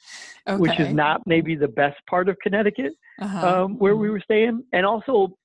okay. 0.48 0.58
which 0.58 0.80
is 0.80 0.94
not 0.94 1.26
maybe 1.26 1.56
the 1.56 1.68
best 1.68 1.98
part 2.08 2.30
of 2.30 2.38
Connecticut 2.44 2.94
uh-huh. 3.20 3.64
um, 3.64 3.80
where 3.80 3.96
we 3.96 4.12
were 4.12 4.20
staying. 4.20 4.64
And 4.74 4.86
also, 4.86 5.36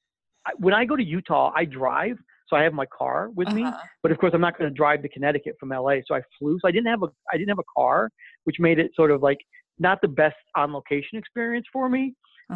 when 0.58 0.74
I 0.74 0.84
go 0.84 0.94
to 0.94 1.02
Utah, 1.02 1.50
I 1.56 1.64
drive, 1.64 2.18
so 2.48 2.56
I 2.56 2.62
have 2.64 2.74
my 2.74 2.86
car 2.86 3.30
with 3.34 3.48
me. 3.48 3.64
Uh-huh. 3.64 3.78
But 4.02 4.12
of 4.12 4.18
course, 4.18 4.32
I'm 4.34 4.42
not 4.42 4.58
going 4.58 4.68
to 4.68 4.74
drive 4.74 5.00
to 5.02 5.08
Connecticut 5.08 5.56
from 5.58 5.70
LA, 5.70 5.96
so 6.06 6.14
I 6.14 6.20
flew. 6.38 6.58
So 6.60 6.68
I 6.68 6.70
didn't 6.70 6.88
have 6.88 7.02
a 7.02 7.08
I 7.32 7.36
didn't 7.38 7.48
have 7.48 7.58
a 7.58 7.80
car, 7.80 8.10
which 8.44 8.56
made 8.58 8.78
it 8.78 8.90
sort 8.94 9.10
of 9.10 9.22
like 9.22 9.38
not 9.78 10.00
the 10.02 10.08
best 10.08 10.36
on 10.56 10.72
location 10.72 11.18
experience 11.18 11.66
for 11.72 11.88
me. 11.88 12.14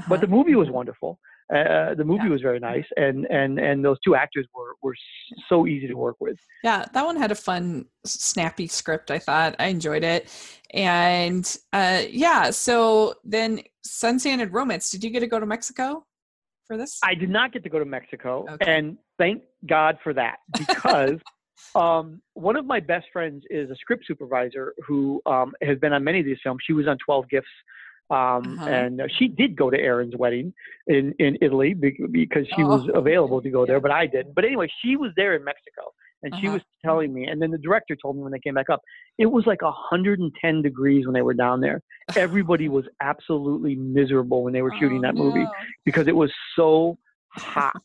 But 0.08 0.20
the 0.20 0.26
Uh-huh. 0.26 0.36
movie 0.36 0.54
was 0.54 0.68
wonderful. 0.68 1.18
Uh, 1.54 1.94
the 1.94 2.04
movie 2.04 2.24
Yeah. 2.24 2.30
was 2.30 2.42
very 2.42 2.58
nice, 2.58 2.84
and 2.96 3.24
and 3.26 3.58
and 3.60 3.84
those 3.84 3.98
two 4.04 4.14
actors 4.16 4.46
were 4.54 4.74
were 4.82 4.96
so 5.48 5.66
easy 5.66 5.86
to 5.86 5.94
work 5.94 6.16
with. 6.20 6.36
Yeah, 6.64 6.84
that 6.92 7.06
one 7.06 7.16
had 7.16 7.30
a 7.30 7.36
fun, 7.36 7.86
snappy 8.04 8.66
script. 8.66 9.10
I 9.12 9.20
thought 9.20 9.54
I 9.60 9.66
enjoyed 9.68 10.02
it, 10.02 10.28
and 10.74 11.56
uh, 11.72 12.02
yeah. 12.10 12.50
So 12.50 13.14
then, 13.24 13.60
Sun 13.84 14.18
Sand 14.18 14.42
and 14.42 14.52
Romance. 14.52 14.90
Did 14.90 15.04
you 15.04 15.10
get 15.10 15.20
to 15.20 15.28
go 15.28 15.38
to 15.38 15.46
Mexico 15.46 16.04
for 16.66 16.76
this? 16.76 16.98
I 17.04 17.14
did 17.14 17.30
not 17.30 17.52
get 17.52 17.62
to 17.62 17.70
go 17.70 17.78
to 17.78 17.84
Mexico, 17.84 18.46
Okay. 18.50 18.64
and 18.78 18.98
thank 19.16 19.44
God 19.66 19.98
for 20.02 20.12
that 20.14 20.38
because 20.58 21.18
um, 21.74 22.20
one 22.34 22.56
of 22.56 22.64
my 22.66 22.80
best 22.80 23.06
friends 23.12 23.44
is 23.50 23.70
a 23.70 23.76
script 23.76 24.04
supervisor 24.06 24.74
who 24.86 25.20
um, 25.26 25.52
has 25.62 25.78
been 25.78 25.92
on 25.92 26.02
many 26.04 26.20
of 26.20 26.26
these 26.26 26.38
films. 26.42 26.60
She 26.66 26.72
was 26.72 26.86
on 26.86 26.96
Twelve 27.04 27.28
Gifts, 27.28 27.46
um, 28.10 28.60
Uh-huh. 28.60 28.66
and 28.66 29.00
she 29.18 29.28
did 29.28 29.56
go 29.56 29.70
to 29.70 29.78
Aaron's 29.78 30.16
wedding 30.16 30.52
in 30.86 31.12
in 31.18 31.36
Italy 31.42 31.74
because 31.74 32.46
she 32.54 32.64
was 32.64 32.82
Oh, 32.82 32.92
available 32.94 33.40
to 33.42 33.50
go 33.50 33.66
there, 33.66 33.80
but 33.80 33.90
I 33.90 34.06
didn't. 34.06 34.34
But 34.34 34.44
anyway, 34.44 34.68
she 34.82 34.96
was 34.96 35.10
there 35.16 35.34
in 35.34 35.44
Mexico, 35.44 35.92
and 36.22 36.34
she 36.40 36.48
Uh-huh. 36.48 36.52
was 36.54 36.62
telling 36.84 37.12
me, 37.12 37.26
and 37.26 37.40
then 37.40 37.50
the 37.50 37.58
director 37.58 37.96
told 37.96 38.16
me 38.16 38.22
when 38.22 38.32
they 38.32 38.38
came 38.40 38.54
back 38.54 38.70
up, 38.70 38.80
it 39.18 39.26
was 39.26 39.44
like 39.46 39.62
110 39.62 40.62
degrees 40.62 41.06
when 41.06 41.14
they 41.14 41.22
were 41.22 41.34
down 41.34 41.60
there. 41.60 41.82
Everybody 42.16 42.68
was 42.68 42.84
absolutely 43.00 43.74
miserable 43.76 44.42
when 44.42 44.52
they 44.52 44.62
were 44.62 44.72
shooting 44.78 45.00
Oh, 45.00 45.02
that 45.02 45.16
movie 45.16 45.40
no. 45.44 45.50
because 45.84 46.08
it 46.08 46.16
was 46.16 46.32
so 46.56 46.96
hot 47.36 47.76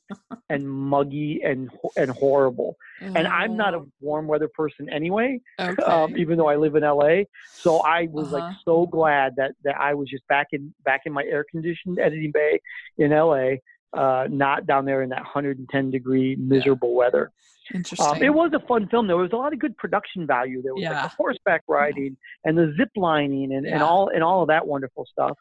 and 0.50 0.70
muggy 0.70 1.42
and 1.44 1.70
and 1.98 2.12
horrible. 2.12 2.76
And 3.02 3.28
I'm 3.28 3.56
not 3.58 3.74
a 3.74 3.78
Oh, 3.78 3.88
warm 4.00 4.28
weather 4.28 4.48
person 4.48 4.90
anyway, 4.90 5.40
okay. 5.60 5.82
um, 5.84 6.16
even 6.18 6.38
though 6.38 6.48
I 6.48 6.56
live 6.56 6.76
in 6.76 6.84
LA. 6.84 7.24
So 7.62 7.80
I 7.80 8.08
was 8.12 8.30
like 8.32 8.44
Uh-huh. 8.44 8.54
so 8.66 8.86
glad 8.88 9.36
that 9.38 9.52
that 9.64 9.76
I 9.80 9.94
was 9.94 10.10
just 10.10 10.28
back 10.28 10.48
in 10.52 10.74
back 10.84 11.02
in 11.06 11.14
my 11.14 11.24
air 11.24 11.46
conditioned 11.50 12.00
editing 12.00 12.32
bay 12.32 12.60
in 12.98 13.12
LA, 13.12 13.56
uh, 13.94 14.28
not 14.30 14.66
down 14.68 14.86
there 14.86 15.02
in 15.02 15.10
that 15.10 15.22
110 15.22 15.92
degree 15.92 16.36
miserable 16.38 16.94
weather. 16.96 17.32
Interesting. 17.74 18.06
Um, 18.08 18.22
it 18.22 18.34
was 18.34 18.52
a 18.54 18.60
fun 18.68 18.88
film. 18.90 19.08
There 19.08 19.16
was 19.18 19.32
a 19.32 19.38
lot 19.38 19.54
of 19.54 19.60
good 19.60 19.78
production 19.78 20.28
value. 20.28 20.62
There 20.62 20.74
was 20.76 20.84
like 20.84 21.04
the 21.12 21.16
horseback 21.16 21.64
riding 21.68 22.18
and 22.44 22.58
the 22.58 22.74
zip 22.78 22.90
lining 22.96 23.54
and, 23.54 23.66
and 23.66 23.82
all 23.82 24.10
and 24.10 24.24
all 24.24 24.42
of 24.42 24.48
that 24.50 24.68
wonderful 24.68 25.06
stuff. 25.10 25.38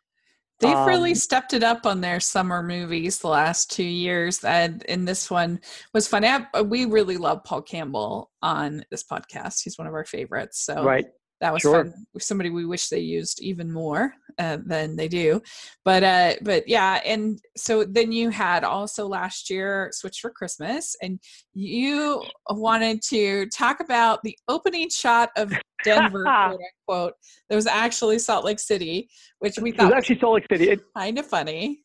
They've 0.61 0.87
really 0.87 1.13
um, 1.13 1.17
stepped 1.17 1.55
it 1.55 1.63
up 1.63 1.87
on 1.87 2.03
their 2.03 2.21
summer 2.21 2.63
movies 2.63 3.19
the 3.19 3.29
last 3.29 3.71
two 3.71 3.83
years, 3.83 4.45
and 4.45 4.85
and 4.89 5.09
this 5.09 5.31
one 5.31 5.61
was 5.95 6.07
fun. 6.07 6.47
We 6.67 6.85
really 6.85 7.17
love 7.17 7.45
Paul 7.45 7.63
Campbell 7.63 8.31
on 8.43 8.85
this 8.91 9.03
podcast. 9.03 9.63
He's 9.65 9.79
one 9.79 9.87
of 9.87 9.95
our 9.95 10.05
favorites. 10.05 10.61
So 10.61 10.85
Right. 10.85 11.07
That 11.41 11.53
was 11.53 11.63
Sure. 11.63 11.85
fun. 11.85 12.07
Somebody 12.19 12.51
we 12.51 12.67
wish 12.67 12.89
they 12.89 12.99
used 13.01 13.41
even 13.43 13.73
more 13.73 14.13
uh, 14.39 14.59
than 14.65 14.97
they 14.97 15.09
do. 15.09 15.41
But 15.85 16.03
uh, 16.03 16.35
but 16.43 16.69
yeah, 16.69 17.01
and 17.05 17.41
so 17.57 17.85
then 17.85 18.13
you 18.13 18.31
had 18.31 18.63
also 18.65 19.07
last 19.07 19.51
year 19.51 19.91
Switch 19.93 20.19
for 20.21 20.31
Christmas, 20.31 20.95
and 21.03 21.19
you 21.55 22.23
wanted 22.51 23.03
to 23.09 23.47
talk 23.57 23.81
about 23.81 24.21
the 24.23 24.37
opening 24.49 24.91
shot 24.91 25.31
of 25.37 25.53
Denver, 25.85 26.25
quote 26.25 26.61
unquote. 26.89 27.15
That 27.49 27.57
was 27.57 27.67
actually 27.67 28.19
Salt 28.19 28.45
Lake 28.45 28.61
City, 28.61 29.09
which 29.39 29.59
we 29.59 29.71
It 29.71 29.73
was 29.73 29.79
thought 29.79 29.95
was 29.95 29.99
actually 29.99 30.21
Salt 30.21 30.35
Lake 30.35 30.47
City. 30.51 30.71
It, 30.71 30.81
kind 30.97 31.19
of 31.19 31.27
funny. 31.27 31.81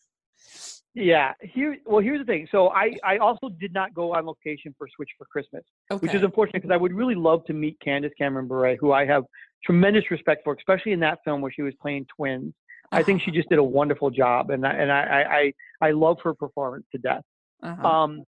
Yeah. 0.95 1.33
Here, 1.41 1.75
well, 1.85 1.99
here's 2.01 2.19
the 2.19 2.25
thing. 2.25 2.47
So 2.51 2.69
I, 2.69 2.93
I 3.03 3.17
also 3.17 3.49
did 3.59 3.73
not 3.73 3.93
go 3.93 4.15
on 4.15 4.25
location 4.25 4.73
for 4.77 4.87
Switch 4.95 5.09
for 5.17 5.25
Christmas, 5.25 5.63
Okay. 5.91 5.99
which 6.01 6.15
is 6.15 6.23
unfortunate 6.23 6.61
because 6.61 6.73
I 6.73 6.77
would 6.77 6.93
really 6.93 7.15
love 7.15 7.43
to 7.45 7.53
meet 7.53 7.77
Candace 7.83 8.13
Cameron 8.17 8.47
Bure, 8.47 8.77
who 8.79 8.93
I 8.93 9.05
have 9.05 9.23
tremendous 9.65 10.09
respect 10.11 10.43
for, 10.43 10.53
especially 10.53 10.91
in 10.91 10.99
that 11.01 11.19
film 11.25 11.41
where 11.41 11.51
she 11.51 11.61
was 11.61 11.73
playing 11.81 12.05
twins. 12.15 12.53
I 12.91 13.03
think 13.03 13.21
she 13.21 13.31
just 13.31 13.49
did 13.49 13.57
a 13.57 13.63
wonderful 13.63 14.09
job, 14.09 14.51
and 14.51 14.65
I, 14.65 14.71
and 14.71 14.91
I, 14.91 15.01
I, 15.01 15.35
I 15.35 15.87
I 15.87 15.91
love 15.91 16.17
her 16.23 16.33
performance 16.33 16.85
to 16.91 16.97
death. 16.97 17.23
Uh-huh. 17.63 17.87
Um, 17.87 18.23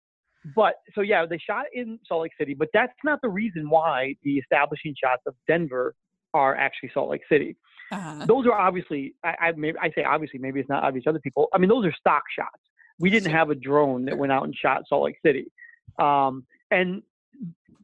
but 0.56 0.76
so 0.96 1.02
yeah, 1.02 1.26
they 1.26 1.38
shot 1.38 1.66
in 1.74 2.00
Salt 2.08 2.24
Lake 2.24 2.32
City, 2.40 2.54
but 2.54 2.70
that's 2.74 2.94
not 3.04 3.20
the 3.22 3.30
reason 3.30 3.70
why 3.70 4.16
the 4.24 4.38
establishing 4.38 4.96
shots 5.02 5.22
of 5.26 5.36
Denver 5.48 5.94
are 6.34 6.56
actually 6.56 6.92
Salt 6.94 7.10
Lake 7.10 7.22
City. 7.32 7.56
Uh-huh. 7.90 8.26
those 8.26 8.46
are 8.46 8.52
obviously 8.52 9.16
I, 9.24 9.36
I 9.40 9.52
maybe 9.56 9.78
I 9.82 9.90
say 9.92 10.04
obviously 10.04 10.40
maybe 10.40 10.60
it's 10.60 10.68
not 10.68 10.84
obvious 10.84 11.06
to 11.06 11.12
other 11.12 11.20
people. 11.20 11.48
I 11.54 11.58
mean 11.58 11.70
those 11.70 11.86
are 11.86 11.94
stock 11.94 12.24
shots. 12.38 12.62
We 13.00 13.10
didn't 13.10 13.32
have 13.32 13.50
a 13.50 13.56
drone 13.56 14.06
that 14.06 14.18
went 14.18 14.32
out 14.32 14.44
and 14.44 14.54
shot 14.54 14.82
Salt 14.90 15.06
Lake 15.06 15.18
City. 15.26 15.46
Um, 16.00 16.46
and 16.70 17.02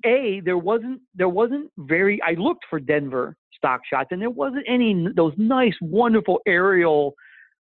a 0.06 0.42
there 0.42 0.58
wasn't 0.58 1.02
there 1.16 1.30
wasn't 1.30 1.72
very 1.78 2.22
I 2.22 2.34
looked 2.34 2.66
for 2.70 2.80
Denver 2.80 3.38
stock 3.64 3.82
shots 3.90 4.10
and 4.12 4.22
there 4.22 4.30
wasn't 4.30 4.66
any 4.68 5.08
those 5.16 5.34
nice 5.38 5.74
wonderful 5.82 6.40
aerial 6.46 7.14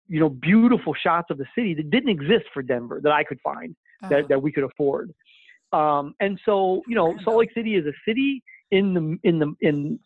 you 0.08 0.18
know 0.20 0.28
beautiful 0.28 0.94
shots 0.94 1.28
of 1.30 1.38
the 1.38 1.46
city 1.56 1.72
that 1.74 1.88
didn't 1.90 2.10
exist 2.18 2.46
for 2.52 2.62
Denver 2.62 3.00
that 3.04 3.12
I 3.12 3.22
could 3.22 3.40
find 3.50 3.70
Uh-huh. 4.02 4.08
that, 4.12 4.28
that 4.30 4.40
we 4.42 4.50
could 4.54 4.64
afford. 4.64 5.06
Um, 5.72 6.04
and 6.24 6.38
so, 6.46 6.54
you 6.88 6.96
know, 6.98 7.08
Salt 7.24 7.36
Lake 7.38 7.52
City 7.54 7.76
is 7.76 7.86
a 7.86 7.92
city 8.06 8.42
in 8.72 8.84
the 8.96 9.04
in 9.28 9.38
the 9.38 9.48
in 9.68 9.98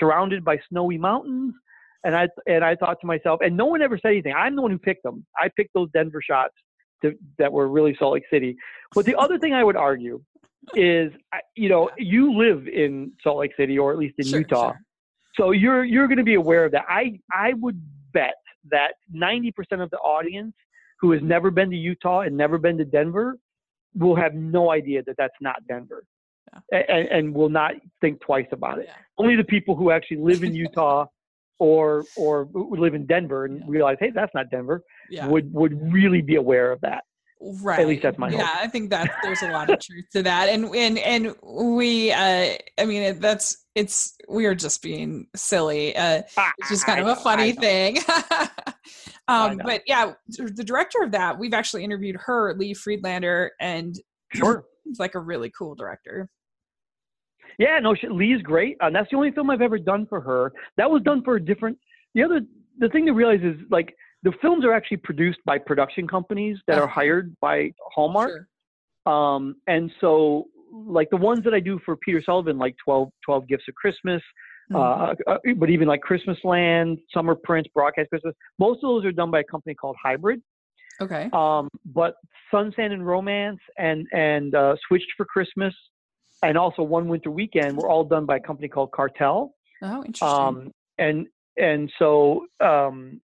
surrounded 0.00 0.40
by 0.44 0.56
snowy 0.68 0.98
mountains. 0.98 1.52
And 2.04 2.16
I 2.16 2.24
and 2.46 2.64
I 2.64 2.74
thought 2.80 2.98
to 3.02 3.06
myself, 3.06 3.40
and 3.44 3.56
no 3.56 3.66
one 3.66 3.80
ever 3.82 3.96
said 3.98 4.12
anything. 4.16 4.34
I'm 4.34 4.56
the 4.56 4.62
one 4.62 4.72
who 4.72 4.78
picked 4.78 5.04
them. 5.04 5.24
I 5.36 5.46
picked 5.56 5.74
those 5.74 5.90
Denver 5.92 6.20
shots 6.30 6.54
to, 7.02 7.14
that 7.38 7.52
were 7.52 7.68
really 7.68 7.94
Salt 7.98 8.14
Lake 8.14 8.24
City. 8.34 8.56
But 8.94 9.04
the 9.04 9.16
other 9.24 9.38
thing 9.38 9.52
I 9.54 9.62
would 9.62 9.76
argue 9.76 10.16
is, 10.74 11.12
you 11.62 11.68
know, 11.68 11.90
you 11.98 12.22
live 12.44 12.66
in 12.66 13.12
Salt 13.22 13.38
Lake 13.42 13.52
City 13.56 13.78
or 13.78 13.92
at 13.92 13.98
least 13.98 14.14
in 14.18 14.26
Sure, 14.26 14.40
Utah, 14.40 14.72
sure. 14.72 14.80
So 15.36 15.50
you're 15.52 15.84
you're 15.84 16.06
going 16.08 16.18
to 16.18 16.24
be 16.24 16.34
aware 16.34 16.64
of 16.64 16.72
that. 16.72 16.84
I 16.88 17.18
I 17.32 17.54
would 17.54 17.80
bet 18.12 18.34
that 18.70 18.92
90% 19.14 19.52
of 19.82 19.90
the 19.90 19.96
audience 19.98 20.54
who 21.00 21.10
has 21.12 21.20
never 21.22 21.50
been 21.50 21.70
to 21.70 21.76
Utah 21.76 22.20
and 22.20 22.36
never 22.36 22.58
been 22.58 22.78
to 22.78 22.84
Denver 22.84 23.38
will 23.96 24.14
have 24.14 24.34
no 24.34 24.70
idea 24.70 25.02
that 25.04 25.16
that's 25.18 25.34
not 25.40 25.56
Denver, 25.66 26.04
A- 26.72 26.90
and, 26.90 27.08
and 27.08 27.34
will 27.34 27.48
not 27.48 27.72
think 28.00 28.20
twice 28.20 28.46
about 28.52 28.78
it. 28.78 28.86
Yeah. 28.88 28.94
Only 29.18 29.34
the 29.36 29.44
people 29.44 29.74
who 29.74 29.90
actually 29.90 30.18
live 30.18 30.42
in 30.44 30.54
Utah 30.54 31.06
or 31.58 32.04
or 32.16 32.48
live 32.54 32.94
in 32.94 33.06
Denver 33.06 33.44
and 33.46 33.58
Yeah. 33.58 33.64
realize, 33.68 33.96
hey, 34.00 34.10
that's 34.14 34.34
not 34.34 34.50
Denver, 34.50 34.82
Yeah. 35.10 35.26
would 35.26 35.52
would 35.52 35.92
really 35.92 36.22
be 36.22 36.36
aware 36.36 36.70
of 36.72 36.80
that. 36.82 37.04
Right 37.62 37.80
at 37.80 37.86
least 37.88 38.02
that's 38.02 38.18
my 38.18 38.28
yeah 38.30 38.46
hope. 38.46 38.64
i 38.64 38.66
think 38.68 38.88
that 38.90 39.10
there's 39.22 39.42
a 39.42 39.50
lot 39.50 39.68
of 39.68 39.78
truth 39.80 40.04
to 40.12 40.22
that 40.22 40.48
and 40.48 40.64
and 40.74 40.98
and 40.98 41.34
we 41.42 42.12
uh 42.12 42.52
i 42.78 42.84
mean 42.84 43.02
it- 43.02 43.20
that's 43.20 43.64
it's 43.74 44.16
we 44.28 44.46
are 44.46 44.54
just 44.54 44.82
being 44.82 45.26
silly 45.34 45.96
uh 45.96 46.22
it's 46.58 46.68
just 46.68 46.86
kind 46.86 47.00
of 47.00 47.06
a 47.06 47.16
funny 47.16 47.52
thing 47.52 47.96
um 49.28 49.60
but 49.64 49.82
yeah 49.86 50.12
the 50.28 50.64
director 50.64 51.02
of 51.02 51.10
that 51.12 51.38
we've 51.38 51.54
actually 51.54 51.82
interviewed 51.84 52.16
her 52.16 52.54
lee 52.58 52.74
friedlander 52.74 53.50
and 53.60 53.96
Sure. 54.34 54.64
he's 54.84 54.98
like 54.98 55.14
a 55.14 55.20
really 55.20 55.50
cool 55.58 55.74
director 55.74 56.28
Yeah, 57.58 57.78
no, 57.80 57.94
she, 57.94 58.08
Lee's 58.08 58.40
great. 58.42 58.76
And 58.80 58.94
that's 58.96 59.10
the 59.10 59.16
only 59.16 59.30
film 59.30 59.50
I've 59.50 59.60
ever 59.60 59.78
done 59.78 60.06
for 60.06 60.20
her. 60.22 60.52
That 60.78 60.90
was 60.90 61.02
done 61.02 61.22
for 61.22 61.36
a 61.36 61.44
different. 61.44 61.76
The 62.14 62.22
other, 62.22 62.40
the 62.78 62.88
thing 62.88 63.04
to 63.06 63.12
realize 63.12 63.40
is 63.42 63.56
like 63.70 63.94
the 64.22 64.32
films 64.40 64.64
are 64.64 64.72
actually 64.72 64.98
produced 64.98 65.40
by 65.44 65.58
production 65.58 66.06
companies 66.06 66.58
that 66.66 66.78
are 66.78 66.86
hired 66.86 67.34
by 67.40 67.72
Hallmark. 67.94 68.30
Sure. 69.06 69.12
Um, 69.12 69.56
and 69.66 69.90
so 70.00 70.46
like 70.72 71.10
the 71.10 71.16
ones 71.16 71.42
that 71.44 71.54
I 71.54 71.60
do 71.60 71.78
for 71.84 71.96
Peter 71.96 72.22
Sullivan, 72.24 72.56
like 72.58 72.76
12, 72.84 73.08
12 73.24 73.48
Gifts 73.48 73.64
of 73.68 73.74
Christmas, 73.74 74.22
Mhm. 74.70 74.76
uh, 74.76 75.30
uh, 75.30 75.38
but 75.56 75.70
even 75.70 75.88
like 75.88 76.00
Christmas 76.02 76.38
Land, 76.44 76.98
Summer 77.12 77.34
Prince, 77.34 77.66
Broadcast 77.74 78.08
Christmas, 78.10 78.32
most 78.60 78.76
of 78.76 78.82
those 78.90 79.04
are 79.04 79.12
done 79.12 79.30
by 79.30 79.40
a 79.40 79.44
company 79.44 79.74
called 79.74 79.96
Hybrid. 80.02 80.40
okay 81.00 81.28
Um, 81.32 81.68
but 81.86 82.14
Sun, 82.50 82.72
Sand, 82.76 82.92
and 82.92 83.04
Romance 83.04 83.58
and 83.76 84.06
and 84.12 84.54
uh, 84.54 84.76
Switched 84.86 85.10
for 85.16 85.26
Christmas, 85.26 85.74
and 86.42 86.56
also 86.56 86.82
One 86.82 87.08
Winter 87.08 87.30
Weekend 87.30 87.76
were 87.76 87.88
all 87.90 88.04
done 88.04 88.24
by 88.24 88.36
a 88.36 88.40
company 88.40 88.68
called 88.68 88.92
Cartel. 88.92 89.52
oh 89.82 90.04
interesting 90.04 90.28
Um, 90.28 90.70
and 90.98 91.26
and 91.58 91.92
so 91.98 92.46
um, 92.60 93.20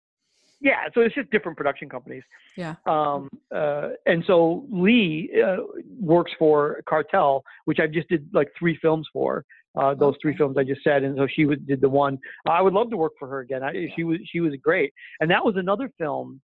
yeah, 0.59 0.87
so 0.93 1.01
it's 1.01 1.13
just 1.13 1.29
different 1.29 1.57
production 1.57 1.89
companies. 1.89 2.23
Yeah. 2.55 2.75
Um, 2.85 3.29
uh, 3.53 3.89
and 4.05 4.23
so 4.25 4.65
Lee 4.71 5.29
uh, 5.43 5.57
works 5.99 6.31
for 6.39 6.81
Cartel, 6.87 7.43
which 7.65 7.79
I've 7.79 7.91
just 7.91 8.09
did 8.09 8.27
like 8.33 8.49
three 8.57 8.77
films 8.81 9.07
for. 9.13 9.45
Uh, 9.77 9.93
those 9.93 10.15
three 10.21 10.35
films 10.35 10.57
I 10.57 10.63
just 10.63 10.83
said, 10.83 11.03
and 11.03 11.15
so 11.15 11.27
she 11.27 11.45
was, 11.45 11.59
did 11.67 11.81
the 11.81 11.89
one. 11.89 12.17
I 12.47 12.63
would 12.63 12.73
love 12.73 12.89
to 12.89 12.97
work 12.97 13.13
for 13.19 13.27
her 13.27 13.41
again. 13.41 13.61
I, 13.61 13.93
she 13.95 14.03
was 14.03 14.17
she 14.25 14.39
was 14.39 14.53
great, 14.63 14.91
and 15.19 15.29
that 15.29 15.45
was 15.45 15.55
another 15.55 15.91
film. 15.99 16.41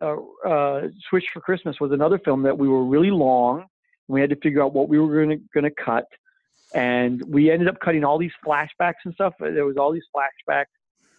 Uh, 0.00 0.16
uh, 0.46 0.88
Switch 1.10 1.26
for 1.34 1.40
Christmas 1.40 1.78
was 1.80 1.92
another 1.92 2.18
film 2.18 2.42
that 2.44 2.56
we 2.56 2.68
were 2.68 2.84
really 2.84 3.10
long. 3.10 3.66
We 4.08 4.22
had 4.22 4.30
to 4.30 4.36
figure 4.36 4.62
out 4.62 4.72
what 4.72 4.88
we 4.88 4.98
were 4.98 5.12
going 5.12 5.38
to 5.38 5.44
going 5.52 5.64
to 5.64 5.84
cut, 5.84 6.06
and 6.74 7.22
we 7.28 7.50
ended 7.50 7.68
up 7.68 7.78
cutting 7.80 8.04
all 8.04 8.16
these 8.16 8.32
flashbacks 8.44 9.04
and 9.04 9.12
stuff. 9.12 9.34
There 9.38 9.66
was 9.66 9.76
all 9.76 9.92
these 9.92 10.08
flashbacks 10.16 10.64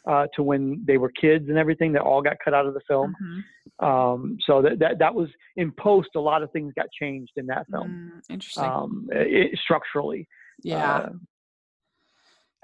uh, 0.08 0.28
to 0.36 0.44
when 0.44 0.84
they 0.86 0.98
were 0.98 1.10
kids 1.10 1.50
and 1.50 1.58
everything 1.58 1.94
that 1.94 2.02
all 2.02 2.22
got 2.22 2.38
cut 2.44 2.54
out 2.54 2.66
of 2.66 2.74
the 2.74 2.82
film. 2.88 3.16
Mhm. 3.22 3.44
Um, 3.80 4.38
so 4.46 4.62
that, 4.62 4.80
that 4.80 5.00
that 5.00 5.14
was 5.16 5.30
in 5.56 5.72
post. 5.72 6.10
A 6.16 6.20
lot 6.20 6.44
of 6.44 6.52
things 6.52 6.74
got 6.76 6.88
changed 6.92 7.34
in 7.38 7.46
that 7.48 7.66
film 7.72 8.12
Mm, 8.14 8.22
interesting 8.30 8.64
um, 8.64 9.08
it, 9.12 9.58
structurally. 9.60 10.28
yeah 10.64 10.96
Uh, 10.96 11.10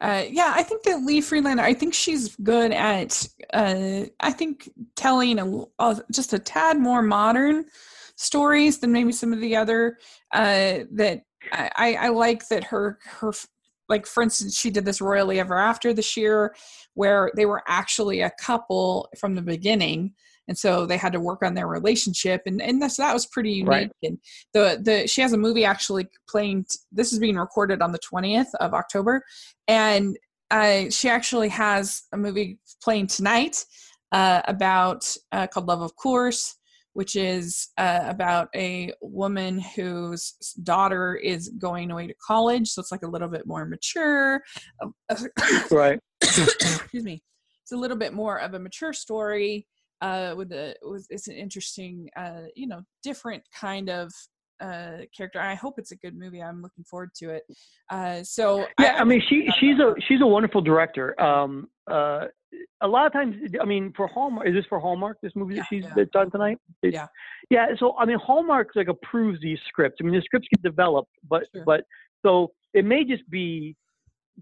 uh, 0.01 0.23
yeah, 0.29 0.53
I 0.55 0.63
think 0.63 0.83
that 0.83 1.03
Lee 1.03 1.19
Friedlander. 1.19 1.63
I 1.63 1.73
think 1.73 1.93
she's 1.93 2.35
good 2.37 2.71
at. 2.71 3.27
Uh, 3.53 4.05
I 4.21 4.31
think 4.31 4.69
telling 4.95 5.39
a, 5.39 5.65
a, 5.79 6.01
just 6.11 6.31
a 6.31 6.39
tad 6.39 6.79
more 6.79 7.01
modern 7.01 7.65
stories 8.15 8.79
than 8.79 8.93
maybe 8.93 9.11
some 9.11 9.33
of 9.33 9.41
the 9.41 9.57
other. 9.57 9.97
Uh, 10.31 10.85
that 10.91 11.23
I, 11.51 11.97
I 11.99 12.09
like 12.09 12.47
that 12.47 12.63
her 12.65 12.97
her 13.03 13.33
like 13.89 14.05
for 14.05 14.23
instance 14.23 14.57
she 14.57 14.69
did 14.69 14.85
this 14.85 15.01
royally 15.01 15.39
ever 15.39 15.57
after 15.57 15.93
this 15.93 16.15
year 16.15 16.55
where 16.93 17.31
they 17.35 17.45
were 17.45 17.63
actually 17.67 18.21
a 18.21 18.31
couple 18.39 19.09
from 19.17 19.35
the 19.35 19.41
beginning 19.41 20.13
and 20.47 20.57
so 20.57 20.85
they 20.85 20.97
had 20.97 21.13
to 21.13 21.19
work 21.19 21.43
on 21.43 21.53
their 21.53 21.67
relationship 21.67 22.41
and 22.45 22.61
and 22.61 22.81
this, 22.81 22.97
that 22.97 23.13
was 23.13 23.25
pretty 23.25 23.51
unique 23.51 23.69
right. 23.69 23.91
and 24.03 24.17
the 24.53 24.79
the 24.81 25.07
she 25.07 25.21
has 25.21 25.33
a 25.33 25.37
movie 25.37 25.65
actually 25.65 26.07
playing 26.27 26.65
this 26.91 27.11
is 27.11 27.19
being 27.19 27.37
recorded 27.37 27.81
on 27.81 27.91
the 27.91 27.99
20th 27.99 28.53
of 28.59 28.73
october 28.73 29.23
and 29.67 30.17
uh, 30.51 30.89
she 30.89 31.07
actually 31.07 31.49
has 31.49 32.03
a 32.11 32.17
movie 32.17 32.57
playing 32.81 33.05
tonight 33.05 33.63
uh, 34.11 34.41
about 34.45 35.15
uh, 35.31 35.45
called 35.45 35.67
love 35.67 35.81
of 35.81 35.95
course 35.95 36.57
which 36.93 37.15
is 37.15 37.69
uh, 37.77 38.01
about 38.05 38.49
a 38.55 38.91
woman 39.01 39.59
whose 39.59 40.33
daughter 40.63 41.15
is 41.15 41.49
going 41.59 41.91
away 41.91 42.07
to 42.07 42.15
college 42.25 42.67
so 42.67 42.81
it's 42.81 42.91
like 42.91 43.03
a 43.03 43.07
little 43.07 43.27
bit 43.27 43.45
more 43.45 43.65
mature 43.65 44.41
right 45.71 45.99
excuse 46.21 47.03
me 47.03 47.21
it's 47.63 47.71
a 47.71 47.77
little 47.77 47.97
bit 47.97 48.13
more 48.13 48.39
of 48.39 48.53
a 48.53 48.59
mature 48.59 48.93
story 48.93 49.67
uh, 50.01 50.33
with 50.37 50.49
the 50.49 50.75
with 50.81 51.05
it's 51.09 51.27
an 51.27 51.35
interesting 51.35 52.09
uh, 52.15 52.43
you 52.55 52.67
know 52.67 52.81
different 53.03 53.43
kind 53.53 53.89
of 53.89 54.11
uh, 54.61 54.97
character. 55.15 55.39
I 55.39 55.55
hope 55.55 55.75
it's 55.77 55.91
a 55.91 55.95
good 55.95 56.17
movie. 56.17 56.41
I'm 56.41 56.61
looking 56.61 56.83
forward 56.83 57.11
to 57.17 57.29
it. 57.29 57.43
Uh, 57.89 58.23
so 58.23 58.65
yeah, 58.79 58.95
I, 58.97 59.01
I 59.01 59.03
mean 59.03 59.21
she 59.29 59.49
she's 59.59 59.79
a 59.79 59.93
she's 60.07 60.21
a 60.21 60.27
wonderful 60.27 60.61
director. 60.61 61.19
Um, 61.21 61.67
uh, 61.89 62.27
a 62.81 62.87
lot 62.87 63.05
of 63.05 63.13
times, 63.13 63.35
I 63.61 63.65
mean, 63.65 63.93
for 63.95 64.07
Hallmark, 64.07 64.47
is 64.47 64.53
this 64.53 64.65
for 64.67 64.79
Hallmark? 64.79 65.17
This 65.21 65.33
movie 65.35 65.55
yeah, 65.55 65.61
that 65.61 65.67
she's 65.69 65.85
yeah. 65.95 66.03
done 66.13 66.31
tonight? 66.31 66.57
Yeah, 66.81 67.07
yeah. 67.49 67.67
So 67.77 67.97
I 67.97 68.05
mean, 68.05 68.17
Hallmark 68.17 68.69
like 68.75 68.87
approves 68.87 69.39
these 69.41 69.59
scripts. 69.67 69.97
I 70.01 70.03
mean, 70.03 70.13
the 70.13 70.21
scripts 70.21 70.47
get 70.49 70.61
developed, 70.63 71.11
but 71.27 71.43
sure. 71.53 71.63
but 71.65 71.83
so 72.23 72.51
it 72.73 72.85
may 72.85 73.03
just 73.03 73.29
be 73.29 73.75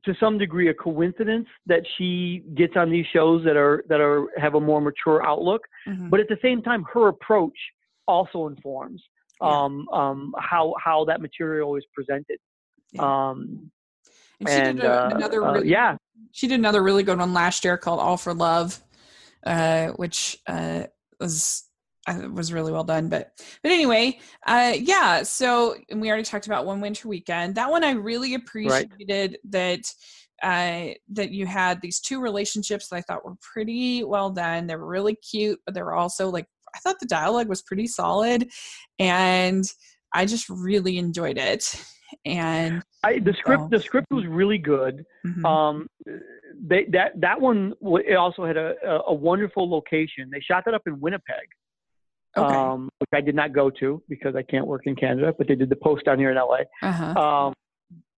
to 0.06 0.16
some 0.20 0.38
degree 0.38 0.70
a 0.70 0.74
coincidence 0.74 1.48
that 1.66 1.84
she 1.98 2.44
gets 2.56 2.74
on 2.76 2.90
these 2.90 3.06
shows 3.12 3.44
that 3.44 3.58
are 3.58 3.84
that 3.90 4.00
are 4.00 4.28
have 4.38 4.56
a 4.56 4.60
more 4.60 4.82
mature 4.82 5.26
outlook 5.26 5.62
mm-hmm. 5.88 6.10
but 6.10 6.20
at 6.20 6.28
the 6.28 6.38
same 6.42 6.62
time 6.62 6.86
her 6.94 7.08
approach 7.08 7.58
also 8.08 8.48
informs 8.48 9.02
yeah. 9.42 9.48
um, 9.48 9.88
um, 9.90 10.36
how 10.40 10.74
how 10.84 11.04
that 11.06 11.22
material 11.22 11.76
is 11.76 11.86
presented 11.94 12.38
um, 13.00 13.72
and, 14.42 14.50
and 14.50 14.80
a, 14.82 14.92
uh, 14.92 15.10
another 15.16 15.44
uh, 15.44 15.54
really, 15.54 15.70
yeah 15.70 15.96
she 16.32 16.48
did 16.48 16.60
another 16.60 16.84
really 16.84 17.04
good 17.04 17.18
one 17.18 17.34
last 17.34 17.64
year 17.64 17.78
called 17.78 18.00
all 18.00 18.18
for 18.18 18.34
love 18.34 18.82
uh, 19.48 19.88
which 19.92 20.38
uh, 20.48 20.84
was 21.20 21.64
was 22.30 22.54
really 22.54 22.72
well 22.72 22.84
done. 22.84 23.10
But 23.10 23.32
but 23.64 23.72
anyway, 23.72 24.20
uh, 24.46 24.74
yeah. 24.78 25.24
So 25.24 25.76
we 25.94 26.10
already 26.10 26.24
talked 26.24 26.48
about 26.48 26.66
one 26.66 26.82
winter 26.82 27.08
weekend. 27.08 27.56
That 27.56 27.72
one 27.72 27.84
I 27.84 27.92
really 27.92 28.34
appreciated 28.34 28.90
right. 29.10 29.52
that 29.52 29.94
uh, 30.44 30.94
that 31.14 31.32
you 31.32 31.46
had 31.46 31.82
these 31.82 32.00
two 32.00 32.22
relationships 32.22 32.90
that 32.90 32.98
I 32.98 33.02
thought 33.02 33.26
were 33.26 33.38
pretty 33.42 34.04
well 34.04 34.30
done. 34.30 34.68
They 34.68 34.76
were 34.76 34.86
really 34.86 35.16
cute, 35.16 35.60
but 35.66 35.74
they 35.74 35.82
were 35.82 35.96
also 35.96 36.30
like 36.30 36.46
I 36.76 36.80
thought 36.80 37.00
the 37.00 37.08
dialogue 37.08 37.48
was 37.48 37.62
pretty 37.62 37.88
solid, 37.88 38.50
and 39.00 39.64
I 40.14 40.26
just 40.26 40.50
really 40.50 40.98
enjoyed 40.98 41.38
it. 41.38 41.74
And 42.26 42.84
I, 43.04 43.20
the 43.20 43.34
script 43.34 43.70
the 43.70 43.80
script 43.80 44.08
was 44.12 44.26
really 44.26 44.58
good. 44.58 45.06
Mm-hmm. 45.26 45.46
Um, 45.46 45.88
they, 46.60 46.86
that 46.92 47.20
that 47.22 47.40
one 47.40 47.74
it 47.82 48.16
also 48.16 48.46
had 48.46 48.58
a, 48.58 48.76
a 49.08 49.14
wonderful 49.14 49.70
location. 49.70 50.30
They 50.32 50.42
shot 50.42 50.64
that 50.66 50.74
up 50.74 50.84
in 50.86 51.00
Winnipeg 51.00 51.48
okay. 52.38 52.56
um, 52.56 52.90
which 53.00 53.10
I 53.14 53.22
did 53.22 53.36
not 53.36 53.54
go 53.54 53.70
to 53.70 54.02
because 54.08 54.36
I 54.36 54.44
can't 54.44 54.68
work 54.68 54.84
in 54.86 54.96
Canada, 54.96 55.34
but 55.38 55.48
they 55.48 55.56
did 55.56 55.70
the 55.70 55.76
post 55.76 56.06
down 56.06 56.20
here 56.20 56.32
in 56.32 56.38
LA. 56.38 56.60
Uh-huh. 56.84 57.20
Um, 57.20 57.54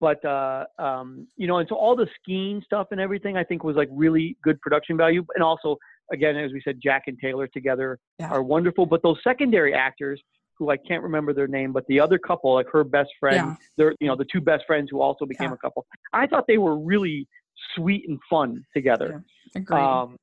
but 0.02 0.24
uh, 0.26 0.66
um, 0.78 1.28
you 1.36 1.48
know, 1.48 1.58
and 1.58 1.68
so 1.68 1.76
all 1.76 1.96
the 1.96 2.08
skiing 2.22 2.62
stuff 2.64 2.88
and 2.92 3.02
everything, 3.02 3.38
I 3.38 3.44
think 3.44 3.64
was 3.64 3.76
like 3.76 3.90
really 3.92 4.38
good 4.44 4.60
production 4.62 4.98
value, 4.98 5.26
and 5.36 5.44
also 5.44 5.78
again, 6.12 6.38
as 6.38 6.52
we 6.52 6.62
said, 6.64 6.80
Jack 6.82 7.04
and 7.08 7.18
Taylor 7.20 7.48
together 7.48 8.00
yeah. 8.18 8.30
are 8.30 8.42
wonderful. 8.42 8.86
But 8.86 9.04
those 9.04 9.18
secondary 9.24 9.74
actors, 9.74 10.22
who 10.60 10.70
I 10.70 10.78
can't 10.78 11.02
remember 11.02 11.34
their 11.34 11.48
name, 11.48 11.72
but 11.72 11.88
the 11.88 12.00
other 12.00 12.20
couple, 12.20 12.54
like 12.54 12.68
her 12.72 12.84
best 12.84 13.10
friend, 13.20 13.36
yeah. 13.36 13.56
they're 13.78 13.96
you 14.00 14.08
know 14.08 14.16
the 14.16 14.26
two 14.32 14.42
best 14.42 14.66
friends 14.68 14.90
who 14.92 15.02
also 15.02 15.26
became 15.26 15.50
yeah. 15.50 15.56
a 15.56 15.58
couple. 15.58 15.86
I 16.14 16.28
thought 16.28 16.46
they 16.48 16.60
were 16.60 16.78
really 16.78 17.28
sweet 17.76 18.08
and 18.08 18.20
fun 18.30 18.64
together. 18.76 19.24
Yeah. 19.56 19.62
Agreed. 19.62 19.80
Um, 19.80 20.18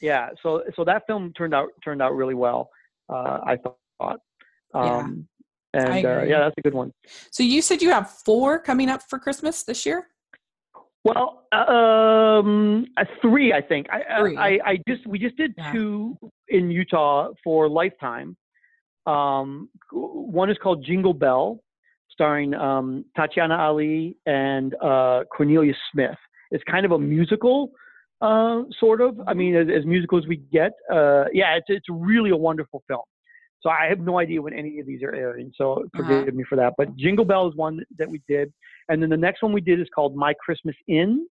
yeah, 0.00 0.28
so 0.42 0.62
so 0.76 0.84
that 0.84 1.02
film 1.06 1.32
turned 1.36 1.54
out 1.54 1.68
turned 1.82 2.00
out 2.00 2.14
really 2.14 2.34
well 2.34 2.70
uh, 3.10 3.40
I 3.44 3.56
thought. 3.56 4.20
Um, 4.74 5.26
yeah. 5.74 5.94
And 5.94 6.06
uh, 6.06 6.22
yeah, 6.22 6.40
that's 6.40 6.54
a 6.58 6.62
good 6.62 6.74
one. 6.74 6.92
So 7.30 7.42
you 7.42 7.62
said 7.62 7.80
you 7.82 7.90
have 7.90 8.10
four 8.10 8.58
coming 8.58 8.88
up 8.88 9.02
for 9.08 9.18
Christmas 9.18 9.62
this 9.62 9.86
year? 9.86 10.08
Well, 11.04 11.46
um, 11.52 12.86
uh, 12.96 13.04
three, 13.22 13.52
I 13.52 13.62
think. 13.62 13.86
I, 13.90 14.20
three. 14.20 14.36
I, 14.36 14.58
I, 14.64 14.78
just 14.88 15.06
we 15.06 15.18
just 15.18 15.36
did 15.36 15.54
yeah. 15.56 15.72
two 15.72 16.18
in 16.48 16.70
Utah 16.70 17.28
for 17.42 17.68
Lifetime. 17.68 18.36
Um, 19.06 19.68
one 19.92 20.50
is 20.50 20.58
called 20.62 20.84
Jingle 20.84 21.14
Belle, 21.14 21.62
starring 22.10 22.54
um, 22.54 23.04
Tatyana 23.16 23.58
Ali 23.58 24.16
and 24.26 24.74
uh, 24.82 25.24
Cornelia 25.34 25.72
Smith. 25.92 26.18
It's 26.50 26.64
kind 26.64 26.84
of 26.84 26.92
a 26.92 26.98
musical, 26.98 27.70
uh, 28.20 28.62
sort 28.78 29.00
of. 29.00 29.20
I 29.26 29.34
mean, 29.34 29.54
as, 29.56 29.68
as 29.74 29.84
musical 29.86 30.18
as 30.18 30.26
we 30.26 30.36
get. 30.36 30.72
Uh, 30.92 31.24
yeah, 31.32 31.56
it's 31.56 31.66
it's 31.68 31.86
really 31.88 32.30
a 32.30 32.36
wonderful 32.36 32.82
film. 32.88 33.02
So 33.62 33.68
I 33.68 33.86
have 33.88 34.00
no 34.00 34.18
idea 34.18 34.40
when 34.40 34.54
any 34.54 34.80
of 34.80 34.86
these 34.86 35.02
are 35.02 35.14
airing. 35.14 35.52
So 35.56 35.84
forgive 35.94 36.22
uh-huh. 36.22 36.30
me 36.32 36.44
for 36.48 36.56
that. 36.56 36.74
But 36.78 36.96
Jingle 36.96 37.24
Belle 37.24 37.48
is 37.48 37.56
one 37.56 37.80
that 37.98 38.08
we 38.08 38.22
did, 38.28 38.52
and 38.88 39.02
then 39.02 39.10
the 39.10 39.16
next 39.16 39.42
one 39.42 39.52
we 39.52 39.60
did 39.60 39.80
is 39.80 39.86
called 39.94 40.16
My 40.16 40.34
Christmas 40.44 40.76
Inn, 40.88 41.26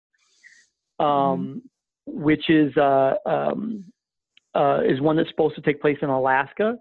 um, 0.99 1.07
mm 1.07 1.61
which 2.09 2.49
is 2.49 2.76
uh, 2.78 3.15
um, 3.26 3.84
uh, 4.55 4.80
is 4.88 5.01
one 5.01 5.18
that's 5.18 5.30
supposed 5.30 5.55
to 5.55 5.61
take 5.61 5.82
place 5.82 5.97
in 6.01 6.07
Alaska, 6.07 6.78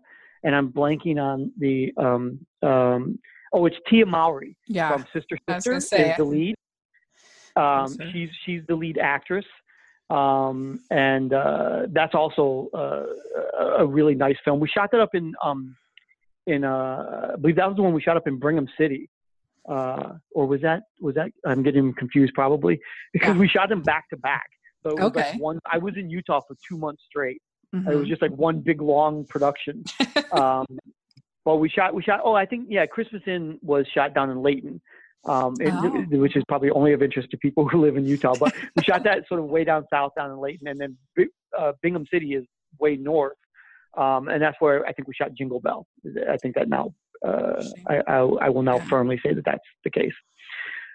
and 0.46 0.56
I'm 0.56 0.72
blanking 0.72 1.20
on 1.20 1.52
the 1.58 1.92
um, 1.98 2.46
um, 2.62 3.18
oh, 3.52 3.66
it's 3.66 3.76
Tia 3.90 4.06
Mowry 4.06 4.56
yeah. 4.66 4.92
from 4.92 5.04
Sister 5.12 5.36
Sister 5.50 5.74
is 5.74 5.90
the 6.16 6.24
lead. 6.24 6.54
Um, 7.56 7.94
she's 8.12 8.30
she's 8.44 8.62
the 8.66 8.74
lead 8.74 8.96
actress 8.96 9.44
um, 10.10 10.80
and 10.90 11.32
uh, 11.32 11.82
that's 11.90 12.14
also 12.14 12.68
uh, 12.72 13.06
a 13.78 13.86
really 13.86 14.14
nice 14.14 14.36
film. 14.44 14.60
We 14.60 14.68
shot 14.68 14.90
that 14.92 15.00
up 15.00 15.14
in 15.14 15.34
um, 15.42 15.76
in 16.46 16.64
uh, 16.64 17.32
I 17.32 17.36
believe 17.36 17.56
that 17.56 17.66
was 17.66 17.76
the 17.76 17.82
one 17.82 17.92
we 17.92 18.02
shot 18.02 18.16
up 18.16 18.28
in 18.28 18.38
Brigham 18.38 18.68
City, 18.78 19.10
uh, 19.68 20.14
or 20.32 20.46
was 20.46 20.60
that 20.62 20.84
was 21.00 21.16
that? 21.16 21.32
I'm 21.44 21.62
getting 21.62 21.92
confused 21.94 22.34
probably 22.34 22.78
because 23.12 23.34
yeah. 23.34 23.40
we 23.40 23.48
shot 23.48 23.68
them 23.68 23.82
back 23.82 24.08
to 24.10 24.16
back. 24.16 24.46
So 24.84 24.96
okay. 24.98 25.32
like 25.32 25.40
one. 25.40 25.58
I 25.70 25.78
was 25.78 25.96
in 25.96 26.08
Utah 26.08 26.40
for 26.46 26.56
two 26.68 26.78
months 26.78 27.02
straight. 27.08 27.42
Mm-hmm. 27.78 27.90
It 27.90 27.94
was 27.94 28.02
mm-hmm. 28.02 28.10
just 28.10 28.22
like 28.22 28.32
one 28.32 28.60
big 28.60 28.80
long 28.80 29.24
production. 29.24 29.84
um, 30.32 30.66
well, 31.44 31.58
we 31.58 31.68
shot 31.68 31.94
we 31.94 32.02
shot. 32.02 32.20
Oh, 32.24 32.34
I 32.34 32.46
think 32.46 32.66
yeah, 32.68 32.86
Christmas 32.86 33.22
Inn 33.26 33.58
was 33.62 33.86
shot 33.94 34.14
down 34.14 34.30
in 34.30 34.42
Layton 34.42 34.80
um, 35.26 35.54
oh. 35.64 36.04
which 36.10 36.36
is 36.36 36.44
probably 36.48 36.70
only 36.70 36.92
of 36.92 37.02
interest 37.02 37.30
to 37.30 37.36
people 37.36 37.68
who 37.68 37.80
live 37.80 37.96
in 37.96 38.06
Utah. 38.06 38.34
But 38.38 38.54
we 38.76 38.82
shot 38.82 39.04
that 39.04 39.26
sort 39.28 39.40
of 39.40 39.46
way 39.46 39.64
down 39.64 39.84
south, 39.92 40.12
down 40.16 40.30
in 40.30 40.38
Layton, 40.38 40.68
and 40.68 40.78
then 40.78 40.96
uh, 41.58 41.72
Brigham 41.82 42.06
City 42.12 42.34
is 42.34 42.44
way 42.78 42.96
north, 42.96 43.36
um, 43.96 44.28
and 44.28 44.40
that's 44.40 44.56
where 44.60 44.86
I 44.86 44.92
think 44.92 45.08
we 45.08 45.14
shot 45.14 45.34
Jingle 45.34 45.60
Belle. 45.60 45.86
I 46.30 46.36
think 46.36 46.54
that 46.54 46.68
now 46.68 46.94
uh, 47.26 47.62
I, 47.88 47.96
I, 48.06 48.18
I, 48.18 48.48
will 48.50 48.62
now 48.62 48.78
firmly 48.78 49.18
say 49.24 49.32
that 49.32 49.44
that's 49.44 49.64
the 49.84 49.90
case. 49.90 50.12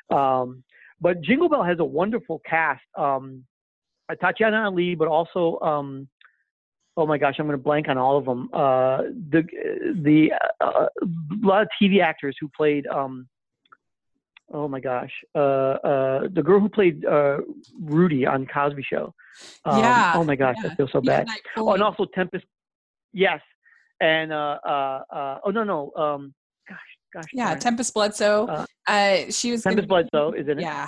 Um, 0.09 0.63
but 0.99 1.21
Jingle 1.21 1.49
Belle 1.49 1.63
has 1.63 1.79
a 1.79 1.85
wonderful 1.85 2.41
cast. 2.47 2.83
Um, 2.97 3.43
Tatyana 4.11 4.65
Ali, 4.65 4.95
but 4.95 5.07
also 5.07 5.57
um, 5.61 6.07
oh 7.01 7.07
my 7.07 7.17
gosh, 7.17 7.35
I'm 7.39 7.47
going 7.47 7.57
to 7.57 7.63
blank 7.63 7.87
on 7.89 7.97
all 7.97 8.17
of 8.17 8.25
them. 8.25 8.49
Uh, 8.53 8.97
the 9.29 9.43
the 10.01 10.31
uh, 10.61 10.85
a 11.01 11.07
lot 11.41 11.63
of 11.63 11.67
TV 11.81 12.01
actors 12.01 12.35
who 12.39 12.47
played 12.55 12.85
um, 12.87 13.27
oh 14.53 14.67
my 14.67 14.79
gosh, 14.79 15.11
uh, 15.35 15.39
uh, 15.39 16.27
the 16.31 16.43
girl 16.43 16.59
who 16.59 16.69
played 16.69 17.05
uh, 17.05 17.37
Rudy 17.81 18.25
on 18.25 18.45
Cosby 18.45 18.83
Show. 18.83 19.13
Um, 19.65 19.79
yeah. 19.79 20.13
Oh 20.15 20.23
my 20.23 20.35
gosh, 20.35 20.55
yeah. 20.63 20.71
I 20.71 20.75
feel 20.75 20.89
so 20.91 21.01
bad. 21.01 21.27
Oh, 21.57 21.73
and 21.73 21.81
also 21.81 22.05
Tempestt. 22.05 22.43
Yes, 23.13 23.41
and 23.99 24.31
uh, 24.31 24.57
uh, 24.65 25.03
uh, 25.09 25.39
oh 25.43 25.49
no 25.49 25.63
no, 25.63 25.91
um, 25.95 26.33
gosh 26.69 26.77
gosh. 27.13 27.25
Yeah, 27.33 27.49
sorry. 27.49 27.59
Tempestt 27.59 27.93
Bledsoe. 27.93 28.47
Uh, 28.47 28.65
uh, 28.87 29.17
she 29.29 29.51
was. 29.51 29.63
Tempestt 29.63 29.87
gonna, 29.87 30.07
Bledsoe, 30.09 30.33
isn't 30.33 30.59
it? 30.59 30.61
Yeah. 30.61 30.87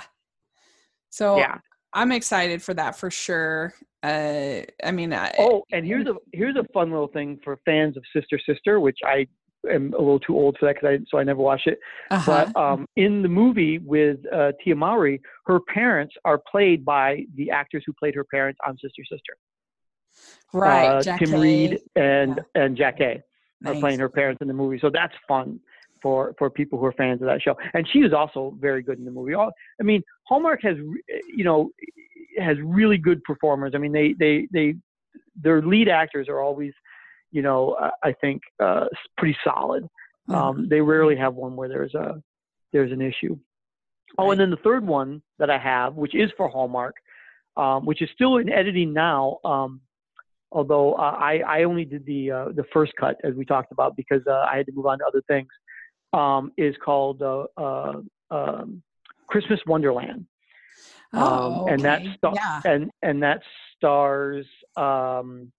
So 1.10 1.38
yeah. 1.38 1.58
I'm 1.94 2.10
excited 2.10 2.60
for 2.60 2.74
that 2.74 2.98
for 2.98 3.10
sure. 3.10 3.72
Uh, 4.02 4.62
I 4.84 4.90
mean, 4.90 5.14
I, 5.14 5.32
oh, 5.38 5.62
and 5.72 5.86
here's 5.86 6.06
a 6.06 6.14
here's 6.32 6.56
a 6.56 6.64
fun 6.74 6.90
little 6.90 7.08
thing 7.08 7.38
for 7.42 7.58
fans 7.64 7.96
of 7.96 8.02
Sister 8.14 8.38
Sister, 8.44 8.80
which 8.80 8.98
I 9.04 9.26
am 9.70 9.94
a 9.94 9.98
little 9.98 10.20
too 10.20 10.36
old 10.36 10.56
for 10.58 10.66
that, 10.66 10.80
cause 10.80 10.88
I, 10.90 10.98
so 11.08 11.18
I 11.18 11.24
never 11.24 11.40
watched 11.40 11.68
it. 11.68 11.78
Uh-huh. 12.10 12.50
But 12.52 12.60
um, 12.60 12.86
in 12.96 13.22
the 13.22 13.28
movie 13.28 13.78
with 13.78 14.18
uh, 14.32 14.52
Tia 14.62 14.74
Mowry, 14.74 15.22
her 15.46 15.60
parents 15.72 16.14
are 16.24 16.38
played 16.50 16.84
by 16.84 17.24
the 17.36 17.50
actors 17.50 17.84
who 17.86 17.92
played 17.94 18.14
her 18.16 18.24
parents 18.24 18.58
on 18.66 18.76
Sister 18.76 19.02
Sister. 19.08 19.36
right. 20.52 20.86
Uh, 20.86 21.16
Tim. 21.16 21.40
Reid 21.40 21.80
and 21.94 22.40
and 22.56 22.76
Jackée 22.76 23.22
are 23.64 23.74
playing 23.76 24.00
her 24.00 24.10
parents 24.10 24.42
in 24.42 24.48
the 24.48 24.54
movie. 24.54 24.78
So 24.80 24.90
that's 24.90 25.14
fun 25.26 25.60
for 26.04 26.34
for 26.38 26.50
people 26.50 26.78
who 26.78 26.84
are 26.84 26.92
fans 26.92 27.22
of 27.22 27.26
that 27.26 27.40
show. 27.40 27.56
And 27.72 27.88
she 27.90 28.00
was 28.02 28.12
also 28.12 28.54
very 28.60 28.82
good 28.82 28.98
in 28.98 29.06
the 29.06 29.10
movie. 29.10 29.32
All 29.32 29.50
I 29.80 29.82
mean, 29.82 30.02
Hallmark 30.24 30.60
has 30.62 30.76
you 30.76 31.44
know 31.44 31.70
has 32.38 32.58
really 32.62 32.98
good 32.98 33.24
performers. 33.24 33.72
I 33.74 33.78
mean, 33.78 33.92
they 33.92 34.12
they 34.12 34.46
they 34.52 34.74
their 35.34 35.62
lead 35.62 35.88
actors 35.88 36.28
are 36.28 36.40
always 36.40 36.74
you 37.32 37.40
know 37.40 37.72
uh, 37.72 37.90
I 38.02 38.12
think 38.12 38.42
uh, 38.60 38.84
pretty 39.16 39.36
solid. 39.42 39.88
Mhm. 40.28 40.34
Um, 40.34 40.68
they 40.68 40.80
rarely 40.80 41.16
have 41.16 41.34
one 41.34 41.56
where 41.56 41.70
there's 41.70 41.94
a 41.94 42.22
there's 42.72 42.92
an 42.92 43.00
issue. 43.00 43.38
Oh, 44.18 44.30
and 44.30 44.38
then 44.38 44.50
the 44.50 44.58
third 44.58 44.86
one 44.86 45.22
that 45.38 45.50
I 45.50 45.58
have, 45.58 45.94
which 45.94 46.14
is 46.14 46.30
for 46.36 46.48
Hallmark, 46.48 46.96
um, 47.56 47.86
which 47.86 48.02
is 48.02 48.10
still 48.14 48.36
in 48.36 48.48
editing 48.50 48.92
now. 48.92 49.38
Um, 49.42 49.80
although 50.52 50.94
uh, 50.94 51.16
I 51.18 51.38
I 51.46 51.62
only 51.64 51.86
did 51.86 52.04
the 52.04 52.30
uh, 52.30 52.44
the 52.54 52.64
first 52.74 52.92
cut 53.00 53.16
as 53.24 53.34
we 53.34 53.44
talked 53.44 53.72
about 53.72 53.96
because 53.96 54.22
uh, 54.26 54.46
I 54.50 54.56
had 54.58 54.66
to 54.66 54.72
move 54.72 54.86
on 54.86 54.98
to 54.98 55.06
other 55.06 55.22
things. 55.28 55.48
Um, 56.14 56.52
is 56.56 56.74
called 56.84 57.20
uh, 57.22 57.46
uh, 57.56 57.94
um, 58.30 58.82
Christmas 59.26 59.58
Wonderland, 59.66 60.26
oh, 61.12 61.62
um, 61.66 61.68
and 61.72 61.82
that 61.82 62.00
okay. 62.02 62.14
sta- 62.18 62.32
yeah. 62.36 62.60
and 62.64 62.90
and 63.02 63.20
that 63.22 63.40
stars 63.76 64.46
um, 64.76 65.50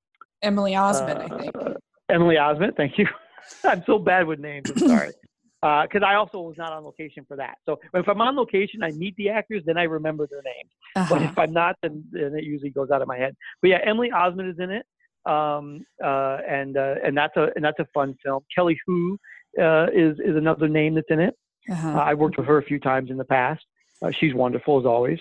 Emily 0.41 0.71
Osment, 0.73 1.17
I 1.29 1.37
think. 1.37 1.55
uh, 1.57 1.73
Emily 2.09 2.35
Osment, 2.35 2.77
thank 2.77 2.97
you. 2.97 3.05
I'm 3.65 3.83
so 3.85 3.99
bad 3.99 4.25
with 4.27 4.39
names. 4.39 4.69
I'm 4.71 4.87
sorry. 4.87 5.11
Because 5.61 6.03
I 6.05 6.13
also 6.13 6.41
was 6.41 6.53
not 6.59 6.71
on 6.73 6.83
location 6.83 7.25
for 7.27 7.35
that. 7.37 7.55
So 7.65 7.79
if 7.95 8.07
I'm 8.07 8.21
on 8.21 8.35
location, 8.35 8.83
I 8.83 8.91
meet 8.91 9.15
the 9.15 9.29
actors, 9.29 9.63
then 9.65 9.79
I 9.79 9.83
remember 9.83 10.27
their 10.29 10.43
names. 10.43 10.69
But 11.09 11.17
Uh-huh. 11.17 11.31
if 11.31 11.39
I'm 11.39 11.53
not, 11.53 11.75
then, 11.81 12.03
then 12.11 12.35
it 12.37 12.43
usually 12.43 12.69
goes 12.69 12.91
out 12.91 13.01
of 13.01 13.07
my 13.07 13.17
head. 13.17 13.35
But 13.63 13.69
yeah, 13.71 13.79
Emily 13.83 14.11
Osment 14.11 14.47
is 14.53 14.59
in 14.59 14.69
it, 14.69 14.85
um, 15.25 15.83
uh, 16.03 16.37
and 16.47 16.77
uh, 16.77 16.95
and 17.03 17.17
that's 17.17 17.35
a 17.35 17.47
and 17.55 17.65
that's 17.65 17.79
a 17.79 17.87
fun 17.95 18.15
film. 18.23 18.43
Kelly 18.55 18.77
Hu 18.85 19.17
uh, 19.61 19.87
is 19.93 20.19
is 20.19 20.35
another 20.35 20.67
name 20.67 20.95
that's 20.95 21.07
in 21.09 21.19
it. 21.19 21.35
Uh-huh. 21.69 21.89
Uh, 21.89 21.93
I 22.01 22.13
worked 22.13 22.37
with 22.37 22.45
her 22.47 22.57
a 22.57 22.63
few 22.63 22.79
times 22.79 23.09
in 23.09 23.17
the 23.17 23.25
past. 23.25 23.65
Uh, 24.01 24.11
she's 24.11 24.33
wonderful 24.33 24.79
as 24.79 24.85
always. 24.85 25.19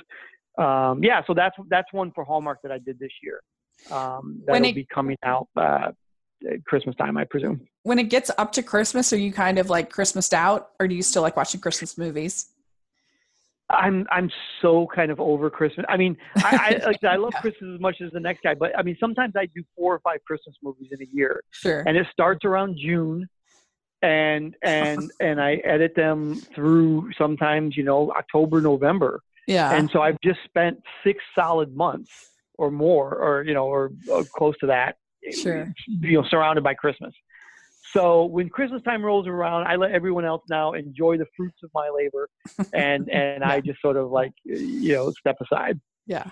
Um, 0.59 1.03
yeah, 1.03 1.23
so 1.27 1.35
that's 1.35 1.57
that's 1.69 1.93
one 1.93 2.13
for 2.15 2.25
Hallmark 2.25 2.59
that 2.63 2.73
I 2.73 2.79
did 2.79 2.99
this 2.99 3.11
year. 3.23 3.41
Um, 3.91 4.41
When 4.45 4.63
that'll 4.63 4.69
it- 4.69 4.75
be 4.75 4.87
coming 4.93 5.17
out 5.25 5.49
uh, 5.57 5.93
Christmas 6.67 6.95
time, 6.97 7.17
I 7.17 7.25
presume. 7.25 7.61
when 7.83 7.99
it 7.99 8.05
gets 8.11 8.31
up 8.39 8.53
to 8.53 8.63
Christmas, 8.63 9.13
are 9.13 9.19
you 9.19 9.33
kind 9.33 9.59
of 9.59 9.71
like 9.71 9.91
Christmased 9.91 10.33
out, 10.35 10.71
or 10.79 10.87
do 10.87 10.95
you 10.95 11.03
still 11.03 11.23
like 11.23 11.37
watching 11.37 11.61
Christmas 11.61 11.97
movies? 11.99 12.47
I'm 13.71 14.07
I'm 14.13 14.31
so 14.61 14.87
kind 14.95 15.11
of 15.11 15.19
over 15.21 15.49
Christmas. 15.49 15.87
I 15.89 15.97
mean, 15.97 16.17
I, 16.37 16.79
I 16.83 16.87
like 16.87 17.03
I 17.03 17.17
love 17.17 17.31
Yeah. 17.35 17.41
Christmas 17.41 17.71
as 17.75 17.81
much 17.81 18.01
as 18.03 18.13
the 18.13 18.21
next 18.21 18.43
guy, 18.43 18.55
but 18.55 18.79
I 18.79 18.83
mean 18.83 18.97
sometimes 19.01 19.35
I 19.37 19.47
do 19.47 19.63
four 19.77 19.95
or 19.95 20.01
five 20.01 20.19
Christmas 20.27 20.55
movies 20.63 20.89
in 20.93 21.01
a 21.03 21.09
year, 21.13 21.43
Sure. 21.51 21.83
and 21.87 21.97
it 21.97 22.07
starts 22.13 22.45
around 22.45 22.77
June, 22.79 23.27
and 24.05 24.57
and 24.63 25.11
and 25.21 25.41
I 25.41 25.55
edit 25.57 25.95
them 25.97 26.37
through 26.55 27.11
sometimes 27.17 27.77
you 27.77 27.83
know 27.83 28.13
October 28.13 28.61
November, 28.61 29.21
yeah. 29.47 29.75
and 29.75 29.91
so 29.91 30.03
I've 30.03 30.21
just 30.23 30.41
spent 30.45 30.83
six 31.03 31.23
solid 31.35 31.75
months 31.75 32.31
or 32.57 32.71
more, 32.71 33.15
or 33.15 33.43
you 33.45 33.55
know, 33.55 33.67
or, 33.67 33.91
or 34.09 34.25
close 34.25 34.57
to 34.59 34.67
that, 34.67 34.97
Sure. 35.33 35.73
you 35.87 36.21
know, 36.21 36.25
surrounded 36.29 36.63
by 36.63 36.75
Christmas. 36.75 37.15
So 37.93 38.25
when 38.25 38.49
Christmas 38.49 38.83
time 38.83 39.05
rolls 39.05 39.27
around, 39.27 39.67
I 39.67 39.77
let 39.77 39.93
everyone 39.93 40.25
else 40.25 40.43
now 40.51 40.73
enjoy 40.73 41.17
the 41.17 41.27
fruits 41.37 41.59
of 41.63 41.71
my 41.75 41.89
labor, 41.89 42.29
and 42.73 43.09
and 43.09 43.45
I 43.53 43.61
just 43.61 43.81
sort 43.81 43.97
of 43.97 44.11
like 44.11 44.33
you 44.45 44.93
know 44.93 45.13
step 45.13 45.37
aside. 45.41 45.81
Yeah. 46.07 46.31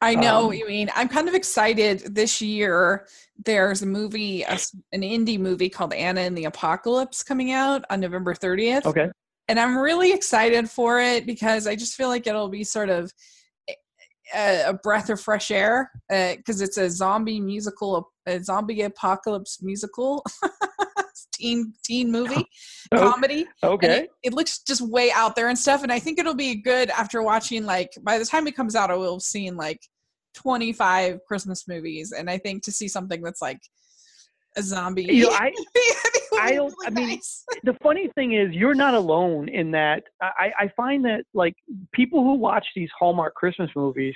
I 0.00 0.14
know 0.14 0.46
what 0.46 0.52
Um, 0.54 0.58
you 0.58 0.66
mean. 0.68 0.90
I'm 0.94 1.08
kind 1.08 1.28
of 1.28 1.34
excited 1.34 2.14
this 2.14 2.40
year. 2.40 3.06
There's 3.44 3.82
a 3.82 3.86
movie, 3.86 4.42
a 4.42 4.58
an 4.92 5.02
indie 5.02 5.38
movie 5.38 5.68
called 5.68 5.92
Anna 5.92 6.20
and 6.20 6.38
the 6.38 6.44
Apocalypse 6.44 7.22
coming 7.22 7.52
out 7.52 7.84
on 7.90 8.00
November 8.00 8.34
30th. 8.34 8.86
Okay. 8.86 9.08
And 9.48 9.58
I'm 9.58 9.76
really 9.76 10.12
excited 10.12 10.70
for 10.70 11.00
it 11.00 11.26
because 11.26 11.66
I 11.66 11.74
just 11.74 11.94
feel 11.94 12.08
like 12.08 12.26
it'll 12.26 12.48
be 12.50 12.64
sort 12.64 12.90
of 12.90 13.12
a, 14.34 14.64
a 14.68 14.74
breath 14.74 15.08
of 15.10 15.20
fresh 15.20 15.50
air 15.50 15.90
eh, 16.10 16.36
because 16.36 16.60
it's 16.60 16.76
a 16.76 16.90
zombie 16.90 17.40
musical, 17.40 18.12
a 18.26 18.42
zombie 18.42 18.82
apocalypse 18.82 19.62
musical. 19.62 20.24
teen 21.38 21.72
teen 21.84 22.10
movie 22.10 22.44
Oh, 22.92 23.10
comedy 23.12 23.46
Okay. 23.62 24.00
it, 24.02 24.10
it 24.22 24.32
looks 24.34 24.60
just 24.60 24.80
way 24.80 25.10
out 25.12 25.36
there 25.36 25.48
and 25.48 25.58
stuff 25.58 25.82
and 25.82 25.92
i 25.92 25.98
think 25.98 26.18
it'll 26.18 26.34
be 26.34 26.54
good 26.56 26.90
after 26.90 27.22
watching 27.22 27.64
like 27.64 27.90
by 28.02 28.18
the 28.18 28.24
time 28.24 28.46
it 28.46 28.56
comes 28.56 28.74
out 28.74 28.90
i 28.90 28.96
will 28.96 29.14
have 29.16 29.22
seen 29.22 29.56
like 29.56 29.80
25 30.34 31.18
christmas 31.26 31.66
movies 31.68 32.12
and 32.16 32.30
i 32.30 32.38
think 32.38 32.62
to 32.62 32.72
see 32.72 32.88
something 32.88 33.20
that's 33.22 33.42
like 33.42 33.58
a 34.56 34.62
zombie 34.62 35.02
You 35.04 35.24
know, 35.24 35.30
I 35.32 35.52
I 36.40 36.50
be 36.50 36.56
don't- 36.56 36.74
really 36.78 36.86
I 36.86 36.90
mean, 36.90 37.08
nice. 37.10 37.44
the 37.64 37.74
funny 37.82 38.08
thing 38.14 38.32
is 38.32 38.52
you're 38.52 38.74
not 38.74 38.94
alone 38.94 39.48
in 39.48 39.70
that. 39.72 40.02
I 40.22 40.52
I 40.58 40.70
find 40.76 41.04
that 41.04 41.24
like 41.34 41.54
people 41.92 42.22
who 42.22 42.34
watch 42.34 42.66
these 42.76 42.88
Hallmark 42.98 43.34
Christmas 43.34 43.70
movies. 43.76 44.14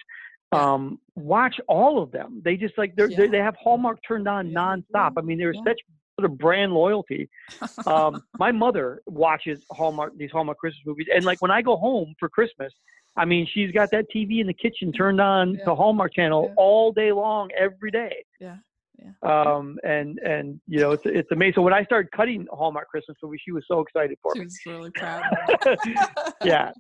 Um, 0.53 0.99
watch 1.17 1.57
all 1.69 2.03
of 2.03 2.13
them. 2.13 2.43
They 2.45 2.57
just 2.57 2.77
like 2.77 2.93
Yeah. 2.97 3.07
they 3.17 3.27
they 3.29 3.39
have 3.39 3.57
Hallmark 3.63 3.99
turned 4.07 4.29
on 4.29 4.51
Yeah, 4.51 4.59
nonstop. 4.59 5.13
I 5.17 5.23
mean, 5.23 5.39
there's 5.39 5.57
Yeah. 5.65 5.71
such 5.73 5.81
sort 6.23 6.33
of 6.33 6.39
brand 6.39 6.73
loyalty. 6.73 7.29
um, 7.87 8.23
my 8.39 8.53
mother 8.53 9.03
watches 9.07 9.61
Hallmark 9.71 10.17
these 10.17 10.31
Hallmark 10.31 10.59
Christmas 10.59 10.83
movies, 10.87 11.07
and 11.15 11.25
like 11.25 11.41
when 11.43 11.51
I 11.51 11.63
go 11.63 11.77
home 11.77 12.15
for 12.19 12.29
Christmas, 12.29 12.73
I 13.17 13.25
mean 13.25 13.47
she's 13.53 13.71
got 13.73 13.91
that 13.91 14.07
TV 14.15 14.41
in 14.41 14.47
the 14.47 14.55
kitchen 14.55 14.93
turned 14.93 15.21
on 15.21 15.55
Yeah. 15.55 15.65
to 15.67 15.75
Hallmark 15.75 16.15
Channel 16.15 16.47
Yeah. 16.49 16.55
all 16.57 16.93
day 16.93 17.13
long, 17.13 17.51
every 17.59 17.91
day. 17.91 18.25
Yeah. 18.41 18.57
Yeah. 18.99 19.13
Um, 19.23 19.79
and 19.85 20.19
and 20.21 20.61
you 20.69 20.79
know 20.81 20.93
it's 20.93 21.03
it's 21.07 21.31
amazing. 21.33 21.55
So 21.57 21.63
when 21.63 21.73
I 21.75 21.83
started 21.85 22.13
cutting 22.13 22.47
Hallmark 22.53 22.89
Christmas 22.89 23.17
movies, 23.23 23.41
she 23.45 23.51
was 23.53 23.65
so 23.67 23.81
excited 23.81 24.17
for 24.23 24.33
she 24.35 24.41
me. 24.41 24.45
was 24.47 24.59
really 24.67 24.91
proud 24.95 25.25
yeah, 26.45 26.71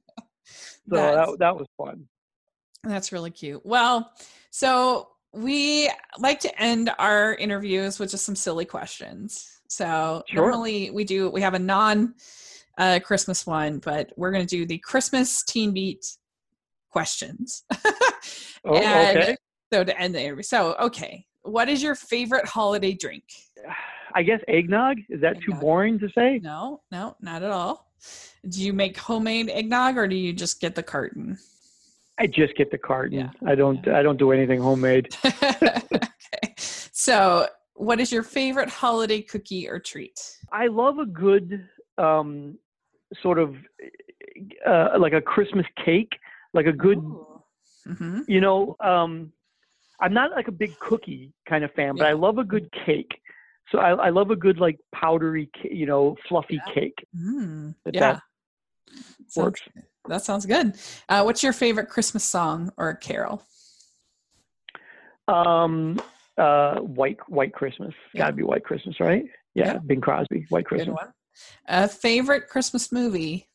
so 0.45 0.97
That's- 0.97 1.27
that 1.31 1.39
that 1.41 1.57
was 1.57 1.67
fun. 1.77 2.07
That's 2.85 3.13
really 3.13 3.31
cute. 3.31 3.65
Well, 3.65 4.11
so 4.51 5.09
we 5.33 5.91
like 6.19 6.41
to 6.41 6.63
end 6.63 6.91
our 6.99 7.35
interviews 7.35 7.99
with 7.99 8.11
just 8.11 8.25
some 8.25 8.37
silly 8.37 8.65
questions. 8.65 9.61
So 9.69 10.23
Sure. 10.29 10.43
normally 10.43 10.91
we 10.91 11.05
do 11.05 11.31
we 11.31 11.41
have 11.41 11.55
a 11.55 11.59
non 11.59 12.15
uh, 12.79 13.01
Christmas 13.05 13.47
one, 13.47 13.79
but 13.79 14.11
we're 14.17 14.31
going 14.33 14.47
to 14.47 14.57
do 14.57 14.67
the 14.67 14.79
Christmas 14.79 15.43
Teen 15.45 15.73
Beat 15.73 16.05
questions. 16.91 17.65
Oh, 18.65 18.77
And 18.77 19.19
okay. 19.19 19.37
So 19.73 19.83
to 19.83 19.99
end 20.01 20.15
the 20.15 20.21
interview. 20.23 20.45
So 20.45 20.75
okay, 20.75 21.27
what 21.43 21.69
is 21.69 21.83
your 21.83 21.97
favorite 21.97 22.47
holiday 22.47 22.93
drink? 22.93 23.25
I 24.15 24.23
guess 24.23 24.39
eggnog 24.47 24.99
is 25.09 25.21
that 25.21 25.41
too 25.43 25.53
boring 25.55 25.99
to 25.99 26.09
say? 26.17 26.39
No, 26.41 26.83
no, 26.93 27.17
not 27.21 27.43
at 27.43 27.51
all. 27.51 27.91
Do 28.49 28.63
you 28.63 28.73
make 28.73 28.97
homemade 28.97 29.51
eggnog 29.51 29.97
or 29.97 30.07
do 30.07 30.15
you 30.15 30.33
just 30.33 30.61
get 30.61 30.77
the 30.77 30.83
carton? 30.85 31.39
I 32.23 32.27
just 32.29 32.55
get 32.57 32.71
the 32.71 32.79
carton. 32.79 33.19
Yeah. 33.19 33.31
I 33.45 33.57
don't 33.57 33.87
I 33.89 34.01
don't 34.03 34.17
do 34.17 34.31
anything 34.31 34.61
homemade. 34.61 35.09
okay. 35.25 36.55
So, 36.57 37.49
what 37.75 37.99
is 37.99 38.13
your 38.13 38.23
favorite 38.23 38.69
holiday 38.69 39.23
cookie 39.23 39.69
or 39.69 39.81
treat? 39.81 40.19
I 40.53 40.69
love 40.69 40.99
a 40.99 41.07
good 41.07 41.69
um, 41.99 42.57
sort 43.23 43.41
of 43.41 43.57
uh, 44.67 44.91
like 45.01 45.15
a 45.15 45.21
Christmas 45.21 45.67
cake, 45.85 46.13
like 46.55 46.67
a 46.67 46.73
good, 46.73 46.99
hmm 47.85 48.21
you 48.29 48.41
know. 48.41 48.77
Um, 48.79 49.33
I'm 50.01 50.15
not 50.15 50.31
like 50.31 50.47
a 50.47 50.53
big 50.53 50.79
cookie 50.79 51.33
kind 51.49 51.65
of 51.65 51.73
fan, 51.73 51.97
but 51.97 52.07
I 52.07 52.13
love 52.13 52.39
a 52.39 52.45
good 52.45 52.69
cake. 52.87 53.11
So 53.71 53.79
I, 53.79 53.91
I 54.07 54.11
love 54.11 54.31
a 54.31 54.37
good 54.37 54.59
like 54.59 54.79
powdery, 54.95 55.51
you 55.65 55.87
know, 55.87 56.17
fluffy 56.29 56.61
Yeah. 56.67 56.75
cake. 56.75 57.07
Mm, 57.17 57.75
If 57.87 57.95
yeah, 57.95 58.01
that 58.01 58.23
works. 59.37 59.61
That 60.09 60.23
sounds 60.25 60.47
good. 60.47 60.75
Uh, 61.09 61.23
what's 61.23 61.43
your 61.43 61.53
favorite 61.53 61.89
Christmas 61.89 62.25
song 62.25 62.73
or 62.77 62.95
carol? 62.95 63.43
Um, 65.29 66.01
uh, 66.37 66.77
white 66.81 67.19
White 67.29 67.53
Christmas. 67.53 67.95
Yeah. 68.15 68.23
Got 68.23 68.27
to 68.29 68.33
be 68.35 68.43
White 68.43 68.65
Christmas, 68.65 68.99
right? 69.01 69.25
Yeah, 69.55 69.75
Yeah. 69.75 69.79
Bing 69.79 70.01
Crosby, 70.01 70.47
White 70.49 70.65
Christmas. 70.67 70.97
A 71.67 71.89
favorite 71.89 72.49
Christmas 72.49 72.93
movie, 72.93 73.49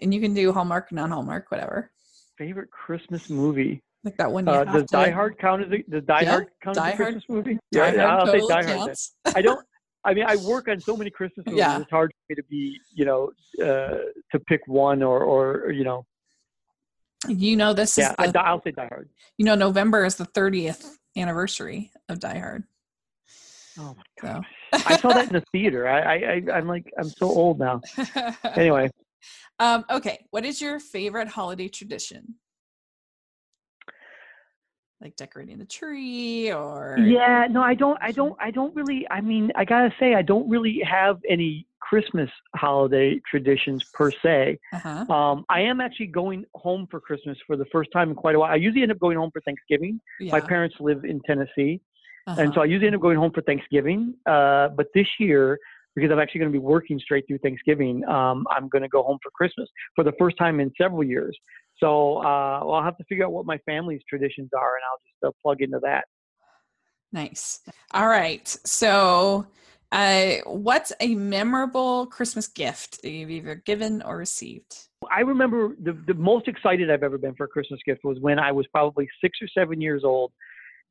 and 0.00 0.12
you 0.12 0.20
can 0.20 0.34
do 0.34 0.52
Hallmark, 0.52 0.90
non-Hallmark, 0.92 1.50
whatever. 1.50 1.90
Favorite 2.38 2.70
Christmas 2.70 3.28
movie. 3.30 3.82
Like 4.04 4.16
that 4.16 4.32
one. 4.32 4.46
You 4.46 4.52
Uh, 4.52 4.64
does 4.64 4.84
Die 4.90 5.10
Hard 5.10 5.38
count 5.38 5.62
as 5.62 5.70
a 5.70 5.78
does 5.90 6.04
Die 6.04 6.20
Yeah, 6.22 6.30
Hard 6.30 6.46
count 6.62 6.76
Die 6.76 6.88
as 6.88 6.94
a 6.94 6.96
Hard- 6.96 7.12
Christmas 7.14 7.24
movie? 7.28 7.58
Die 7.70 7.80
Hard 7.80 7.98
I'll 8.00 8.26
totally 8.26 8.40
say 8.48 8.62
Die 8.62 8.76
Hard. 8.78 8.96
I 9.36 9.42
don't. 9.42 9.66
I 10.04 10.14
mean, 10.14 10.24
I 10.26 10.36
work 10.36 10.68
on 10.68 10.80
so 10.80 10.96
many 10.96 11.10
Christmas 11.10 11.46
movies. 11.46 11.58
Yeah. 11.60 11.80
It's 11.80 11.90
hard 11.90 12.10
for 12.12 12.24
me 12.30 12.34
to 12.36 12.42
be, 12.48 12.78
you 12.92 13.04
know, 13.04 13.30
uh, 13.62 13.98
to 14.32 14.40
pick 14.48 14.60
one 14.66 15.02
or, 15.02 15.22
or, 15.22 15.70
you 15.70 15.84
know, 15.84 16.04
You 17.28 17.56
know, 17.56 17.72
this 17.72 17.98
is 17.98 18.04
yeah. 18.04 18.14
I, 18.18 18.26
the, 18.28 18.40
I'll 18.40 18.60
say 18.62 18.72
Die 18.72 18.86
Hard. 18.88 19.08
you 19.38 19.44
know 19.44 19.54
November 19.54 20.04
is 20.04 20.16
the 20.16 20.26
30th 20.26 20.96
anniversary 21.16 21.92
of 22.08 22.18
Die 22.18 22.38
Hard. 22.38 22.64
Oh 23.78 23.94
my 23.96 24.02
So 24.20 24.26
gosh. 24.26 24.86
I 24.86 24.96
saw 24.98 25.08
that 25.10 25.28
in 25.28 25.32
the 25.34 25.44
theater. 25.52 25.88
I, 25.88 26.00
I, 26.00 26.14
I 26.14 26.56
I'm 26.56 26.66
like 26.66 26.92
I'm 26.98 27.08
so 27.08 27.26
old 27.26 27.58
now. 27.60 27.80
Anyway, 28.56 28.90
um, 29.60 29.84
okay, 29.88 30.26
what 30.30 30.44
is 30.44 30.60
your 30.60 30.80
favorite 30.80 31.28
holiday 31.28 31.68
tradition? 31.68 32.34
Like 35.02 35.16
decorating 35.16 35.58
the 35.58 35.64
tree 35.64 36.52
or 36.52 36.96
yeah, 37.00 37.48
no, 37.50 37.60
I 37.60 37.74
don't. 37.74 37.98
I 38.00 38.12
don't. 38.12 38.36
I 38.40 38.52
don't 38.52 38.72
really. 38.76 39.04
I 39.10 39.20
mean, 39.20 39.50
I 39.56 39.64
gotta 39.64 39.92
say, 39.98 40.14
I 40.14 40.22
don't 40.22 40.48
really 40.48 40.80
have 40.88 41.18
any 41.28 41.66
Christmas 41.80 42.30
holiday 42.54 43.20
traditions 43.28 43.84
per 43.92 44.12
se. 44.12 44.60
uh-huh. 44.72 45.12
Um, 45.12 45.44
I 45.48 45.62
am 45.62 45.80
actually 45.80 46.06
going 46.06 46.44
home 46.54 46.86
for 46.88 47.00
Christmas 47.00 47.36
for 47.48 47.56
the 47.56 47.64
first 47.72 47.90
time 47.92 48.10
in 48.10 48.14
quite 48.14 48.36
a 48.36 48.38
while. 48.38 48.52
I 48.52 48.54
usually 48.54 48.82
end 48.82 48.92
up 48.92 49.00
going 49.00 49.18
home 49.18 49.30
for 49.32 49.40
Thanksgiving. 49.40 50.00
yeah. 50.20 50.30
My 50.30 50.40
parents 50.40 50.76
live 50.78 51.04
in 51.04 51.20
Tennessee, 51.26 51.80
and 52.28 52.38
uh-huh. 52.38 52.52
so 52.54 52.60
I 52.60 52.66
usually 52.66 52.86
end 52.86 52.94
up 52.94 53.02
going 53.02 53.18
home 53.18 53.32
for 53.32 53.42
Thanksgiving. 53.42 54.14
Uh, 54.24 54.68
but 54.68 54.86
this 54.94 55.08
year, 55.18 55.58
because 55.94 56.10
I'm 56.10 56.18
actually 56.20 56.38
going 56.40 56.52
to 56.52 56.58
be 56.58 56.64
working 56.64 56.98
straight 56.98 57.26
through 57.26 57.38
Thanksgiving, 57.38 58.04
um, 58.08 58.46
I'm 58.50 58.68
going 58.68 58.82
to 58.82 58.88
go 58.88 59.02
home 59.02 59.18
for 59.22 59.30
Christmas 59.30 59.68
for 59.94 60.04
the 60.04 60.12
first 60.18 60.36
time 60.38 60.60
in 60.60 60.70
several 60.80 61.02
years. 61.02 61.36
So 61.82 62.18
uh, 62.18 62.60
well, 62.64 62.74
I'll 62.74 62.84
have 62.84 62.96
to 62.98 63.04
figure 63.04 63.24
out 63.24 63.32
what 63.32 63.44
my 63.44 63.58
family's 63.66 64.02
traditions 64.08 64.50
are, 64.56 64.76
and 64.76 64.82
I'll 64.88 65.00
just 65.04 65.34
uh, 65.34 65.42
plug 65.42 65.62
into 65.62 65.80
that. 65.82 66.04
Nice. 67.12 67.60
All 67.92 68.06
right. 68.06 68.46
So, 68.64 69.46
uh, 69.90 70.36
what's 70.46 70.92
a 71.00 71.16
memorable 71.16 72.06
Christmas 72.06 72.46
gift 72.46 73.02
that 73.02 73.10
you've 73.10 73.30
either 73.30 73.56
given 73.56 74.00
or 74.02 74.16
received? 74.16 74.76
I 75.10 75.20
remember 75.20 75.76
the, 75.82 75.92
the 76.06 76.14
most 76.14 76.46
excited 76.46 76.88
I've 76.88 77.02
ever 77.02 77.18
been 77.18 77.34
for 77.34 77.44
a 77.44 77.48
Christmas 77.48 77.80
gift 77.84 78.04
was 78.04 78.18
when 78.20 78.38
I 78.38 78.52
was 78.52 78.66
probably 78.68 79.08
six 79.20 79.38
or 79.42 79.48
seven 79.48 79.80
years 79.80 80.04
old, 80.04 80.32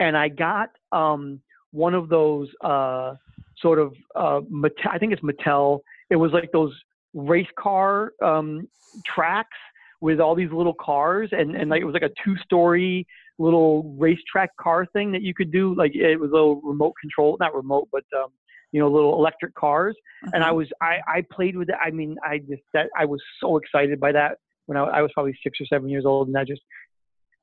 and 0.01 0.17
I 0.17 0.27
got 0.27 0.71
um, 0.91 1.39
one 1.71 1.93
of 1.93 2.09
those 2.09 2.49
uh, 2.61 3.15
sort 3.59 3.79
of 3.79 3.93
uh, 4.13 4.41
Mattel, 4.51 4.89
I 4.91 4.97
think 4.97 5.13
it's 5.13 5.21
Mattel. 5.21 5.79
It 6.09 6.17
was 6.17 6.33
like 6.33 6.51
those 6.51 6.73
race 7.13 7.47
car 7.57 8.11
um, 8.21 8.67
tracks 9.05 9.57
with 10.01 10.19
all 10.19 10.35
these 10.35 10.51
little 10.51 10.73
cars, 10.73 11.29
and 11.31 11.55
and 11.55 11.69
like 11.69 11.81
it 11.81 11.85
was 11.85 11.93
like 11.93 12.01
a 12.03 12.11
two-story 12.23 13.07
little 13.39 13.95
racetrack 13.97 14.55
car 14.57 14.85
thing 14.93 15.11
that 15.13 15.21
you 15.21 15.33
could 15.33 15.51
do. 15.51 15.73
Like 15.75 15.95
it 15.95 16.17
was 16.17 16.29
a 16.31 16.33
little 16.33 16.61
remote 16.61 16.93
control, 16.99 17.37
not 17.39 17.55
remote, 17.55 17.87
but 17.91 18.03
um, 18.21 18.29
you 18.71 18.79
know, 18.81 18.89
little 18.89 19.15
electric 19.15 19.53
cars 19.55 19.95
and 20.33 20.43
I 20.43 20.47
Uh-huh. 20.47 20.55
was 20.55 20.67
I 20.81 20.99
I 21.07 21.25
played 21.31 21.55
with 21.57 21.69
it. 21.69 21.75
I 21.83 21.91
mean, 21.91 22.15
I 22.25 22.39
just 22.39 22.61
that 22.73 22.89
I 22.97 23.05
was 23.05 23.21
so 23.39 23.57
excited 23.57 23.99
by 23.99 24.11
that 24.13 24.37
when 24.65 24.77
I, 24.77 24.83
I 24.83 25.01
was 25.01 25.11
probably 25.13 25.37
six 25.43 25.59
or 25.59 25.65
seven 25.65 25.89
years 25.89 26.05
old, 26.05 26.27
and 26.27 26.35
that 26.35 26.47
just 26.47 26.61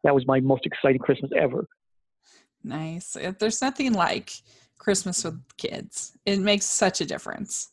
that 0.04 0.14
was 0.14 0.26
my 0.26 0.40
most 0.40 0.64
exciting 0.66 1.00
Christmas 1.00 1.30
ever. 1.36 1.66
nice. 2.62 3.16
There's 3.38 3.60
nothing 3.62 3.92
like 3.92 4.30
Christmas 4.78 5.24
with 5.24 5.40
kids. 5.56 6.16
It 6.24 6.38
makes 6.38 6.66
such 6.66 7.00
a 7.00 7.04
difference. 7.04 7.70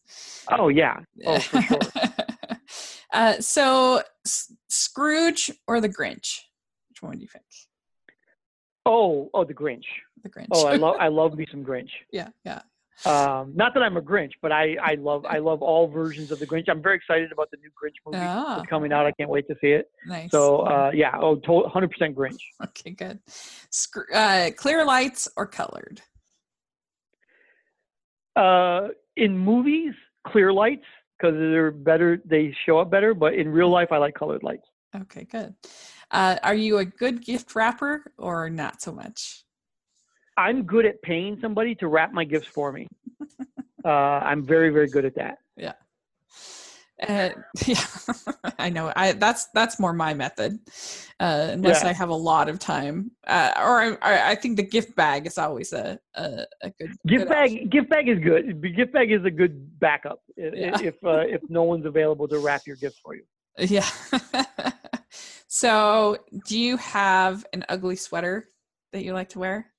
Oh 0.49 0.69
yeah, 0.69 0.99
oh 1.25 1.39
for 1.39 1.61
sure. 1.61 1.79
uh, 3.15 3.41
so, 3.41 4.01
S- 4.25 4.53
Scrooge 4.69 5.51
or 5.67 5.81
the 5.81 5.89
Grinch? 5.89 6.39
Which 6.89 7.01
one 7.01 7.13
do 7.17 7.21
you 7.21 7.27
pick? 7.27 7.41
Oh 8.85 9.29
oh 9.33 9.43
the 9.43 9.53
Grinch. 9.53 9.85
The 10.23 10.29
Grinch. 10.29 10.47
Oh 10.51 10.65
I 10.65 10.75
love 10.75 10.95
I 10.99 11.07
love 11.07 11.33
me 11.35 11.47
some 11.49 11.63
Grinch. 11.63 11.89
yeah, 12.11 12.29
yeah. 12.43 12.61
Um, 13.05 13.51
not 13.55 13.73
that 13.73 13.83
I'm 13.83 13.97
a 13.97 14.01
Grinch, 14.01 14.31
but 14.41 14.51
I 14.51 14.77
I 14.81 14.95
love 14.95 15.25
I 15.25 15.39
love 15.39 15.61
all 15.61 15.87
versions 15.87 16.31
of 16.31 16.39
the 16.39 16.45
Grinch. 16.47 16.69
I'm 16.69 16.81
very 16.81 16.95
excited 16.95 17.31
about 17.31 17.49
the 17.51 17.57
new 17.57 17.69
Grinch 17.69 17.95
movie 18.05 18.19
Ah, 18.25 18.57
that's 18.57 18.69
coming 18.69 18.93
out. 18.93 19.05
I 19.05 19.11
can't 19.11 19.29
wait 19.29 19.47
to 19.49 19.55
see 19.59 19.71
it. 19.71 19.89
nice. 20.07 20.31
So 20.31 20.59
uh, 20.59 20.91
yeah, 20.93 21.11
oh, 21.19 21.35
to- 21.35 21.69
100% 21.75 22.13
Grinch. 22.13 22.37
okay, 22.63 22.91
good. 22.91 23.19
Scr- 23.69 24.13
uh, 24.13 24.51
clear 24.55 24.85
lights 24.85 25.27
or 25.35 25.45
colored? 25.45 26.01
Uh, 28.35 28.89
in 29.15 29.37
movies, 29.37 29.93
clear 30.27 30.51
lights 30.53 30.85
because 31.17 31.35
they're 31.35 31.71
better. 31.71 32.21
They 32.25 32.55
show 32.65 32.79
up 32.79 32.89
better. 32.89 33.13
But 33.13 33.33
in 33.35 33.49
real 33.49 33.69
life, 33.69 33.91
I 33.91 33.97
like 33.97 34.15
colored 34.15 34.43
lights. 34.43 34.67
Okay, 34.95 35.25
good. 35.25 35.53
Uh, 36.11 36.37
are 36.43 36.55
you 36.55 36.77
a 36.77 36.85
good 36.85 37.23
gift 37.25 37.55
wrapper 37.55 38.11
or 38.17 38.49
not 38.49 38.81
so 38.81 38.91
much? 38.91 39.43
I'm 40.37 40.63
good 40.63 40.85
at 40.85 41.01
paying 41.01 41.37
somebody 41.41 41.75
to 41.75 41.87
wrap 41.87 42.13
my 42.13 42.23
gifts 42.23 42.47
for 42.47 42.71
me. 42.71 42.87
Uh, 43.85 44.19
I'm 44.25 44.43
very, 44.43 44.71
very 44.71 44.87
good 44.87 45.05
at 45.05 45.13
that. 45.13 45.37
Uh, 47.07 47.29
yeah, 47.65 47.83
I 48.59 48.69
know. 48.69 48.91
I 48.95 49.11
that's 49.13 49.47
that's 49.47 49.79
more 49.79 49.91
my 49.93 50.13
method, 50.13 50.59
uh, 51.19 51.49
unless 51.51 51.83
Yeah. 51.83 51.89
I 51.89 51.93
have 51.93 52.09
a 52.09 52.15
lot 52.15 52.47
of 52.47 52.57
time. 52.59 53.11
Uh, 53.27 53.51
or 53.57 53.81
I, 53.81 53.97
I, 54.01 54.29
I 54.31 54.35
think 54.35 54.55
the 54.55 54.63
gift 54.63 54.95
bag 54.95 55.27
is 55.27 55.37
always 55.37 55.73
a 55.73 55.99
a, 56.13 56.45
a 56.61 56.69
good 56.69 56.89
Gift 57.05 57.25
good 57.25 57.29
bag, 57.29 57.51
option. 57.51 57.69
gift 57.69 57.89
bag 57.89 58.07
is 58.07 58.19
good. 58.19 58.61
Gift 58.75 58.93
bag 58.93 59.11
is 59.11 59.25
a 59.25 59.31
good 59.31 59.77
backup 59.79 60.21
Yeah. 60.37 60.79
if 60.81 60.95
uh, 61.03 61.25
if 61.27 61.41
no 61.49 61.63
one's 61.63 61.85
available 61.85 62.27
to 62.29 62.39
wrap 62.39 62.61
your 62.65 62.77
gifts 62.77 62.99
for 63.03 63.15
you. 63.15 63.23
Yeah. 63.57 63.87
so, 65.47 66.17
do 66.47 66.59
you 66.59 66.77
have 66.77 67.45
an 67.53 67.63
ugly 67.69 67.95
sweater 67.95 68.49
that 68.91 69.03
you 69.03 69.13
like 69.13 69.29
to 69.29 69.39
wear? 69.39 69.71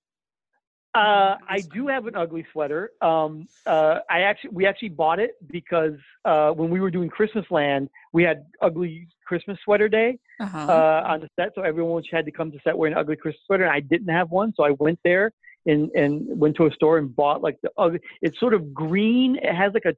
Uh, 0.96 1.36
I 1.48 1.60
do 1.60 1.86
have 1.88 2.06
an 2.06 2.16
ugly 2.16 2.46
sweater. 2.52 2.90
Um, 3.00 3.48
uh, 3.66 3.98
I 4.08 4.22
actually, 4.22 4.50
we 4.50 4.66
actually 4.66 4.88
bought 4.90 5.18
it 5.20 5.32
because 5.50 5.94
uh, 6.24 6.50
when 6.50 6.70
we 6.70 6.80
were 6.80 6.90
doing 6.90 7.08
Christmas 7.08 7.44
Land, 7.50 7.88
we 8.12 8.22
had 8.22 8.46
ugly 8.62 9.08
Christmas 9.26 9.58
sweater 9.64 9.88
day 9.88 10.18
Uh-huh. 10.40 10.58
uh, 10.58 11.02
on 11.06 11.20
the 11.20 11.28
set, 11.38 11.52
so 11.54 11.62
everyone 11.62 12.02
had 12.10 12.24
to 12.24 12.32
come 12.32 12.50
to 12.52 12.58
set 12.64 12.76
wearing 12.76 12.94
an 12.94 13.00
ugly 13.00 13.16
Christmas 13.16 13.42
sweater, 13.46 13.64
and 13.64 13.72
I 13.72 13.80
didn't 13.80 14.08
have 14.08 14.30
one, 14.30 14.52
so 14.56 14.64
I 14.64 14.70
went 14.78 14.98
there 15.04 15.32
and 15.66 15.90
and 15.92 16.12
went 16.38 16.56
to 16.56 16.66
a 16.66 16.72
store 16.72 16.96
and 16.98 17.14
bought 17.14 17.42
like 17.42 17.58
the 17.62 17.70
ugly. 17.76 18.00
It's 18.22 18.38
sort 18.40 18.54
of 18.54 18.72
green. 18.72 19.36
It 19.36 19.54
has 19.54 19.72
like 19.74 19.84
a 19.86 19.94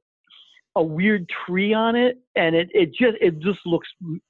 a 0.75 0.83
weird 0.83 1.29
tree 1.45 1.73
on 1.73 1.95
it, 1.95 2.17
and 2.35 2.55
it 2.55 2.69
it 2.73 2.89
just 2.93 3.17
it 3.21 3.39
just 3.39 3.59
looks 3.65 3.87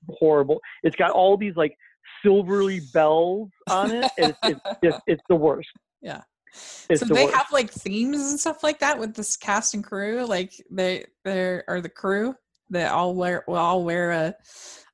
horrible. 0.10 0.60
It's 0.84 0.96
got 0.96 1.12
all 1.12 1.38
these 1.38 1.56
like 1.56 1.76
silvery 2.24 2.82
bells 2.94 3.50
on 3.70 3.92
it. 3.92 4.12
it's, 4.18 4.38
it's 4.44 4.60
just 4.84 5.00
it's 5.08 5.24
the 5.30 5.36
worst. 5.36 5.70
Yeah. 6.02 6.22
So 6.54 7.06
the 7.06 7.14
they 7.14 7.26
worst. 7.26 7.36
have 7.36 7.47
like 7.52 7.72
themes 7.72 8.30
and 8.30 8.39
stuff 8.39 8.64
like 8.64 8.80
that 8.80 8.97
with 9.00 9.16
this 9.16 9.38
cast 9.38 9.74
and 9.74 9.84
crew. 9.84 10.26
Like 10.26 10.54
they 10.72 11.06
they 11.24 11.62
are 11.68 11.82
the 11.82 11.89
crew 11.89 12.36
that 12.72 12.91
all 12.91 13.16
wear 13.16 13.43
will 13.47 13.56
all 13.56 13.84
wear 13.84 14.12
a 14.12 14.36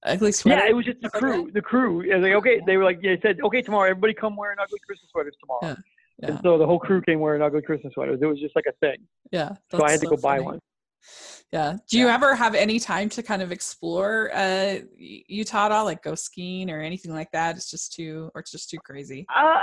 ugly 0.04 0.32
sweater. 0.32 0.62
Yeah, 0.64 0.70
it 0.70 0.74
was 0.74 0.86
just 0.86 1.02
the 1.02 1.10
like 1.14 1.22
crew. 1.22 1.52
The 1.54 1.62
crew. 1.62 2.04
Yeah, 2.04 2.18
Like, 2.18 2.34
okay, 2.34 2.62
they 2.66 2.78
were 2.78 2.84
like, 2.84 3.02
they 3.02 3.20
said, 3.22 3.40
okay, 3.44 3.62
tomorrow, 3.62 3.90
everybody 3.90 4.14
come 4.14 4.36
wearing 4.36 4.58
ugly 4.62 4.80
Christmas 4.86 5.10
sweaters 5.12 5.36
tomorrow. 5.40 5.60
Yeah, 5.64 5.76
yeah. 6.20 6.30
And 6.36 6.40
so 6.44 6.58
the 6.58 6.66
whole 6.66 6.80
crew 6.80 7.02
came 7.02 7.20
wearing 7.20 7.42
ugly 7.42 7.62
Christmas 7.62 7.94
sweaters. 7.94 8.20
It 8.22 8.26
was 8.26 8.40
just 8.40 8.56
like 8.56 8.66
a 8.70 8.74
thing. 8.86 8.98
Yeah. 9.32 9.54
So 9.72 9.84
I 9.84 9.92
had 9.92 10.02
to 10.02 10.08
go 10.08 10.18
buy 10.18 10.40
one. 10.40 10.60
Yeah. 11.52 11.78
Do 11.90 12.00
you 12.00 12.08
Yeah. 12.08 12.16
ever 12.16 12.36
have 12.36 12.56
any 12.56 12.80
time 12.80 13.10
to 13.10 13.22
kind 13.22 13.42
of 13.42 13.52
explore 13.52 14.32
uh 14.34 14.78
Utah 14.98 15.84
like 15.84 16.02
go 16.02 16.16
skiing 16.16 16.70
or 16.72 16.82
anything 16.82 17.14
like 17.14 17.32
that? 17.32 17.56
It's 17.58 17.70
just 17.70 17.94
too 17.94 18.32
or 18.34 18.42
it's 18.42 18.52
just 18.52 18.70
too 18.70 18.78
crazy. 18.84 19.26
Uh, 19.34 19.58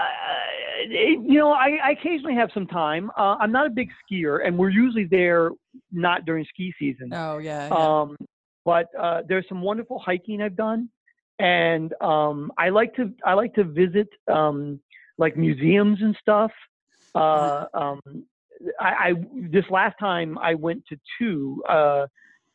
it- 0.90 1.20
you 1.30 1.38
know, 1.38 1.52
I, 1.52 1.78
I 1.84 1.90
occasionally 1.92 2.34
have 2.34 2.50
some 2.52 2.66
time. 2.66 3.10
Uh, 3.16 3.36
I'm 3.38 3.52
not 3.52 3.66
a 3.66 3.70
big 3.70 3.88
skier, 4.02 4.46
and 4.46 4.56
we're 4.56 4.70
usually 4.70 5.04
there 5.04 5.50
not 5.90 6.24
during 6.24 6.44
ski 6.46 6.72
season. 6.78 7.12
Oh 7.12 7.38
yeah. 7.38 7.68
yeah. 7.68 7.74
Um, 8.00 8.16
but 8.64 8.86
uh, 8.98 9.22
there's 9.28 9.44
some 9.48 9.60
wonderful 9.62 9.98
hiking 9.98 10.40
I've 10.42 10.56
done, 10.56 10.88
and 11.38 11.92
um, 12.00 12.52
I 12.58 12.68
like 12.68 12.94
to 12.96 13.12
I 13.24 13.34
like 13.34 13.54
to 13.54 13.64
visit 13.64 14.08
um, 14.32 14.80
like 15.18 15.36
museums 15.36 15.98
and 16.00 16.16
stuff. 16.20 16.52
Uh, 17.14 17.66
um, 17.74 18.00
I, 18.80 18.88
I 19.10 19.12
this 19.50 19.64
last 19.70 19.96
time 19.98 20.38
I 20.38 20.54
went 20.54 20.84
to 20.88 20.96
two. 21.18 21.62
Uh, 21.68 22.06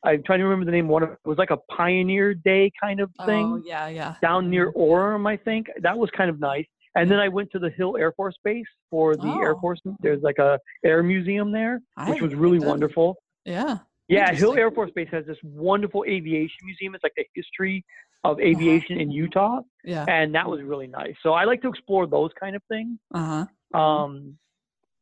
I'm 0.03 0.23
trying 0.23 0.39
to 0.39 0.45
remember 0.45 0.65
the 0.65 0.71
name. 0.71 0.88
One 0.88 1.03
of 1.03 1.09
it 1.11 1.17
was 1.25 1.38
like 1.38 1.49
a 1.49 1.57
Pioneer 1.75 2.34
Day 2.34 2.71
kind 2.82 2.99
of 2.99 3.09
thing 3.25 3.45
Oh 3.45 3.61
yeah, 3.65 3.88
yeah. 3.88 4.15
down 4.21 4.49
near 4.49 4.71
Orem, 4.73 5.28
I 5.28 5.36
think. 5.38 5.67
That 5.82 5.97
was 5.97 6.09
kind 6.15 6.30
of 6.30 6.39
nice. 6.39 6.65
And 6.97 7.11
then 7.11 7.19
I 7.19 7.27
went 7.27 7.51
to 7.51 7.59
the 7.59 7.69
Hill 7.69 7.95
Air 7.95 8.11
Force 8.13 8.35
Base 8.43 8.65
for 8.89 9.15
the 9.15 9.27
Air 9.27 9.55
Oh. 9.55 9.59
Force. 9.59 9.79
There's 9.99 10.21
like 10.23 10.39
a 10.39 10.59
air 10.83 11.03
museum 11.03 11.51
there, 11.51 11.79
I 11.95 12.09
which 12.09 12.21
was 12.21 12.33
really 12.33 12.57
done- 12.57 12.69
wonderful. 12.69 13.17
Yeah. 13.45 13.77
Yeah, 14.07 14.33
Hill 14.33 14.55
Air 14.57 14.71
Force 14.71 14.89
Base 14.95 15.09
has 15.11 15.25
this 15.27 15.37
wonderful 15.43 16.03
aviation 16.07 16.57
museum. 16.65 16.95
It's 16.95 17.03
like 17.03 17.13
the 17.15 17.27
history 17.35 17.85
Uh-huh. 18.23 18.31
of 18.33 18.39
aviation 18.39 18.99
in 18.99 19.11
Utah, 19.11 19.61
Yeah. 19.83 20.05
and 20.07 20.33
that 20.33 20.49
was 20.49 20.61
really 20.63 20.87
nice. 20.87 21.15
So 21.21 21.33
I 21.33 21.43
like 21.43 21.61
to 21.61 21.67
explore 21.69 22.07
those 22.07 22.31
kind 22.39 22.55
of 22.55 22.63
things. 22.67 22.97
Uh 23.13 23.45
huh. 23.73 23.79
Um, 23.79 24.37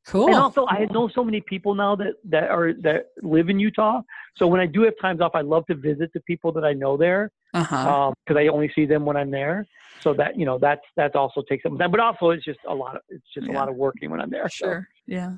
Cool. 0.07 0.27
And 0.27 0.35
also, 0.35 0.65
I 0.67 0.85
know 0.91 1.07
so 1.07 1.23
many 1.23 1.41
people 1.41 1.73
now 1.73 1.95
that 1.95 2.13
that 2.29 2.49
are 2.51 2.73
that 2.81 3.07
live 3.23 3.49
in 3.49 3.59
Utah. 3.59 4.01
So 4.37 4.45
when 4.47 4.59
I 4.59 4.67
do 4.67 4.83
have 4.83 4.93
times 5.01 5.19
off, 5.21 5.31
I 5.33 5.41
love 5.41 5.65
to 5.67 5.75
visit 5.75 6.11
the 6.13 6.19
people 6.21 6.51
that 6.53 6.63
I 6.63 6.73
know 6.73 6.95
there 6.95 7.31
Uh 7.55 7.63
huh. 7.63 8.11
because 8.25 8.39
I 8.39 8.47
only 8.47 8.71
see 8.75 8.85
them 8.85 9.03
when 9.05 9.17
I'm 9.17 9.31
there. 9.31 9.65
So 10.01 10.13
that 10.13 10.37
you 10.37 10.45
know 10.45 10.59
that's 10.59 10.81
that's 10.95 11.15
also 11.15 11.41
takes 11.49 11.63
some 11.63 11.77
time. 11.79 11.89
But 11.89 11.99
also, 12.01 12.29
it's 12.29 12.45
just 12.45 12.59
a 12.67 12.73
lot 12.75 12.95
of 12.97 13.01
it's 13.09 13.25
just 13.33 13.47
Yeah. 13.47 13.53
a 13.53 13.55
lot 13.55 13.67
of 13.69 13.75
working 13.75 14.11
when 14.11 14.21
I'm 14.21 14.29
there. 14.29 14.47
so. 14.49 14.65
Sure. 14.65 14.87
Yeah. 15.07 15.33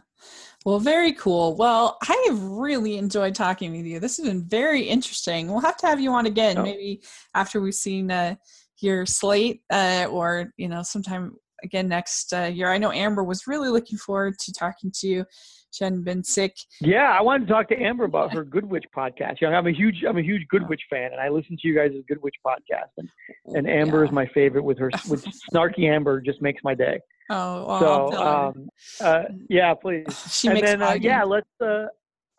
Well, 0.66 0.80
very 0.80 1.14
cool. 1.14 1.56
Well, 1.56 1.98
I 2.02 2.26
have 2.28 2.42
really 2.44 2.98
enjoyed 2.98 3.36
talking 3.36 3.72
with 3.72 3.86
you. 3.86 4.00
This 4.02 4.18
has 4.18 4.26
been 4.26 4.44
very 4.44 4.82
interesting. 4.82 5.48
We'll 5.48 5.62
have 5.62 5.78
to 5.78 5.88
have 5.88 6.00
you 6.02 6.12
on 6.12 6.26
again, 6.26 6.58
Oh. 6.58 6.64
maybe 6.64 7.02
after 7.36 7.62
we've 7.62 7.74
seen 7.76 8.12
uh, 8.12 8.36
your 8.80 9.06
slate, 9.06 9.62
uh, 9.72 10.08
or 10.12 10.52
you 10.58 10.68
know, 10.68 10.82
sometime 10.84 11.36
again 11.64 11.88
next 11.88 12.34
uh, 12.34 12.44
year. 12.44 12.72
I 12.72 12.78
know 12.78 12.92
Amber 12.92 13.24
was 13.24 13.48
really 13.48 13.70
looking 13.70 13.98
forward 13.98 14.38
to 14.40 14.54
talking 14.54 14.92
to 15.00 15.08
you. 15.08 15.26
She 15.72 15.84
hadn't 15.84 16.04
been 16.04 16.24
sick. 16.24 16.56
Yeah, 16.82 17.16
I 17.18 17.22
wanted 17.22 17.48
to 17.48 17.54
talk 17.54 17.68
to 17.70 17.76
Amber 17.76 18.06
about 18.06 18.34
her 18.34 18.44
Good 18.44 18.66
Witch 18.66 18.86
podcast. 18.96 19.42
You 19.42 19.50
know, 19.50 19.56
I'm 19.56 19.68
a 19.68 19.72
huge 19.72 20.04
I'm 20.08 20.18
a 20.18 20.22
huge 20.22 20.48
Good 20.50 20.68
Witch 20.70 20.82
fan, 20.90 21.12
and 21.12 21.22
I 21.22 21.30
listen 21.30 21.58
to 21.62 21.68
you 21.68 21.76
guys' 21.76 21.92
Good 22.08 22.22
Witch 22.24 22.36
podcast. 22.46 22.92
And, 22.98 23.10
and 23.56 23.70
Amber 23.70 24.00
yeah. 24.00 24.10
is 24.10 24.12
my 24.12 24.26
favorite. 24.28 24.64
With 24.64 24.80
her, 24.80 24.90
with 25.10 25.26
snarky 25.54 25.84
Amber, 25.84 26.22
just 26.22 26.42
makes 26.42 26.64
my 26.64 26.74
day. 26.74 27.00
Oh, 27.30 27.66
well, 27.68 28.12
so 28.12 28.26
um, 28.26 28.70
uh, 29.02 29.24
yeah, 29.50 29.74
please. 29.74 30.06
She 30.32 30.48
and 30.48 30.56
makes 30.56 30.68
then 30.68 30.82
uh, 30.82 30.98
yeah, 31.00 31.24
let's. 31.24 31.50
Uh, 31.62 31.88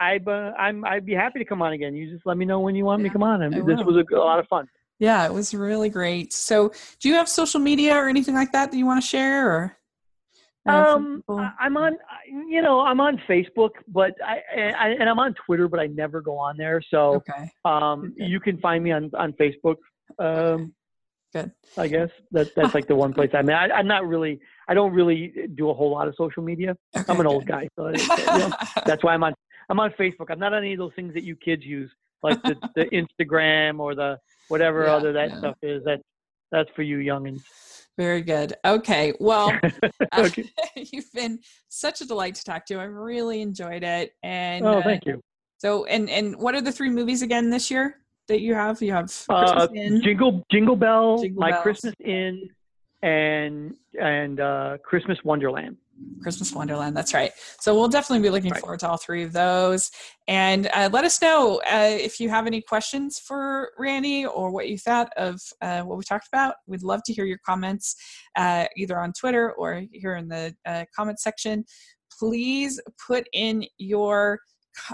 I 0.00 0.18
uh, 0.26 0.30
I'm 0.58 0.84
I'd 0.84 1.04
be 1.04 1.14
happy 1.14 1.38
to 1.38 1.44
come 1.44 1.60
on 1.60 1.72
again. 1.72 1.94
You 1.94 2.10
just 2.10 2.24
let 2.24 2.36
me 2.36 2.44
know 2.44 2.60
when 2.60 2.74
you 2.74 2.84
want 2.84 3.00
yeah, 3.00 3.04
me 3.04 3.08
to 3.08 3.12
come 3.12 3.22
on. 3.22 3.40
Mean, 3.40 3.66
this 3.66 3.84
was 3.84 3.96
a, 3.96 4.14
a 4.14 4.18
lot 4.18 4.38
of 4.38 4.46
fun. 4.48 4.68
Yeah, 4.98 5.24
it 5.26 5.32
was 5.32 5.54
really 5.54 5.90
great. 5.90 6.32
So, 6.32 6.72
do 7.00 7.08
you 7.08 7.14
have 7.14 7.28
social 7.28 7.60
media 7.60 7.94
or 7.94 8.08
anything 8.08 8.34
like 8.34 8.52
that 8.52 8.70
that 8.70 8.76
you 8.76 8.86
want 8.86 9.02
to 9.02 9.06
share, 9.06 9.50
or? 9.50 9.76
Um, 10.66 11.22
I'm 11.58 11.76
on, 11.76 11.96
you 12.26 12.60
know, 12.60 12.80
I'm 12.80 13.00
on 13.00 13.20
Facebook, 13.28 13.70
but 13.86 14.12
I, 14.22 14.42
I, 14.56 14.88
and 14.88 15.08
I'm 15.08 15.18
on 15.18 15.34
Twitter, 15.46 15.66
but 15.66 15.80
I 15.80 15.86
never 15.86 16.20
go 16.20 16.36
on 16.36 16.56
there. 16.56 16.82
So, 16.90 17.14
okay. 17.16 17.50
um, 17.64 18.12
okay. 18.12 18.28
you 18.28 18.38
can 18.40 18.58
find 18.58 18.84
me 18.84 18.92
on 18.92 19.10
on 19.16 19.32
Facebook. 19.34 19.76
Um, 20.18 20.74
Good. 21.32 21.52
I 21.76 21.88
guess 21.88 22.08
that 22.32 22.54
that's 22.54 22.74
like 22.74 22.86
the 22.86 22.96
one 22.96 23.12
place 23.12 23.30
I'm. 23.34 23.48
I, 23.50 23.70
I'm 23.70 23.86
not 23.86 24.06
really. 24.06 24.40
I 24.66 24.74
don't 24.74 24.92
really 24.92 25.32
do 25.54 25.70
a 25.70 25.74
whole 25.74 25.90
lot 25.90 26.08
of 26.08 26.14
social 26.16 26.42
media. 26.42 26.76
Okay, 26.96 27.04
I'm 27.12 27.20
an 27.20 27.26
old 27.26 27.46
guy, 27.46 27.68
so 27.76 27.88
you 27.94 28.26
know, 28.26 28.50
that's 28.86 29.04
why 29.04 29.14
I'm 29.14 29.22
on. 29.22 29.34
I'm 29.68 29.78
on 29.78 29.90
Facebook. 29.98 30.30
I'm 30.30 30.38
not 30.38 30.54
on 30.54 30.62
any 30.62 30.72
of 30.72 30.78
those 30.78 30.92
things 30.96 31.12
that 31.14 31.24
you 31.24 31.36
kids 31.36 31.64
use, 31.64 31.90
like 32.22 32.42
the, 32.42 32.56
the 32.74 32.84
Instagram 33.20 33.80
or 33.80 33.94
the 33.94 34.18
whatever 34.48 34.84
yeah, 34.84 34.94
other 34.94 35.12
that 35.12 35.30
yeah. 35.30 35.38
stuff 35.38 35.56
is. 35.62 35.82
That 35.84 36.00
that's 36.50 36.70
for 36.74 36.82
you 36.82 36.98
youngins. 36.98 37.42
Very 37.98 38.22
good. 38.22 38.54
Okay. 38.64 39.12
Well, 39.18 39.52
uh, 39.64 39.68
okay. 40.18 40.44
Uh, 40.62 40.66
you've 40.92 41.12
been 41.12 41.40
such 41.68 42.00
a 42.00 42.06
delight 42.06 42.36
to 42.36 42.44
talk 42.44 42.64
to. 42.66 42.80
I've 42.80 42.92
really 42.92 43.42
enjoyed 43.42 43.82
it. 43.82 44.12
And 44.22 44.64
oh, 44.64 44.80
thank 44.82 45.02
uh, 45.06 45.10
you. 45.10 45.20
So, 45.58 45.84
and 45.86 46.08
and 46.08 46.36
what 46.36 46.54
are 46.54 46.60
the 46.60 46.70
three 46.70 46.90
movies 46.90 47.22
again 47.22 47.50
this 47.50 47.70
year 47.70 47.96
that 48.28 48.40
you 48.40 48.54
have? 48.54 48.80
You 48.80 48.92
have 48.92 49.12
uh, 49.28 49.66
Jingle 50.02 50.46
Jingle 50.50 50.76
Belle, 50.76 51.18
Jingle 51.18 51.40
My 51.40 51.50
Bells. 51.50 51.62
Christmas 51.64 51.94
Inn, 52.04 52.48
and 53.02 53.74
and 54.00 54.40
uh, 54.40 54.78
Christmas 54.84 55.18
Wonderland. 55.24 55.76
Christmas 56.22 56.52
Wonderland. 56.52 56.96
That's 56.96 57.14
right. 57.14 57.32
So 57.60 57.74
we'll 57.74 57.88
definitely 57.88 58.22
be 58.22 58.30
looking 58.30 58.50
right. 58.50 58.60
forward 58.60 58.80
to 58.80 58.88
all 58.88 58.96
three 58.96 59.22
of 59.22 59.32
those. 59.32 59.90
And 60.26 60.68
uh, 60.74 60.90
let 60.92 61.04
us 61.04 61.20
know 61.22 61.60
uh, 61.70 61.96
if 61.98 62.20
you 62.20 62.28
have 62.28 62.46
any 62.46 62.60
questions 62.60 63.18
for 63.18 63.70
Randy 63.78 64.26
or 64.26 64.50
what 64.50 64.68
you 64.68 64.78
thought 64.78 65.10
of 65.16 65.40
uh, 65.62 65.82
what 65.82 65.98
we 65.98 66.04
talked 66.04 66.28
about. 66.32 66.56
We'd 66.66 66.82
love 66.82 67.02
to 67.06 67.12
hear 67.12 67.24
your 67.24 67.40
comments 67.44 67.96
uh, 68.36 68.66
either 68.76 68.98
on 68.98 69.12
Twitter 69.12 69.52
or 69.52 69.82
here 69.92 70.16
in 70.16 70.28
the 70.28 70.54
uh, 70.66 70.84
comment 70.94 71.20
section. 71.20 71.64
Please 72.18 72.80
put 73.06 73.26
in 73.32 73.64
your 73.78 74.40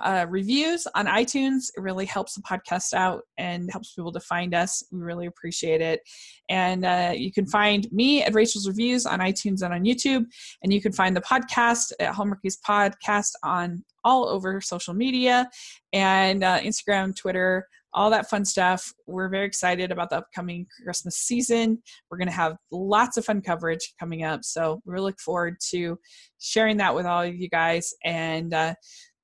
uh, 0.03 0.27
reviews 0.29 0.87
on 0.95 1.07
iTunes. 1.07 1.71
It 1.77 1.81
really 1.81 2.07
helps 2.07 2.35
the 2.35 2.43
podcast 2.43 2.95
out 2.95 3.23
and 3.39 3.71
helps 3.71 3.95
people 3.95 4.13
to 4.13 4.21
find 4.21 4.55
us. 4.55 4.83
We 4.93 5.01
really 5.01 5.27
appreciate 5.27 5.81
it. 5.81 6.01
And 6.49 6.85
uh, 6.85 7.13
you 7.15 7.33
can 7.33 7.47
find 7.47 7.91
me 7.93 8.23
at 8.23 8.35
Rachel's 8.35 8.69
Reviews 8.69 9.07
on 9.07 9.21
iTunes 9.21 9.63
and 9.63 9.73
on 9.75 9.85
YouTube. 9.85 10.25
And 10.63 10.73
you 10.73 10.81
can 10.81 10.93
find 10.93 11.17
the 11.17 11.21
podcast 11.21 11.93
at 12.01 12.15
Hallmarkies 12.15 12.59
Podcast 12.67 13.33
on 13.43 13.85
all 14.05 14.29
over 14.29 14.61
social 14.61 14.95
media 14.95 15.49
and 15.93 16.45
uh, 16.45 16.61
Instagram, 16.61 17.17
Twitter, 17.17 17.67
all 17.95 18.11
that 18.11 18.29
fun 18.29 18.45
stuff. 18.45 18.93
We're 19.07 19.29
very 19.29 19.47
excited 19.47 19.93
about 19.93 20.11
the 20.11 20.17
upcoming 20.17 20.67
Christmas 20.83 21.17
season. 21.17 21.81
We're 22.11 22.19
going 22.19 22.29
to 22.29 22.35
have 22.35 22.57
lots 22.71 23.17
of 23.17 23.25
fun 23.25 23.41
coverage 23.41 23.95
coming 23.99 24.25
up. 24.25 24.45
So 24.45 24.83
we 24.85 24.99
look 24.99 25.21
forward 25.21 25.57
to 25.71 25.99
sharing 26.41 26.77
that 26.79 26.95
with 26.95 27.07
all 27.07 27.23
of 27.23 27.35
you 27.35 27.49
guys. 27.49 27.95
And 28.05 28.53
uh, 28.53 28.75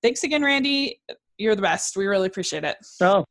thanks 0.02 0.24
again, 0.24 0.44
Randy. 0.44 1.00
You're 1.38 1.56
the 1.56 1.62
best. 1.62 1.96
We 1.96 2.06
really 2.06 2.26
appreciate 2.26 2.64
it. 2.64 2.76
Oh, 3.00 3.24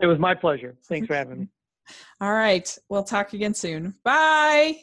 it 0.00 0.06
was 0.06 0.18
my 0.18 0.34
pleasure. 0.34 0.76
Thanks 0.88 1.06
for 1.06 1.14
having 1.14 1.40
me. 1.40 1.48
All 2.20 2.32
right. 2.32 2.76
We'll 2.88 3.04
talk 3.04 3.32
again 3.32 3.54
soon. 3.54 3.94
Bye. 4.04 4.82